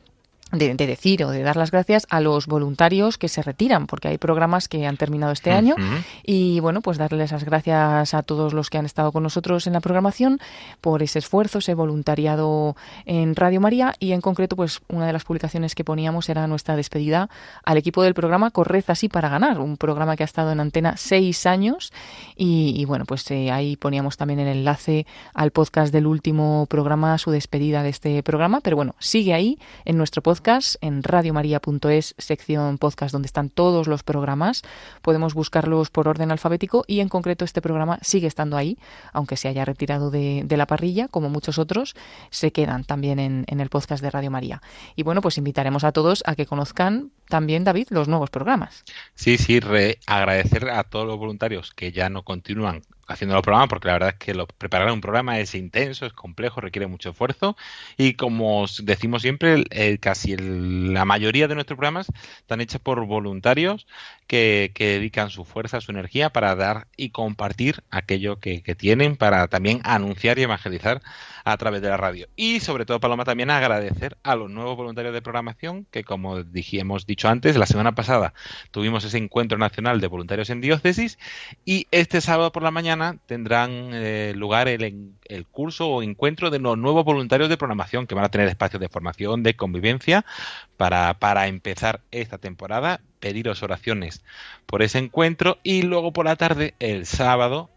de, 0.52 0.76
decir 0.76 1.24
o 1.24 1.30
de 1.30 1.44
dar 1.44 1.56
las 1.56 1.72
gracias 1.72 2.06
a 2.10 2.20
los 2.20 2.48
voluntarios 2.48 3.18
que 3.18 3.30
se 3.30 3.42
retiran, 3.42 3.88
porque 3.88 4.10
hay 4.10 4.18
programas 4.18 4.68
que 4.68 4.86
han 4.86 4.98
terminado 4.98 5.32
este 5.32 5.52
año. 5.52 5.76
Y 6.24 6.60
bueno, 6.60 6.82
pues 6.82 6.98
darles 6.98 7.32
las 7.32 7.44
gracias 7.44 8.14
a 8.14 8.24
todos 8.24 8.54
los 8.54 8.70
que 8.70 8.78
han 8.78 8.86
estado 8.86 9.12
con 9.12 9.24
nosotros 9.24 9.68
en 9.68 9.74
la 9.74 9.80
programación 9.80 10.40
por 10.82 11.04
ese 11.04 11.20
esfuerzo, 11.20 11.60
ese 11.60 11.74
voluntariado 11.74 12.76
en 13.06 13.36
Radio 13.36 13.62
María. 13.62 13.94
Y 14.00 14.12
en 14.12 14.22
concreto 14.22 14.56
pues 14.56 14.82
una 14.90 15.08
de 15.08 15.14
las 15.14 15.24
publicaciones 15.24 15.76
que 15.76 15.84
poníamos 15.84 16.30
era 16.30 16.48
nuestra 16.48 16.76
despedida 16.76 17.30
al 17.64 17.78
equipo 17.78 18.04
del 18.04 18.14
programa 18.14 18.52
Corred 18.52 18.84
así 18.88 19.08
para 19.08 19.30
ganar, 19.30 19.60
un 19.60 19.78
programa 19.78 20.16
que 20.16 20.24
ha 20.24 20.26
estado 20.26 20.52
en 20.52 20.60
antena 20.60 20.98
seis 20.98 21.46
años. 21.46 21.94
Y, 22.36 22.86
bueno, 22.86 23.06
pues 23.06 23.30
eh, 23.32 23.52
ahí 23.52 23.76
poníamos 23.76 24.18
también 24.18 24.40
el 24.40 24.48
enlace 24.48 25.06
al 25.34 25.52
podcast 25.52 25.94
del 25.94 26.08
último 26.08 26.66
programa, 26.68 27.18
su 27.18 27.32
despedida 27.32 27.84
de 27.84 27.90
este 27.90 28.24
programa, 28.24 28.62
pero 28.62 28.76
bueno, 28.76 28.96
sigue 29.00 29.34
ahí 29.34 29.60
en 29.86 29.98
nuestro 29.98 30.22
podcast 30.22 30.41
en 30.82 31.04
radiomaria.es, 31.04 32.16
sección 32.18 32.80
podcast, 32.80 33.12
donde 33.12 33.28
están 33.28 33.50
todos 33.50 33.88
los 33.88 34.02
programas. 34.02 34.64
Podemos 35.04 35.36
buscarlos 35.36 35.92
por 35.92 36.08
orden 36.08 36.32
alfabético 36.32 36.84
y 36.88 37.00
en 37.00 37.10
concreto 37.10 37.46
este 37.46 37.62
programa 37.62 38.00
sigue 38.02 38.26
estando 38.26 38.58
ahí, 38.58 38.80
aunque 39.14 39.38
se 39.38 39.50
haya 39.50 39.66
retirado 39.66 40.10
de, 40.10 40.44
la 40.50 40.66
parrilla, 40.66 41.08
como 41.08 41.30
muchos 41.30 41.60
otros, 41.60 41.96
se 42.32 42.52
quedan 42.52 42.84
también 42.84 43.20
en, 43.20 43.46
el 43.48 43.70
podcast 43.70 44.02
de 44.02 44.10
Radio 44.10 44.32
María. 44.32 44.64
Y 44.96 45.04
bueno, 45.04 45.22
pues 45.22 45.38
invitaremos 45.38 45.84
a 45.84 45.92
todos 45.92 46.24
a 46.26 46.36
que 46.36 46.48
conozcan 46.48 47.12
también, 47.30 47.64
David, 47.64 47.88
los 47.92 48.08
nuevos 48.08 48.32
programas. 48.32 48.84
Sí, 49.14 49.38
sí, 49.38 49.60
agradecer 50.08 50.70
a 50.70 50.84
todos 50.84 51.06
los 51.06 51.18
voluntarios 51.18 51.72
que 51.72 51.92
ya 51.92 52.10
no 52.10 52.24
continúan 52.24 52.82
haciendo 53.12 53.36
los 53.36 53.44
programas, 53.44 53.70
porque 53.70 53.88
la 53.88 53.94
verdad 53.94 54.10
es 54.10 54.16
que 54.16 54.46
preparar 54.58 54.92
un 54.92 55.02
programa 55.02 55.40
es 55.40 55.56
intenso, 55.56 56.06
es 56.06 56.14
complejo, 56.14 56.62
requiere 56.62 56.88
mucho 56.88 57.12
esfuerzo. 57.12 57.56
Y 57.98 58.14
como 58.14 58.66
decimos 58.82 59.22
siempre, 59.22 59.66
casi 60.00 60.36
la 60.38 61.06
mayoría 61.06 61.48
de 61.48 61.56
nuestros 61.56 61.78
programas 61.78 62.08
están 62.38 62.62
hechos 62.62 62.82
por 62.82 63.06
voluntarios 63.06 63.88
que, 64.28 64.72
dedican 64.78 65.30
su 65.30 65.46
fuerza, 65.46 65.82
su 65.82 65.92
energía 65.92 66.32
para 66.32 66.56
dar 66.56 66.88
y 66.98 67.10
compartir 67.10 67.84
aquello 67.90 68.40
que, 68.40 68.64
que 68.64 68.76
tienen 68.76 69.16
para 69.16 69.48
también 69.48 69.82
anunciar 69.84 70.40
y 70.40 70.44
evangelizar 70.44 71.02
a 71.44 71.58
través 71.58 71.82
de 71.82 71.90
la 71.90 71.98
radio. 71.98 72.28
Y 72.36 72.60
sobre 72.60 72.86
todo, 72.86 73.00
Paloma, 73.00 73.24
también 73.24 73.50
agradecer 73.50 74.18
a 74.24 74.36
los 74.36 74.50
nuevos 74.50 74.78
voluntarios 74.78 75.14
de 75.14 75.22
programación 75.22 75.86
que, 75.92 76.04
como 76.04 76.38
hemos 76.38 77.06
dicho 77.06 77.30
antes, 77.30 77.58
la 77.58 77.66
semana 77.66 77.94
pasada 77.94 78.34
tuvimos 78.72 79.04
ese 79.04 79.18
encuentro 79.18 79.58
nacional 79.58 80.02
de 80.02 80.08
voluntarios 80.08 80.50
en 80.50 80.62
diócesis 80.62 81.18
y 81.66 81.88
este 81.92 82.22
sábado 82.22 82.52
por 82.52 82.64
la 82.64 82.72
mañana 82.72 83.18
tendrán 83.26 83.92
eh, 83.94 84.34
lugar 84.36 84.68
el, 84.68 85.14
el 85.26 85.46
curso 85.48 85.88
o 85.88 86.04
encuentro 86.04 86.50
de 86.50 86.60
los 86.60 86.78
nuevos 86.78 87.06
voluntarios 87.06 87.50
de 87.50 87.58
programación 87.58 88.08
que 88.08 88.16
van 88.16 88.26
a 88.26 88.30
tener 88.30 88.48
espacios 88.48 88.80
de 88.80 88.90
formación, 88.90 89.44
de 89.44 89.56
convivencia 89.56 90.26
para, 90.78 91.14
para 91.16 91.48
empezar 91.48 92.02
esta 92.12 92.38
temporada 92.38 93.02
pediros 93.20 93.64
oraciones 93.64 94.24
por 94.66 94.82
ese 94.82 94.98
encuentro 94.98 95.60
y 95.64 95.84
luego 95.84 96.12
por 96.12 96.26
la 96.26 96.36
tarde, 96.36 96.74
el 96.80 97.06
sábado, 97.06 97.70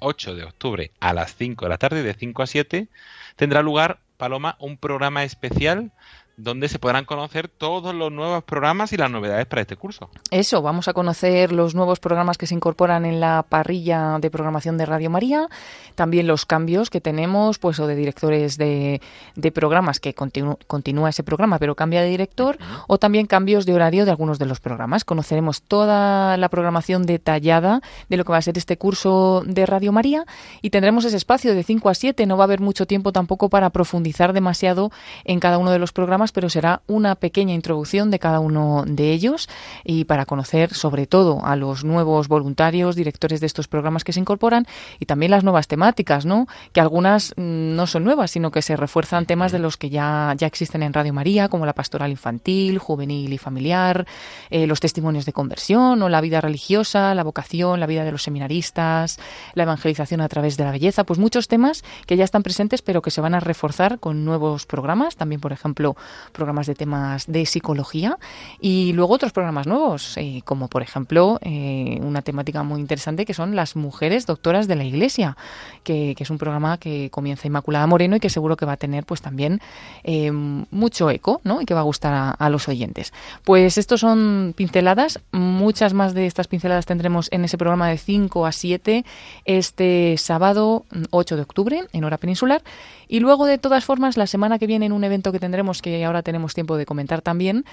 8 0.00 0.34
de 0.34 0.44
octubre 0.44 0.90
a 1.00 1.12
las 1.12 1.34
5 1.36 1.64
de 1.64 1.68
la 1.68 1.78
tarde, 1.78 2.02
de 2.02 2.14
5 2.14 2.42
a 2.42 2.46
7, 2.46 2.88
tendrá 3.36 3.62
lugar, 3.62 4.00
Paloma, 4.16 4.56
un 4.60 4.76
programa 4.78 5.24
especial 5.24 5.92
donde 6.36 6.68
se 6.68 6.78
podrán 6.78 7.04
conocer 7.04 7.48
todos 7.48 7.94
los 7.94 8.12
nuevos 8.12 8.44
programas 8.44 8.92
y 8.92 8.96
las 8.96 9.10
novedades 9.10 9.46
para 9.46 9.62
este 9.62 9.76
curso. 9.76 10.10
Eso, 10.30 10.60
vamos 10.60 10.86
a 10.88 10.92
conocer 10.92 11.52
los 11.52 11.74
nuevos 11.74 11.98
programas 11.98 12.36
que 12.36 12.46
se 12.46 12.54
incorporan 12.54 13.06
en 13.06 13.20
la 13.20 13.44
parrilla 13.48 14.18
de 14.20 14.30
programación 14.30 14.76
de 14.76 14.86
Radio 14.86 15.08
María, 15.08 15.48
también 15.94 16.26
los 16.26 16.44
cambios 16.44 16.90
que 16.90 17.00
tenemos, 17.00 17.58
pues 17.58 17.80
o 17.80 17.86
de 17.86 17.96
directores 17.96 18.58
de, 18.58 19.00
de 19.34 19.52
programas 19.52 19.98
que 19.98 20.14
continúa 20.14 21.08
ese 21.08 21.22
programa 21.22 21.58
pero 21.58 21.74
cambia 21.74 22.02
de 22.02 22.08
director, 22.08 22.58
o 22.86 22.98
también 22.98 23.26
cambios 23.26 23.64
de 23.64 23.74
horario 23.74 24.04
de 24.04 24.10
algunos 24.10 24.38
de 24.38 24.46
los 24.46 24.60
programas. 24.60 25.04
Conoceremos 25.04 25.62
toda 25.62 26.36
la 26.36 26.48
programación 26.48 27.06
detallada 27.06 27.80
de 28.08 28.16
lo 28.16 28.24
que 28.24 28.32
va 28.32 28.38
a 28.38 28.42
ser 28.42 28.58
este 28.58 28.76
curso 28.76 29.42
de 29.46 29.64
Radio 29.64 29.92
María 29.92 30.26
y 30.60 30.70
tendremos 30.70 31.04
ese 31.04 31.16
espacio 31.16 31.54
de 31.54 31.62
5 31.62 31.88
a 31.88 31.94
7, 31.94 32.26
no 32.26 32.36
va 32.36 32.44
a 32.44 32.46
haber 32.46 32.60
mucho 32.60 32.86
tiempo 32.86 33.12
tampoco 33.12 33.48
para 33.48 33.70
profundizar 33.70 34.32
demasiado 34.32 34.90
en 35.24 35.40
cada 35.40 35.58
uno 35.58 35.70
de 35.70 35.78
los 35.78 35.92
programas 35.92 36.25
pero 36.32 36.48
será 36.50 36.82
una 36.86 37.14
pequeña 37.14 37.54
introducción 37.54 38.10
de 38.10 38.18
cada 38.18 38.40
uno 38.40 38.84
de 38.86 39.12
ellos 39.12 39.48
y 39.84 40.04
para 40.04 40.26
conocer 40.26 40.74
sobre 40.74 41.06
todo 41.06 41.44
a 41.44 41.56
los 41.56 41.84
nuevos 41.84 42.28
voluntarios, 42.28 42.96
directores 42.96 43.40
de 43.40 43.46
estos 43.46 43.68
programas 43.68 44.04
que 44.04 44.12
se 44.12 44.20
incorporan 44.20 44.66
y 44.98 45.06
también 45.06 45.30
las 45.30 45.44
nuevas 45.44 45.68
temáticas, 45.68 46.26
¿no? 46.26 46.46
Que 46.72 46.80
algunas 46.80 47.32
mm, 47.36 47.74
no 47.76 47.86
son 47.86 48.04
nuevas, 48.04 48.30
sino 48.30 48.50
que 48.50 48.62
se 48.62 48.76
refuerzan 48.76 49.26
temas 49.26 49.52
de 49.52 49.58
los 49.58 49.76
que 49.76 49.90
ya, 49.90 50.34
ya 50.36 50.46
existen 50.46 50.82
en 50.82 50.92
Radio 50.92 51.12
María, 51.12 51.48
como 51.48 51.66
la 51.66 51.74
pastoral 51.74 52.10
infantil, 52.10 52.78
juvenil 52.78 53.32
y 53.32 53.38
familiar, 53.38 54.06
eh, 54.50 54.66
los 54.66 54.80
testimonios 54.80 55.26
de 55.26 55.32
conversión 55.32 56.02
o 56.02 56.08
la 56.08 56.20
vida 56.20 56.40
religiosa, 56.40 57.14
la 57.14 57.24
vocación, 57.24 57.80
la 57.80 57.86
vida 57.86 58.04
de 58.04 58.12
los 58.12 58.22
seminaristas, 58.22 59.18
la 59.54 59.64
evangelización 59.64 60.20
a 60.20 60.28
través 60.28 60.56
de 60.56 60.64
la 60.64 60.70
belleza, 60.70 61.04
pues 61.04 61.18
muchos 61.18 61.48
temas 61.48 61.84
que 62.06 62.16
ya 62.16 62.24
están 62.24 62.42
presentes 62.42 62.82
pero 62.82 63.02
que 63.02 63.10
se 63.10 63.20
van 63.20 63.34
a 63.34 63.40
reforzar 63.40 63.98
con 63.98 64.24
nuevos 64.24 64.66
programas, 64.66 65.16
también 65.16 65.40
por 65.40 65.52
ejemplo 65.52 65.96
programas 66.32 66.66
de 66.66 66.74
temas 66.74 67.26
de 67.26 67.46
psicología 67.46 68.18
y 68.60 68.92
luego 68.92 69.14
otros 69.14 69.32
programas 69.32 69.66
nuevos, 69.66 70.16
eh, 70.16 70.42
como 70.44 70.68
por 70.68 70.82
ejemplo 70.82 71.38
eh, 71.42 71.98
una 72.02 72.22
temática 72.22 72.62
muy 72.62 72.80
interesante 72.80 73.24
que 73.24 73.34
son 73.34 73.56
las 73.56 73.76
mujeres 73.76 74.26
doctoras 74.26 74.68
de 74.68 74.76
la 74.76 74.84
Iglesia, 74.84 75.36
que, 75.82 76.14
es 76.18 76.30
un 76.30 76.38
programa 76.38 76.78
que 76.78 77.10
comienza 77.10 77.46
Inmaculada 77.46 77.86
Moreno 77.86 78.16
y 78.16 78.20
que 78.20 78.30
seguro 78.30 78.56
que 78.56 78.66
va 78.66 78.72
a 78.72 78.76
tener 78.76 79.04
pues 79.04 79.20
también 79.20 79.60
eh, 80.02 80.32
mucho 80.32 81.10
eco 81.10 81.40
¿no? 81.44 81.60
y 81.60 81.66
que 81.66 81.74
va 81.74 81.80
a 81.80 81.84
gustar 81.84 82.34
a, 82.38 82.50
los 82.50 82.68
oyentes. 82.68 83.12
Pues 83.44 83.76
estos 83.76 84.00
son 84.00 84.54
pinceladas, 84.56 85.20
muchas 85.32 85.94
más 85.94 86.14
de 86.14 86.26
estas 86.26 86.48
pinceladas 86.48 86.86
tendremos 86.86 87.28
en 87.32 87.44
ese 87.44 87.58
programa 87.58 87.88
de 87.88 87.98
5 87.98 88.46
a 88.46 88.52
7 88.52 89.04
este 89.44 90.14
sábado 90.16 90.84
8 91.10 91.36
de 91.36 91.42
octubre 91.42 91.84
en 91.92 92.04
hora 92.04 92.18
peninsular 92.18 92.62
y 93.08 93.20
luego, 93.20 93.46
de 93.46 93.58
todas 93.58 93.84
formas, 93.84 94.16
la 94.16 94.26
semana 94.26 94.58
que 94.58 94.66
viene 94.66 94.86
en 94.86 94.92
un 94.92 95.04
evento 95.04 95.30
que 95.30 95.38
tendremos, 95.38 95.80
que 95.80 96.04
ahora 96.06 96.22
tenemos 96.22 96.54
tiempo 96.54 96.76
de 96.76 96.86
comentar 96.86 97.22
también, 97.22 97.64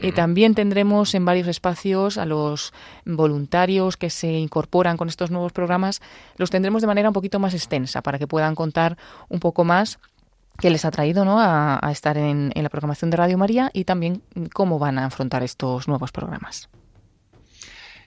eh, 0.00 0.12
también 0.12 0.54
tendremos 0.54 1.14
en 1.14 1.24
varios 1.24 1.48
espacios 1.48 2.18
a 2.18 2.26
los 2.26 2.72
voluntarios 3.04 3.96
que 3.96 4.10
se 4.10 4.32
incorporan 4.32 4.96
con 4.96 5.08
estos 5.08 5.30
nuevos 5.30 5.52
programas, 5.52 6.00
los 6.36 6.50
tendremos 6.50 6.82
de 6.82 6.86
manera 6.86 7.08
un 7.08 7.14
poquito 7.14 7.38
más 7.38 7.54
extensa 7.54 8.02
para 8.02 8.18
que 8.18 8.26
puedan 8.26 8.54
contar 8.54 8.96
un 9.28 9.40
poco 9.40 9.64
más 9.64 9.98
qué 10.58 10.70
les 10.70 10.84
ha 10.84 10.90
traído 10.90 11.24
¿no? 11.24 11.38
a, 11.40 11.80
estar 11.90 12.16
en 12.16 12.52
la 12.54 12.68
programación 12.68 13.10
de 13.10 13.16
Radio 13.16 13.38
María 13.38 13.70
y 13.72 13.84
también 13.84 14.22
cómo 14.52 14.78
van 14.78 14.98
a 14.98 15.06
afrontar 15.06 15.42
estos 15.42 15.88
nuevos 15.88 16.12
programas 16.12 16.68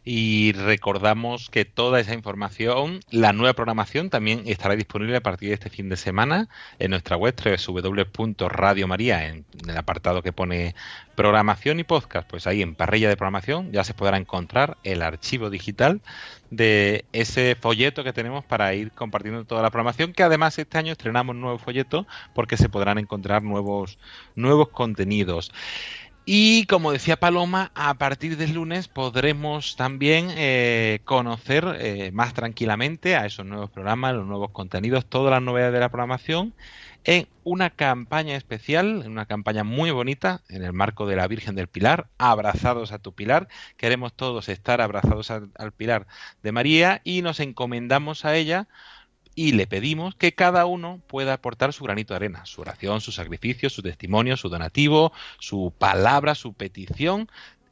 y 0.04 0.54
recordamos 0.54 1.49
que 1.52 1.64
toda 1.64 1.99
esa 1.99 2.16
información, 2.16 3.02
la 3.12 3.34
nueva 3.34 3.54
programación 3.54 4.10
también 4.10 4.43
estará 4.47 4.76
disponible 4.76 5.18
a 5.18 5.22
partir 5.22 5.49
de 5.49 5.56
este 5.56 5.70
fin 5.70 5.89
de 5.89 5.97
semana 5.97 6.49
en 6.80 6.89
nuestra 6.91 7.18
web 7.18 7.36
www.radiomaria 7.36 9.28
en 9.28 9.45
el 9.68 9.78
apartado 9.78 10.24
que 10.24 10.34
pone 10.34 10.74
programación 11.16 11.80
y 11.80 11.84
podcast, 11.84 12.28
pues 12.28 12.47
ahí 12.47 12.64
en 12.64 12.74
parrilla 12.74 13.10
de 13.10 13.16
programación 13.16 13.72
ya 13.72 13.84
se 13.84 13.93
podrá 13.93 14.18
encontrar 14.18 14.78
el 14.84 15.04
archivo 15.04 15.52
digital 15.52 16.02
de 16.49 17.06
ese 17.14 17.56
folleto 17.56 18.04
que 18.04 18.12
tenemos 18.12 18.43
para 18.43 18.74
ir 18.74 18.91
compartiendo 18.91 19.45
toda 19.45 19.62
la 19.62 19.70
programación, 19.70 20.14
que 20.14 20.24
además 20.24 20.58
este 20.58 20.80
año 20.80 20.93
estrenamos 20.93 21.36
un 21.36 21.41
nuevo 21.41 21.60
folleto 21.60 22.08
porque 22.34 22.58
se 22.58 22.70
podrán 22.70 22.97
encontrar 22.97 23.43
nuevos 23.43 23.99
nuevos 24.36 24.70
contenidos. 24.70 25.52
Y 26.24 26.65
como 26.67 26.91
decía 26.91 27.19
Paloma, 27.19 27.72
a 27.74 27.95
partir 27.95 28.38
del 28.38 28.53
lunes 28.53 28.88
podremos 28.88 29.76
también 29.76 30.28
eh, 30.32 30.99
conocer 31.03 31.78
eh, 31.80 32.11
más 32.13 32.36
tranquilamente 32.36 33.15
a 33.15 33.26
esos 33.26 33.45
nuevos 33.45 33.72
programas, 33.72 34.13
los 34.13 34.28
nuevos 34.28 34.51
contenidos, 34.51 35.07
todas 35.07 35.32
las 35.32 35.41
novedades 35.41 35.74
de 35.74 35.80
la 35.80 35.89
programación 35.89 36.53
en 37.03 37.28
una 37.43 37.72
campaña 37.72 38.36
especial, 38.36 39.01
en 39.03 39.11
una 39.11 39.26
campaña 39.26 39.63
muy 39.63 39.89
bonita, 39.89 40.41
en 40.49 40.63
el 40.63 40.74
marco 40.74 41.07
de 41.07 41.15
la 41.15 41.28
Virgen 41.28 41.55
del 41.55 41.67
Pilar, 41.67 42.07
abrazados 42.19 42.91
a 42.91 42.99
tu 42.99 43.13
Pilar. 43.13 43.47
Queremos 43.76 44.13
todos 44.13 44.49
estar 44.49 44.82
abrazados 44.82 45.32
al 45.32 45.72
Pilar 45.76 46.05
de 46.43 46.51
María 46.51 47.01
y 47.03 47.24
nos 47.24 47.39
encomendamos 47.39 48.26
a 48.26 48.36
ella 48.36 48.67
y 49.36 49.53
le 49.53 49.67
pedimos 49.67 50.15
que 50.15 50.34
cada 50.34 50.65
uno 50.65 51.01
pueda 51.07 51.34
aportar 51.34 51.73
su 51.73 51.84
granito 51.84 52.13
de 52.13 52.17
arena, 52.17 52.45
su 52.45 52.61
oración, 52.61 53.01
su 53.01 53.11
sacrificio, 53.11 53.69
su 53.69 53.82
testimonio, 53.82 54.38
su 54.38 54.49
donativo, 54.49 55.13
su 55.39 55.73
palabra, 55.77 56.36
su 56.36 56.53
petición. 56.53 57.29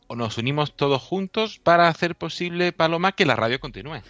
Nos 0.09 0.37
unimos 0.37 0.75
todos 0.75 1.01
juntos 1.01 1.59
para 1.59 1.87
hacer 1.87 2.15
posible, 2.15 2.71
Paloma, 2.71 3.11
que 3.11 3.25
la 3.25 3.35
radio 3.35 3.59
continúe. 3.59 4.01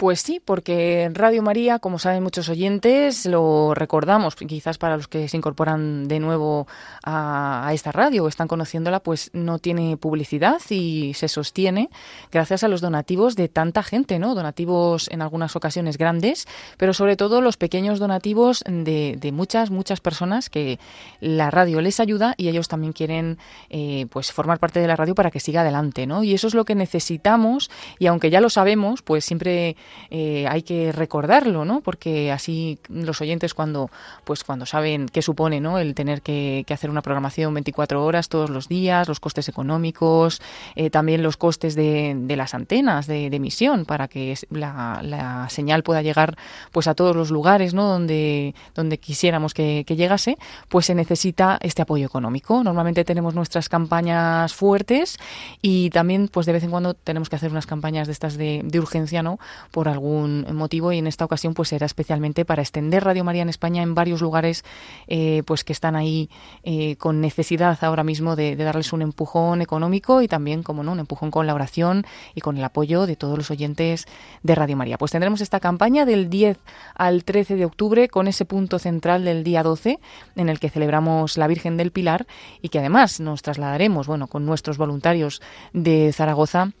Pues 0.00 0.22
sí, 0.22 0.40
porque 0.42 1.10
Radio 1.12 1.42
María, 1.42 1.78
como 1.78 1.98
saben 1.98 2.22
muchos 2.22 2.48
oyentes, 2.48 3.26
lo 3.26 3.74
recordamos, 3.74 4.34
quizás 4.34 4.78
para 4.78 4.96
los 4.96 5.08
que 5.08 5.28
se 5.28 5.36
incorporan 5.36 6.08
de 6.08 6.20
nuevo 6.20 6.66
a, 7.04 7.70
esta 7.74 7.92
radio 7.92 8.24
o 8.24 8.28
están 8.28 8.48
conociéndola, 8.48 9.00
pues 9.00 9.28
no 9.34 9.58
tiene 9.58 9.98
publicidad 9.98 10.58
y 10.70 11.12
se 11.12 11.28
sostiene 11.28 11.90
gracias 12.32 12.64
a 12.64 12.68
los 12.68 12.80
donativos 12.80 13.36
de 13.36 13.50
tanta 13.50 13.82
gente, 13.82 14.18
¿no? 14.18 14.34
Donativos 14.34 15.06
en 15.10 15.20
algunas 15.20 15.54
ocasiones 15.54 15.98
grandes, 15.98 16.48
pero 16.78 16.94
sobre 16.94 17.16
todo 17.16 17.42
los 17.42 17.58
pequeños 17.58 17.98
donativos 17.98 18.64
de, 18.66 19.32
muchas, 19.34 19.70
muchas 19.70 20.00
personas 20.00 20.48
que 20.48 20.78
la 21.20 21.50
radio 21.50 21.82
les 21.82 22.00
ayuda 22.00 22.32
y 22.38 22.48
ellos 22.48 22.68
también 22.68 22.94
quieren 22.94 23.36
eh, 23.68 24.06
pues 24.08 24.32
formar 24.32 24.60
parte 24.60 24.80
de 24.80 24.86
la 24.86 24.96
radio 24.96 25.14
para 25.14 25.30
que 25.30 25.40
siga 25.40 25.60
adelante, 25.60 26.06
¿no? 26.06 26.24
Y 26.24 26.32
eso 26.32 26.46
es 26.46 26.54
lo 26.54 26.64
que 26.64 26.74
necesitamos 26.74 27.70
y 27.98 28.06
aunque 28.06 28.30
ya 28.30 28.40
lo 28.40 28.48
sabemos, 28.48 29.02
pues 29.02 29.26
siempre 29.26 29.76
eh, 30.10 30.46
hay 30.48 30.62
que 30.62 30.92
recordarlo, 30.92 31.64
¿no? 31.64 31.80
Porque 31.80 32.32
así 32.32 32.78
los 32.88 33.20
oyentes 33.20 33.54
cuando, 33.54 33.90
pues 34.24 34.44
cuando 34.44 34.66
saben 34.66 35.08
qué 35.08 35.22
supone, 35.22 35.60
¿no? 35.60 35.78
El 35.78 35.94
tener 35.94 36.22
que, 36.22 36.64
hacer 36.70 36.90
una 36.90 37.02
programación 37.02 37.52
24 37.54 38.04
horas 38.04 38.28
todos 38.28 38.50
los 38.50 38.68
días, 38.68 39.08
los 39.08 39.20
costes 39.20 39.48
económicos, 39.48 40.40
eh, 40.76 40.90
también 40.90 41.22
los 41.22 41.36
costes 41.36 41.74
de, 41.74 42.16
las 42.36 42.54
antenas 42.54 43.06
de, 43.06 43.26
emisión 43.26 43.84
para 43.84 44.08
que 44.08 44.34
la, 44.50 45.46
señal 45.48 45.82
pueda 45.82 46.02
llegar, 46.02 46.36
pues 46.72 46.88
a 46.88 46.94
todos 46.94 47.14
los 47.14 47.30
lugares, 47.30 47.74
¿no? 47.74 47.88
Donde, 47.88 48.54
donde 48.74 48.98
quisiéramos 48.98 49.54
que, 49.54 49.84
llegase, 49.90 50.38
pues 50.68 50.86
se 50.86 50.94
necesita 50.94 51.58
este 51.60 51.82
apoyo 51.82 52.06
económico. 52.06 52.62
Normalmente 52.64 53.04
tenemos 53.04 53.34
nuestras 53.34 53.68
campañas 53.68 54.54
fuertes 54.54 55.18
y 55.62 55.90
también, 55.90 56.28
pues 56.28 56.46
de 56.46 56.52
vez 56.52 56.64
en 56.64 56.70
cuando 56.70 56.94
tenemos 56.94 57.28
que 57.28 57.36
hacer 57.36 57.50
unas 57.50 57.66
campañas 57.66 58.06
de 58.06 58.12
estas 58.12 58.36
de, 58.36 58.62
de 58.64 58.78
urgencia, 58.80 59.22
¿no? 59.22 59.38
Por 59.80 59.88
algún 59.88 60.44
motivo 60.52 60.92
y 60.92 60.98
en 60.98 61.06
esta 61.06 61.24
ocasión 61.24 61.54
pues 61.54 61.70
será 61.70 61.86
especialmente 61.86 62.44
para 62.44 62.60
extender 62.60 63.02
Radio 63.02 63.24
María 63.24 63.40
en 63.40 63.48
España 63.48 63.82
en 63.82 63.94
varios 63.94 64.20
lugares 64.20 64.62
eh, 65.06 65.42
pues 65.46 65.64
que 65.64 65.72
están 65.72 65.96
ahí 65.96 66.28
eh, 66.64 66.96
con 66.96 67.22
necesidad 67.22 67.78
ahora 67.80 68.04
mismo 68.04 68.36
de, 68.36 68.56
darles 68.56 68.92
un 68.92 69.00
empujón 69.00 69.62
económico 69.62 70.20
y 70.20 70.28
también, 70.28 70.62
como 70.62 70.82
no, 70.82 70.92
un 70.92 71.00
empujón 71.00 71.30
con 71.30 71.46
la 71.46 71.54
oración 71.54 72.04
y 72.34 72.42
con 72.42 72.58
el 72.58 72.64
apoyo 72.64 73.06
de 73.06 73.16
todos 73.16 73.38
los 73.38 73.50
oyentes 73.50 74.04
de 74.42 74.54
Radio 74.54 74.76
María. 74.76 74.98
Pues 74.98 75.12
tendremos 75.12 75.40
esta 75.40 75.60
campaña 75.60 76.04
del 76.04 76.28
10 76.28 76.58
al 76.94 77.24
13 77.24 77.56
de 77.56 77.64
octubre 77.64 78.10
con 78.10 78.28
ese 78.28 78.44
punto 78.44 78.78
central 78.78 79.24
del 79.24 79.44
día 79.44 79.62
12 79.62 79.98
en 80.36 80.48
el 80.50 80.60
que 80.60 80.68
celebramos 80.68 81.38
la 81.38 81.46
Virgen 81.46 81.78
del 81.78 81.90
Pilar 81.90 82.26
y 82.60 82.68
que 82.68 82.80
además 82.80 83.18
nos 83.18 83.40
trasladaremos, 83.40 84.06
bueno, 84.06 84.26
con 84.26 84.44
nuestros 84.44 84.76
voluntarios 84.76 85.40
de 85.72 86.12
Zaragoza 86.12 86.74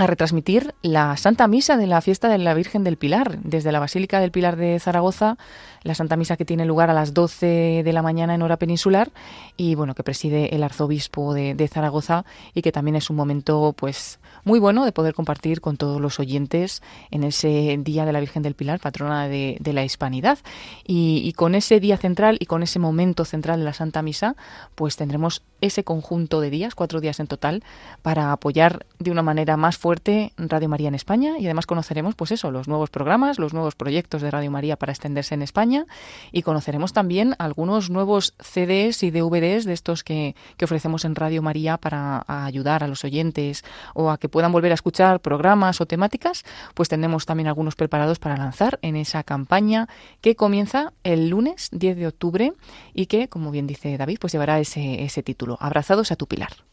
a 0.00 0.06
retransmitir 0.06 0.74
la 0.82 1.16
Santa 1.16 1.46
Misa 1.46 1.76
de 1.76 1.86
la 1.86 2.00
fiesta 2.00 2.28
de 2.28 2.38
la 2.38 2.54
Virgen 2.54 2.84
del 2.84 2.96
Pilar 2.96 3.38
desde 3.42 3.72
la 3.72 3.80
Basílica 3.80 4.20
del 4.20 4.30
Pilar 4.30 4.56
de 4.56 4.78
Zaragoza 4.80 5.36
la 5.82 5.94
Santa 5.94 6.16
Misa 6.16 6.36
que 6.36 6.44
tiene 6.44 6.64
lugar 6.64 6.90
a 6.90 6.94
las 6.94 7.14
12 7.14 7.82
de 7.84 7.92
la 7.92 8.02
mañana 8.02 8.34
en 8.34 8.42
hora 8.42 8.58
peninsular 8.58 9.10
y 9.56 9.74
bueno, 9.74 9.94
que 9.94 10.02
preside 10.02 10.54
el 10.54 10.62
arzobispo 10.62 11.34
de, 11.34 11.68
Zaragoza 11.68 12.24
y 12.54 12.62
que 12.62 12.72
también 12.72 12.96
es 12.96 13.10
un 13.10 13.16
momento 13.16 13.74
pues 13.76 14.18
muy 14.44 14.58
bueno 14.58 14.84
de 14.84 14.92
poder 14.92 15.14
compartir 15.14 15.60
con 15.60 15.76
todos 15.76 16.00
los 16.00 16.18
oyentes 16.18 16.82
en 17.10 17.24
ese 17.24 17.78
Día 17.80 18.04
de 18.04 18.12
la 18.12 18.20
Virgen 18.20 18.42
del 18.42 18.54
Pilar, 18.54 18.80
patrona 18.80 19.28
de, 19.28 19.58
la 19.72 19.84
Hispanidad. 19.84 20.38
Y, 20.84 21.32
con 21.34 21.54
ese 21.54 21.78
día 21.78 21.96
central 21.96 22.38
y 22.40 22.46
con 22.46 22.62
ese 22.62 22.78
momento 22.78 23.24
central 23.24 23.60
de 23.60 23.64
la 23.64 23.72
Santa 23.72 24.02
Misa, 24.02 24.34
pues 24.74 24.96
tendremos 24.96 25.42
ese 25.60 25.84
conjunto 25.84 26.40
de 26.40 26.50
días, 26.50 26.74
cuatro 26.74 27.00
días 27.00 27.20
en 27.20 27.28
total, 27.28 27.62
para 28.02 28.32
apoyar 28.32 28.86
de 28.98 29.10
una 29.10 29.22
manera 29.22 29.56
más 29.56 29.78
fuerte 29.78 29.89
Radio 30.36 30.68
María 30.68 30.88
en 30.88 30.94
España 30.94 31.38
y 31.38 31.46
además 31.46 31.66
conoceremos 31.66 32.14
pues 32.14 32.30
eso, 32.32 32.50
los 32.50 32.68
nuevos 32.68 32.90
programas, 32.90 33.38
los 33.38 33.52
nuevos 33.52 33.74
proyectos 33.74 34.22
de 34.22 34.30
Radio 34.30 34.50
María 34.50 34.76
para 34.76 34.92
extenderse 34.92 35.34
en 35.34 35.42
España 35.42 35.86
y 36.32 36.42
conoceremos 36.42 36.92
también 36.92 37.34
algunos 37.38 37.90
nuevos 37.90 38.34
CDs 38.38 39.02
y 39.02 39.10
DVDs 39.10 39.64
de 39.64 39.72
estos 39.72 40.04
que, 40.04 40.34
ofrecemos 40.62 41.04
en 41.04 41.14
Radio 41.14 41.42
María 41.42 41.78
para 41.78 42.24
ayudar 42.26 42.84
a 42.84 42.86
los 42.86 43.02
oyentes 43.04 43.64
o 43.94 44.10
a 44.10 44.18
que 44.18 44.28
puedan 44.28 44.52
volver 44.52 44.70
a 44.70 44.74
escuchar 44.74 45.20
programas 45.20 45.80
o 45.80 45.86
temáticas, 45.86 46.44
pues 46.74 46.88
tenemos 46.88 47.26
también 47.26 47.48
algunos 47.48 47.74
preparados 47.74 48.18
para 48.18 48.36
lanzar 48.36 48.78
en 48.82 48.94
esa 48.94 49.24
campaña 49.24 49.88
que 50.20 50.36
comienza 50.36 50.92
el 51.02 51.28
lunes 51.28 51.68
10 51.72 51.96
de 51.96 52.06
octubre 52.06 52.52
y 52.94 53.06
que, 53.06 53.28
como 53.28 53.50
bien 53.50 53.66
dice 53.66 53.96
David, 53.96 54.18
pues 54.20 54.32
llevará 54.32 54.60
ese, 54.60 55.02
ese 55.02 55.22
título, 55.22 55.56
Abrazados 55.60 56.12
a 56.12 56.16
tu 56.16 56.26
pilar. 56.26 56.69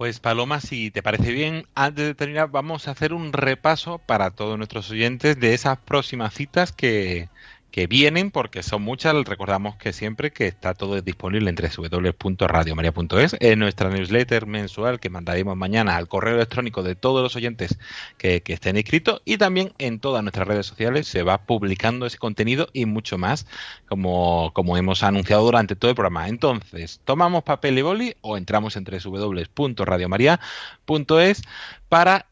Pues 0.00 0.18
Paloma, 0.18 0.60
si 0.62 0.90
te 0.90 1.02
parece 1.02 1.30
bien, 1.30 1.66
antes 1.74 2.06
de 2.06 2.14
terminar 2.14 2.50
vamos 2.50 2.88
a 2.88 2.92
hacer 2.92 3.12
un 3.12 3.34
repaso 3.34 3.98
para 3.98 4.30
todos 4.30 4.56
nuestros 4.56 4.90
oyentes 4.90 5.38
de 5.38 5.52
esas 5.52 5.76
próximas 5.76 6.32
citas 6.32 6.72
que, 6.72 7.28
que 7.70 7.86
vienen, 7.86 8.30
porque 8.30 8.62
son 8.62 8.82
muchas. 8.82 9.14
Recordamos 9.24 9.76
que 9.76 9.92
siempre 9.92 10.32
que 10.32 10.46
está 10.46 10.72
todo 10.74 11.00
disponible 11.00 11.50
en 11.50 11.56
www.radiomaria.es, 11.56 13.36
en 13.40 13.58
nuestra 13.58 13.90
newsletter 13.90 14.46
mensual 14.46 15.00
que 15.00 15.10
mandaremos 15.10 15.56
mañana 15.56 15.96
al 15.96 16.08
correo 16.08 16.36
electrónico 16.36 16.82
de 16.82 16.94
todos 16.94 17.22
los 17.22 17.36
oyentes 17.36 17.78
que, 18.18 18.42
que, 18.42 18.52
estén 18.52 18.76
inscritos 18.76 19.22
y 19.24 19.38
también 19.38 19.72
en 19.78 20.00
todas 20.00 20.22
nuestras 20.22 20.48
redes 20.48 20.66
sociales 20.66 21.06
se 21.06 21.22
va 21.22 21.38
publicando 21.38 22.06
ese 22.06 22.18
contenido 22.18 22.68
y 22.72 22.86
mucho 22.86 23.18
más, 23.18 23.46
como, 23.88 24.52
como 24.54 24.76
hemos 24.76 25.02
anunciado 25.02 25.44
durante 25.44 25.76
todo 25.76 25.90
el 25.90 25.94
programa. 25.94 26.28
Entonces, 26.28 27.00
tomamos 27.04 27.44
papel 27.44 27.78
y 27.78 27.82
boli 27.82 28.16
o 28.20 28.36
entramos 28.36 28.76
en 28.76 28.84
www.radiomaria.es 28.84 31.42
para 31.88 32.29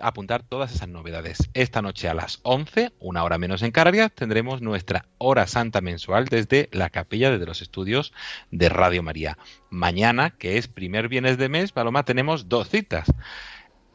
apuntar 0.00 0.42
todas 0.42 0.74
esas 0.74 0.88
novedades. 0.88 1.50
Esta 1.54 1.82
noche 1.82 2.08
a 2.08 2.14
las 2.14 2.40
11, 2.42 2.92
una 3.00 3.24
hora 3.24 3.38
menos 3.38 3.62
en 3.62 3.72
Canarias, 3.72 4.12
tendremos 4.14 4.62
nuestra 4.62 5.06
hora 5.18 5.46
santa 5.46 5.80
mensual 5.80 6.26
desde 6.26 6.68
la 6.72 6.90
capilla 6.90 7.36
de 7.36 7.46
los 7.46 7.62
estudios 7.62 8.12
de 8.50 8.68
Radio 8.68 9.02
María. 9.02 9.38
Mañana, 9.70 10.30
que 10.30 10.58
es 10.58 10.68
primer 10.68 11.08
viernes 11.08 11.38
de 11.38 11.48
mes, 11.48 11.72
Paloma, 11.72 12.04
tenemos 12.04 12.48
dos 12.48 12.68
citas. 12.68 13.06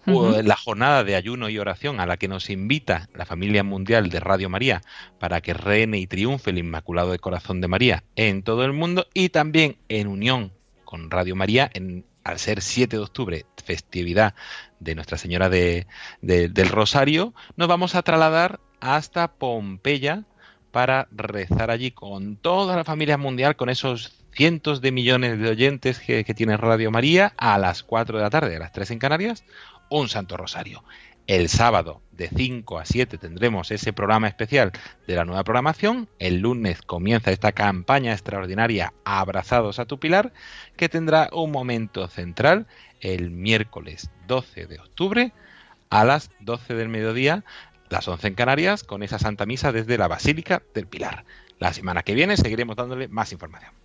La 0.06 0.56
jornada 0.56 1.04
de 1.04 1.16
ayuno 1.16 1.48
y 1.50 1.60
oración 1.60 2.00
a 2.00 2.08
la 2.08 2.18
que 2.18 2.28
nos 2.28 2.50
invita 2.50 3.08
la 3.14 3.26
familia 3.26 3.64
mundial 3.64 4.10
de 4.10 4.20
Radio 4.20 4.50
María 4.50 4.82
para 5.20 5.42
que 5.42 5.54
reine 5.54 6.00
y 6.00 6.08
triunfe 6.08 6.50
el 6.50 6.58
Inmaculado 6.58 7.12
de 7.12 7.20
Corazón 7.20 7.62
de 7.62 7.68
María 7.68 8.04
en 8.16 8.42
todo 8.42 8.66
el 8.66 8.74
mundo 8.74 9.06
y 9.14 9.30
también 9.30 9.78
en 9.90 10.08
unión 10.08 10.54
con 10.86 11.12
Radio 11.12 11.36
María 11.36 11.70
en 11.76 12.04
al 12.24 12.40
ser 12.40 12.62
7 12.62 12.98
de 12.98 13.02
octubre, 13.02 13.46
festividad 13.72 14.36
de 14.82 14.96
Nuestra 14.96 15.18
Señora 15.18 15.48
de, 15.48 15.88
del 16.22 16.68
Rosario, 16.68 17.34
nos 17.56 17.70
vamos 17.70 17.96
a 17.96 18.02
trasladar 18.02 18.60
hasta 18.82 19.32
Pompeya 19.32 20.26
para 20.72 21.08
rezar 21.12 21.72
allí 21.72 21.92
con 21.92 22.36
toda 22.36 22.76
la 22.76 22.84
familia 22.84 23.18
mundial, 23.18 23.56
con 23.56 23.70
esos 23.70 24.12
cientos 24.34 24.82
de 24.82 24.92
millones 24.92 25.40
de 25.40 25.50
oyentes 25.50 26.00
que, 26.00 26.26
que 26.26 26.34
tiene 26.34 26.58
Radio 26.58 26.92
María, 26.92 27.34
a 27.38 27.58
las 27.58 27.84
4 27.84 28.18
de 28.18 28.24
la 28.24 28.30
tarde, 28.30 28.58
a 28.58 28.60
las 28.60 28.74
3 28.74 28.92
en 28.92 29.00
Canarias, 29.00 29.46
un 29.90 30.10
Santo 30.10 30.36
Rosario. 30.36 30.84
El 31.28 31.48
sábado 31.48 32.02
de 32.12 32.28
5 32.28 32.80
a 32.80 32.86
7 32.86 33.18
tendremos 33.18 33.72
ese 33.72 33.94
programa 33.94 34.28
especial 34.28 34.72
de 35.08 35.16
la 35.16 35.24
nueva 35.24 35.46
programación. 35.46 36.10
El 36.20 36.40
lunes 36.40 36.82
comienza 36.82 37.32
esta 37.32 37.54
campaña 37.54 38.12
extraordinaria 38.12 38.94
Abrazados 39.06 39.80
a 39.80 39.86
tu 39.86 39.98
Pilar, 39.98 40.34
que 40.76 40.90
tendrá 40.90 41.30
un 41.32 41.52
momento 41.52 42.08
central 42.08 42.68
el 43.02 43.32
miércoles 43.32 44.10
12 44.28 44.68
de 44.68 44.80
octubre 44.80 45.34
a 45.90 46.06
las 46.06 46.32
12 46.40 46.74
del 46.74 46.90
mediodía, 46.90 47.44
las 47.90 48.08
11 48.08 48.30
en 48.30 48.36
Canarias, 48.36 48.84
con 48.84 49.04
esa 49.04 49.20
Santa 49.20 49.46
Misa 49.46 49.72
desde 49.72 49.98
la 49.98 50.08
Basílica 50.08 50.64
del 50.74 50.88
Pilar. 50.88 51.26
La 51.60 51.74
semana 51.74 52.04
que 52.04 52.16
viene 52.16 52.38
seguiremos 52.38 52.76
dándole 52.76 53.08
más 53.10 53.32
información. 53.34 53.81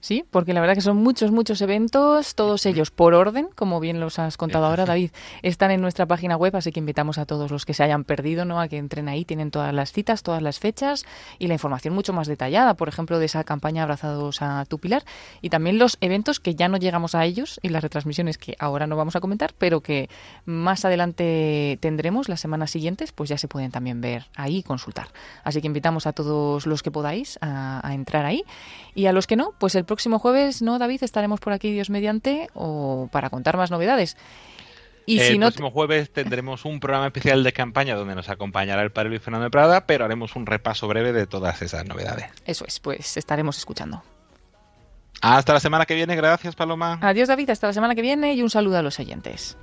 Sí, 0.00 0.24
porque 0.30 0.54
la 0.54 0.62
verdad 0.62 0.74
que 0.74 0.80
son 0.80 0.96
muchos, 0.96 1.30
muchos 1.30 1.60
eventos, 1.60 2.34
todos 2.34 2.64
ellos 2.64 2.90
por 2.90 3.12
orden, 3.12 3.48
como 3.54 3.80
bien 3.80 4.00
los 4.00 4.18
has 4.18 4.38
contado 4.38 4.64
ahora, 4.64 4.86
David, 4.86 5.10
están 5.42 5.70
en 5.72 5.82
nuestra 5.82 6.06
página 6.06 6.38
web, 6.38 6.56
así 6.56 6.72
que 6.72 6.80
invitamos 6.80 7.18
a 7.18 7.26
todos 7.26 7.50
los 7.50 7.66
que 7.66 7.74
se 7.74 7.82
hayan 7.82 8.04
perdido, 8.04 8.46
¿no? 8.46 8.60
A 8.60 8.68
que 8.68 8.78
entren 8.78 9.10
ahí, 9.10 9.26
tienen 9.26 9.50
todas 9.50 9.74
las 9.74 9.92
citas, 9.92 10.22
todas 10.22 10.40
las 10.40 10.58
fechas 10.58 11.04
y 11.38 11.48
la 11.48 11.52
información 11.52 11.92
mucho 11.92 12.14
más 12.14 12.28
detallada, 12.28 12.74
por 12.74 12.88
ejemplo, 12.88 13.18
de 13.18 13.26
esa 13.26 13.44
campaña 13.44 13.82
Abrazados 13.82 14.40
a 14.40 14.64
tu 14.64 14.78
Pilar 14.78 15.04
y 15.42 15.50
también 15.50 15.78
los 15.78 15.98
eventos 16.00 16.40
que 16.40 16.54
ya 16.54 16.68
no 16.68 16.78
llegamos 16.78 17.14
a 17.14 17.26
ellos 17.26 17.60
y 17.62 17.68
las 17.68 17.82
retransmisiones 17.82 18.38
que 18.38 18.56
ahora 18.58 18.86
no 18.86 18.96
vamos 18.96 19.16
a 19.16 19.20
comentar, 19.20 19.52
pero 19.58 19.82
que 19.82 20.08
más 20.46 20.86
adelante 20.86 21.76
tendremos 21.82 22.30
las 22.30 22.40
semanas 22.40 22.70
siguientes, 22.70 23.12
pues 23.12 23.28
ya 23.28 23.36
se 23.36 23.48
pueden 23.48 23.70
también 23.70 24.00
ver 24.00 24.28
ahí 24.34 24.58
y 24.58 24.62
consultar. 24.62 25.08
Así 25.44 25.60
que 25.60 25.66
invitamos 25.66 26.06
a 26.06 26.14
todos 26.14 26.66
los 26.66 26.82
que 26.82 26.90
podáis 26.90 27.38
a, 27.42 27.86
a 27.86 27.94
entrar 27.94 28.24
ahí 28.24 28.44
y 28.94 29.04
a 29.04 29.12
los 29.12 29.26
que 29.26 29.36
no, 29.36 29.52
pues 29.58 29.74
el 29.74 29.84
próximo 29.90 30.20
jueves, 30.20 30.62
¿no, 30.62 30.78
David? 30.78 31.02
Estaremos 31.02 31.40
por 31.40 31.52
aquí, 31.52 31.72
Dios 31.72 31.90
mediante, 31.90 32.48
o 32.54 33.08
para 33.10 33.28
contar 33.28 33.56
más 33.56 33.72
novedades. 33.72 34.16
Y 35.04 35.18
el 35.18 35.26
si 35.26 35.38
no 35.38 35.46
próximo 35.46 35.72
jueves 35.72 36.12
tendremos 36.12 36.64
un 36.64 36.78
programa 36.78 37.06
especial 37.06 37.42
de 37.42 37.52
campaña 37.52 37.96
donde 37.96 38.14
nos 38.14 38.28
acompañará 38.28 38.82
el 38.82 38.92
padre 38.92 39.08
Luis 39.08 39.20
Fernando 39.20 39.46
de 39.46 39.50
Prada, 39.50 39.86
pero 39.86 40.04
haremos 40.04 40.36
un 40.36 40.46
repaso 40.46 40.86
breve 40.86 41.12
de 41.12 41.26
todas 41.26 41.60
esas 41.62 41.84
novedades. 41.86 42.26
Eso 42.44 42.64
es, 42.64 42.78
pues 42.78 43.16
estaremos 43.16 43.58
escuchando. 43.58 44.04
Hasta 45.22 45.54
la 45.54 45.60
semana 45.60 45.86
que 45.86 45.96
viene, 45.96 46.14
gracias 46.14 46.54
Paloma. 46.54 47.00
Adiós 47.02 47.26
David, 47.26 47.50
hasta 47.50 47.66
la 47.66 47.72
semana 47.72 47.96
que 47.96 48.02
viene 48.02 48.34
y 48.34 48.42
un 48.42 48.50
saludo 48.50 48.78
a 48.78 48.82
los 48.82 49.00
oyentes. 49.00 49.58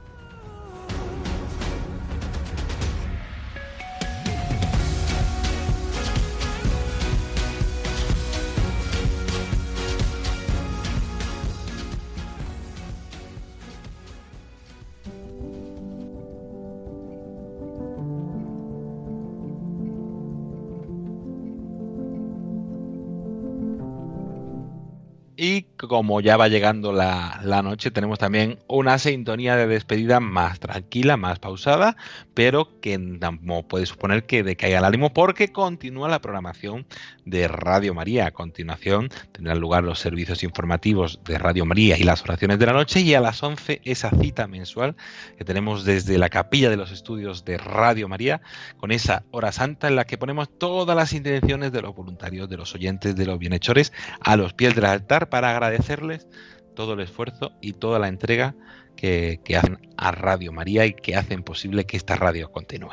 Y 25.47 25.65
como 25.77 26.21
ya 26.21 26.37
va 26.37 26.47
llegando 26.47 26.91
la, 26.91 27.39
noche, 27.63 27.91
tenemos 27.91 28.17
también 28.17 28.59
una 28.67 28.97
sintonía 28.97 29.55
de 29.55 29.67
despedida 29.67 30.19
más 30.19 30.59
tranquila, 30.59 31.17
más 31.17 31.39
pausada, 31.39 31.95
pero 32.33 32.79
que 32.81 32.97
no 32.97 33.67
puede 33.67 33.85
suponer 33.85 34.25
que 34.25 34.43
decaiga 34.43 34.79
el 34.79 34.85
ánimo 34.85 35.13
porque 35.13 35.51
continúa 35.51 36.09
la 36.09 36.21
programación 36.21 36.87
de 37.25 37.47
Radio 37.47 37.93
María. 37.93 38.27
A 38.27 38.31
continuación 38.31 39.09
tendrán 39.31 39.59
lugar 39.59 39.83
los 39.83 39.99
servicios 39.99 40.43
informativos 40.43 41.19
de 41.23 41.37
Radio 41.37 41.65
María 41.65 41.97
y 41.97 42.03
las 42.03 42.23
oraciones 42.23 42.57
de 42.57 42.65
la 42.65 42.73
noche 42.73 43.01
y 43.01 43.13
a 43.13 43.21
las 43.21 43.43
11 43.43 43.81
esa 43.83 44.09
cita 44.09 44.47
mensual 44.47 44.95
que 45.37 45.45
tenemos 45.45 45.85
desde 45.85 46.17
la 46.17 46.29
capilla 46.29 46.69
de 46.69 46.77
los 46.77 46.91
estudios 46.91 47.45
de 47.45 47.57
Radio 47.57 48.07
María 48.07 48.41
con 48.77 48.91
esa 48.91 49.23
hora 49.31 49.51
santa 49.51 49.87
en 49.87 49.95
la 49.95 50.05
que 50.05 50.17
ponemos 50.17 50.49
todas 50.57 50.95
las 50.95 51.13
intenciones 51.13 51.71
de 51.71 51.81
los 51.81 51.95
voluntarios, 51.95 52.49
de 52.49 52.57
los 52.57 52.73
oyentes, 52.73 53.15
de 53.15 53.25
los 53.25 53.37
bienhechores 53.37 53.93
a 54.19 54.35
los 54.37 54.53
pies 54.53 54.75
del 54.75 54.85
altar 54.85 55.29
para 55.29 55.66
agradecerles 55.67 56.27
todo 56.75 56.93
el 56.93 57.01
esfuerzo 57.01 57.51
y 57.61 57.73
toda 57.73 57.99
la 57.99 58.07
entrega 58.07 58.55
que, 58.95 59.39
hacen 59.57 59.79
a 59.97 60.11
Radio 60.11 60.51
María 60.51 60.85
y 60.85 60.93
que 60.93 61.15
hacen 61.15 61.43
posible 61.43 61.85
que 61.85 61.97
esta 61.97 62.15
radio 62.15 62.51
continúe. 62.51 62.91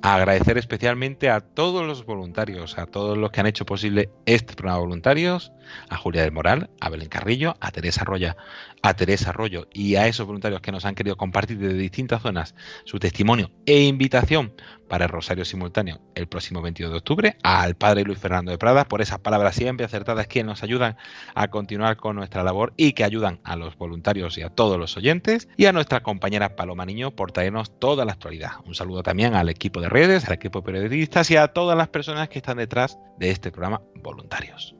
Agradecer 0.00 0.56
especialmente 0.58 1.28
a 1.28 1.40
todos 1.40 1.84
los 1.84 2.06
voluntarios, 2.06 2.78
a 2.78 2.86
todos 2.86 3.18
los 3.18 3.30
que 3.32 3.40
han 3.40 3.48
hecho 3.48 3.66
posible 3.66 4.10
este 4.26 4.54
programa 4.54 4.78
de 4.78 4.86
voluntarios, 4.86 5.52
a 5.90 5.96
Julia 5.96 6.22
del 6.22 6.32
Moral, 6.32 6.70
a 6.80 6.88
Belén 6.88 7.08
Carrillo, 7.08 7.56
a 7.60 7.72
Teresa 7.72 8.02
Arroyo, 8.02 8.36
a 8.82 8.94
Teresa 8.94 9.30
Arroyo 9.30 9.66
y 9.72 9.96
a 9.96 10.06
esos 10.06 10.26
voluntarios 10.26 10.60
que 10.60 10.70
nos 10.70 10.84
han 10.84 10.94
querido 10.94 11.16
compartir 11.16 11.58
desde 11.58 11.76
distintas 11.76 12.22
zonas 12.22 12.54
su 12.84 13.00
testimonio 13.00 13.50
e 13.66 13.82
invitación 13.82 14.54
para 14.88 15.04
el 15.04 15.10
Rosario 15.10 15.44
Simultáneo 15.44 16.00
el 16.14 16.26
próximo 16.26 16.62
22 16.62 16.92
de 16.92 16.98
octubre, 16.98 17.36
al 17.42 17.74
Padre 17.74 18.04
Luis 18.04 18.18
Fernando 18.18 18.50
de 18.50 18.58
Prada 18.58 18.84
por 18.84 19.00
esas 19.00 19.18
palabras 19.18 19.54
siempre 19.54 19.86
acertadas 19.86 20.26
que 20.26 20.44
nos 20.44 20.62
ayudan 20.62 20.96
a 21.34 21.48
continuar 21.48 21.96
con 21.96 22.16
nuestra 22.16 22.42
labor 22.42 22.72
y 22.76 22.92
que 22.92 23.04
ayudan 23.04 23.40
a 23.44 23.56
los 23.56 23.76
voluntarios 23.76 24.36
y 24.38 24.42
a 24.42 24.50
todos 24.50 24.78
los 24.78 24.96
oyentes, 24.96 25.48
y 25.56 25.66
a 25.66 25.72
nuestra 25.72 26.02
compañera 26.02 26.56
Paloma 26.56 26.86
Niño 26.86 27.10
por 27.12 27.32
traernos 27.32 27.78
toda 27.78 28.04
la 28.04 28.12
actualidad. 28.12 28.52
Un 28.66 28.74
saludo 28.74 29.02
también 29.02 29.34
al 29.34 29.48
equipo 29.48 29.80
de 29.80 29.88
redes, 29.88 30.26
al 30.26 30.34
equipo 30.34 30.60
de 30.60 30.66
periodistas 30.72 31.30
y 31.30 31.36
a 31.36 31.48
todas 31.48 31.76
las 31.76 31.88
personas 31.88 32.28
que 32.28 32.38
están 32.38 32.58
detrás 32.58 32.98
de 33.18 33.30
este 33.30 33.50
programa 33.50 33.82
voluntarios 33.94 34.74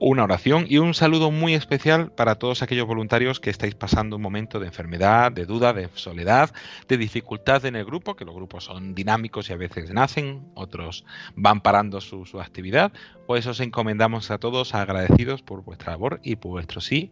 una 0.00 0.24
oración 0.24 0.66
y 0.68 0.78
un 0.78 0.94
saludo 0.94 1.30
muy 1.30 1.54
especial 1.54 2.12
para 2.12 2.36
todos 2.36 2.62
aquellos 2.62 2.86
voluntarios 2.86 3.40
que 3.40 3.50
estáis 3.50 3.74
pasando 3.74 4.16
un 4.16 4.22
momento 4.22 4.60
de 4.60 4.66
enfermedad, 4.66 5.32
de 5.32 5.44
duda, 5.44 5.72
de 5.72 5.88
soledad, 5.94 6.50
de 6.86 6.96
dificultad 6.96 7.64
en 7.64 7.76
el 7.76 7.84
grupo, 7.84 8.14
que 8.14 8.24
los 8.24 8.34
grupos 8.34 8.64
son 8.64 8.94
dinámicos 8.94 9.50
y 9.50 9.52
a 9.52 9.56
veces 9.56 9.90
nacen, 9.92 10.48
otros 10.54 11.04
van 11.34 11.60
parando 11.60 12.00
su, 12.00 12.24
actividad. 12.40 12.92
Pues 13.26 13.46
os 13.46 13.60
encomendamos 13.60 14.30
a 14.30 14.38
todos 14.38 14.74
agradecidos 14.74 15.42
por 15.42 15.64
vuestra 15.64 15.92
labor 15.92 16.20
y 16.22 16.36
por 16.36 16.52
vuestro 16.52 16.80
sí 16.80 17.10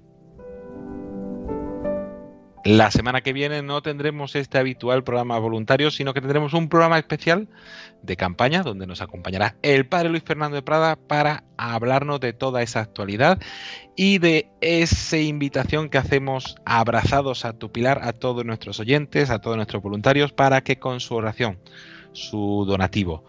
la 2.67 2.91
semana 2.91 3.21
que 3.21 3.33
viene 3.33 3.63
no 3.63 3.81
tendremos 3.81 4.35
este 4.35 4.59
habitual 4.59 5.05
programa 5.05 5.39
voluntario, 5.39 5.93
sino 5.93 6.13
que 6.13 6.21
tendremos 6.21 6.53
un 6.53 6.69
programa 6.69 6.99
especial 6.99 7.47
de 8.03 8.17
campaña 8.17 8.65
donde 8.65 8.89
nos 8.89 9.01
acompañará 9.01 9.55
el 9.63 9.87
padre 9.87 10.09
Luis 10.09 10.25
Fernando 10.25 10.57
de 10.57 10.63
Prada 10.63 10.97
para 10.97 11.45
hablarnos 11.57 12.19
de 12.19 12.33
toda 12.33 12.63
esa 12.63 12.81
actualidad 12.81 13.39
y 13.95 14.19
de 14.19 14.51
esa 14.61 15.17
invitación 15.17 15.89
que 15.89 15.99
hacemos 15.99 16.57
abrazados 16.65 17.45
a 17.45 17.53
tu 17.53 17.71
pilar 17.71 18.01
a 18.03 18.13
todos 18.13 18.45
nuestros 18.45 18.81
oyentes, 18.81 19.31
a 19.31 19.39
todos 19.39 19.57
nuestros 19.57 19.81
voluntarios, 19.81 20.33
para 20.33 20.63
que 20.63 20.81
con 20.81 20.99
su 20.99 21.15
oración, 21.15 21.61
su 22.11 22.65
donativo, 22.67 23.25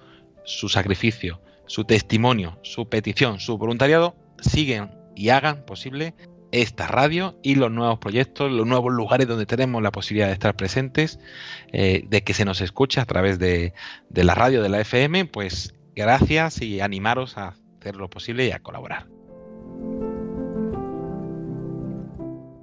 su 0.45 0.67
sacrificio, 0.67 1.41
su 1.67 1.83
testimonio, 1.83 2.57
su 2.63 2.89
petición, 2.89 3.39
su 3.39 3.59
voluntariado, 3.59 4.15
siguen 4.39 4.89
y 5.15 5.29
hagan 5.29 5.63
posible 5.63 6.15
esta 6.51 6.87
radio 6.87 7.37
y 7.43 7.55
los 7.55 7.71
nuevos 7.71 7.99
proyectos, 7.99 8.51
los 8.51 8.65
nuevos 8.65 8.93
lugares 8.93 9.27
donde 9.27 9.45
tenemos 9.45 9.81
la 9.81 9.91
posibilidad 9.91 10.27
de 10.27 10.33
estar 10.33 10.55
presentes, 10.55 11.19
eh, 11.71 12.03
de 12.07 12.23
que 12.23 12.33
se 12.33 12.45
nos 12.45 12.61
escuche 12.61 12.99
a 13.01 13.05
través 13.05 13.39
de, 13.39 13.73
de 14.09 14.23
la 14.23 14.35
radio 14.35 14.61
de 14.61 14.69
la 14.69 14.79
FM, 14.81 15.25
pues 15.25 15.75
gracias 15.95 16.61
y 16.61 16.81
animaros 16.81 17.37
a 17.37 17.55
hacer 17.79 17.95
lo 17.95 18.09
posible 18.09 18.45
y 18.45 18.51
a 18.51 18.59
colaborar. 18.59 19.07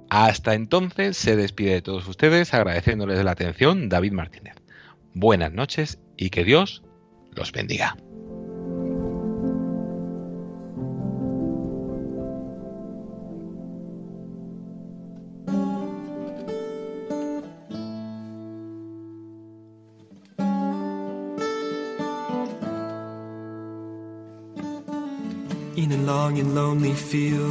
Hasta 0.09 0.53
entonces 0.53 1.17
se 1.17 1.35
despide 1.35 1.73
de 1.73 1.81
todos 1.81 2.07
ustedes 2.07 2.53
agradeciéndoles 2.53 3.23
la 3.23 3.31
atención 3.31 3.89
David 3.89 4.13
Martínez. 4.13 4.55
Buenas 5.13 5.51
noches 5.51 5.99
y 6.15 6.29
que 6.29 6.43
Dios 6.43 6.83
los 7.31 7.51
bendiga. 7.51 7.97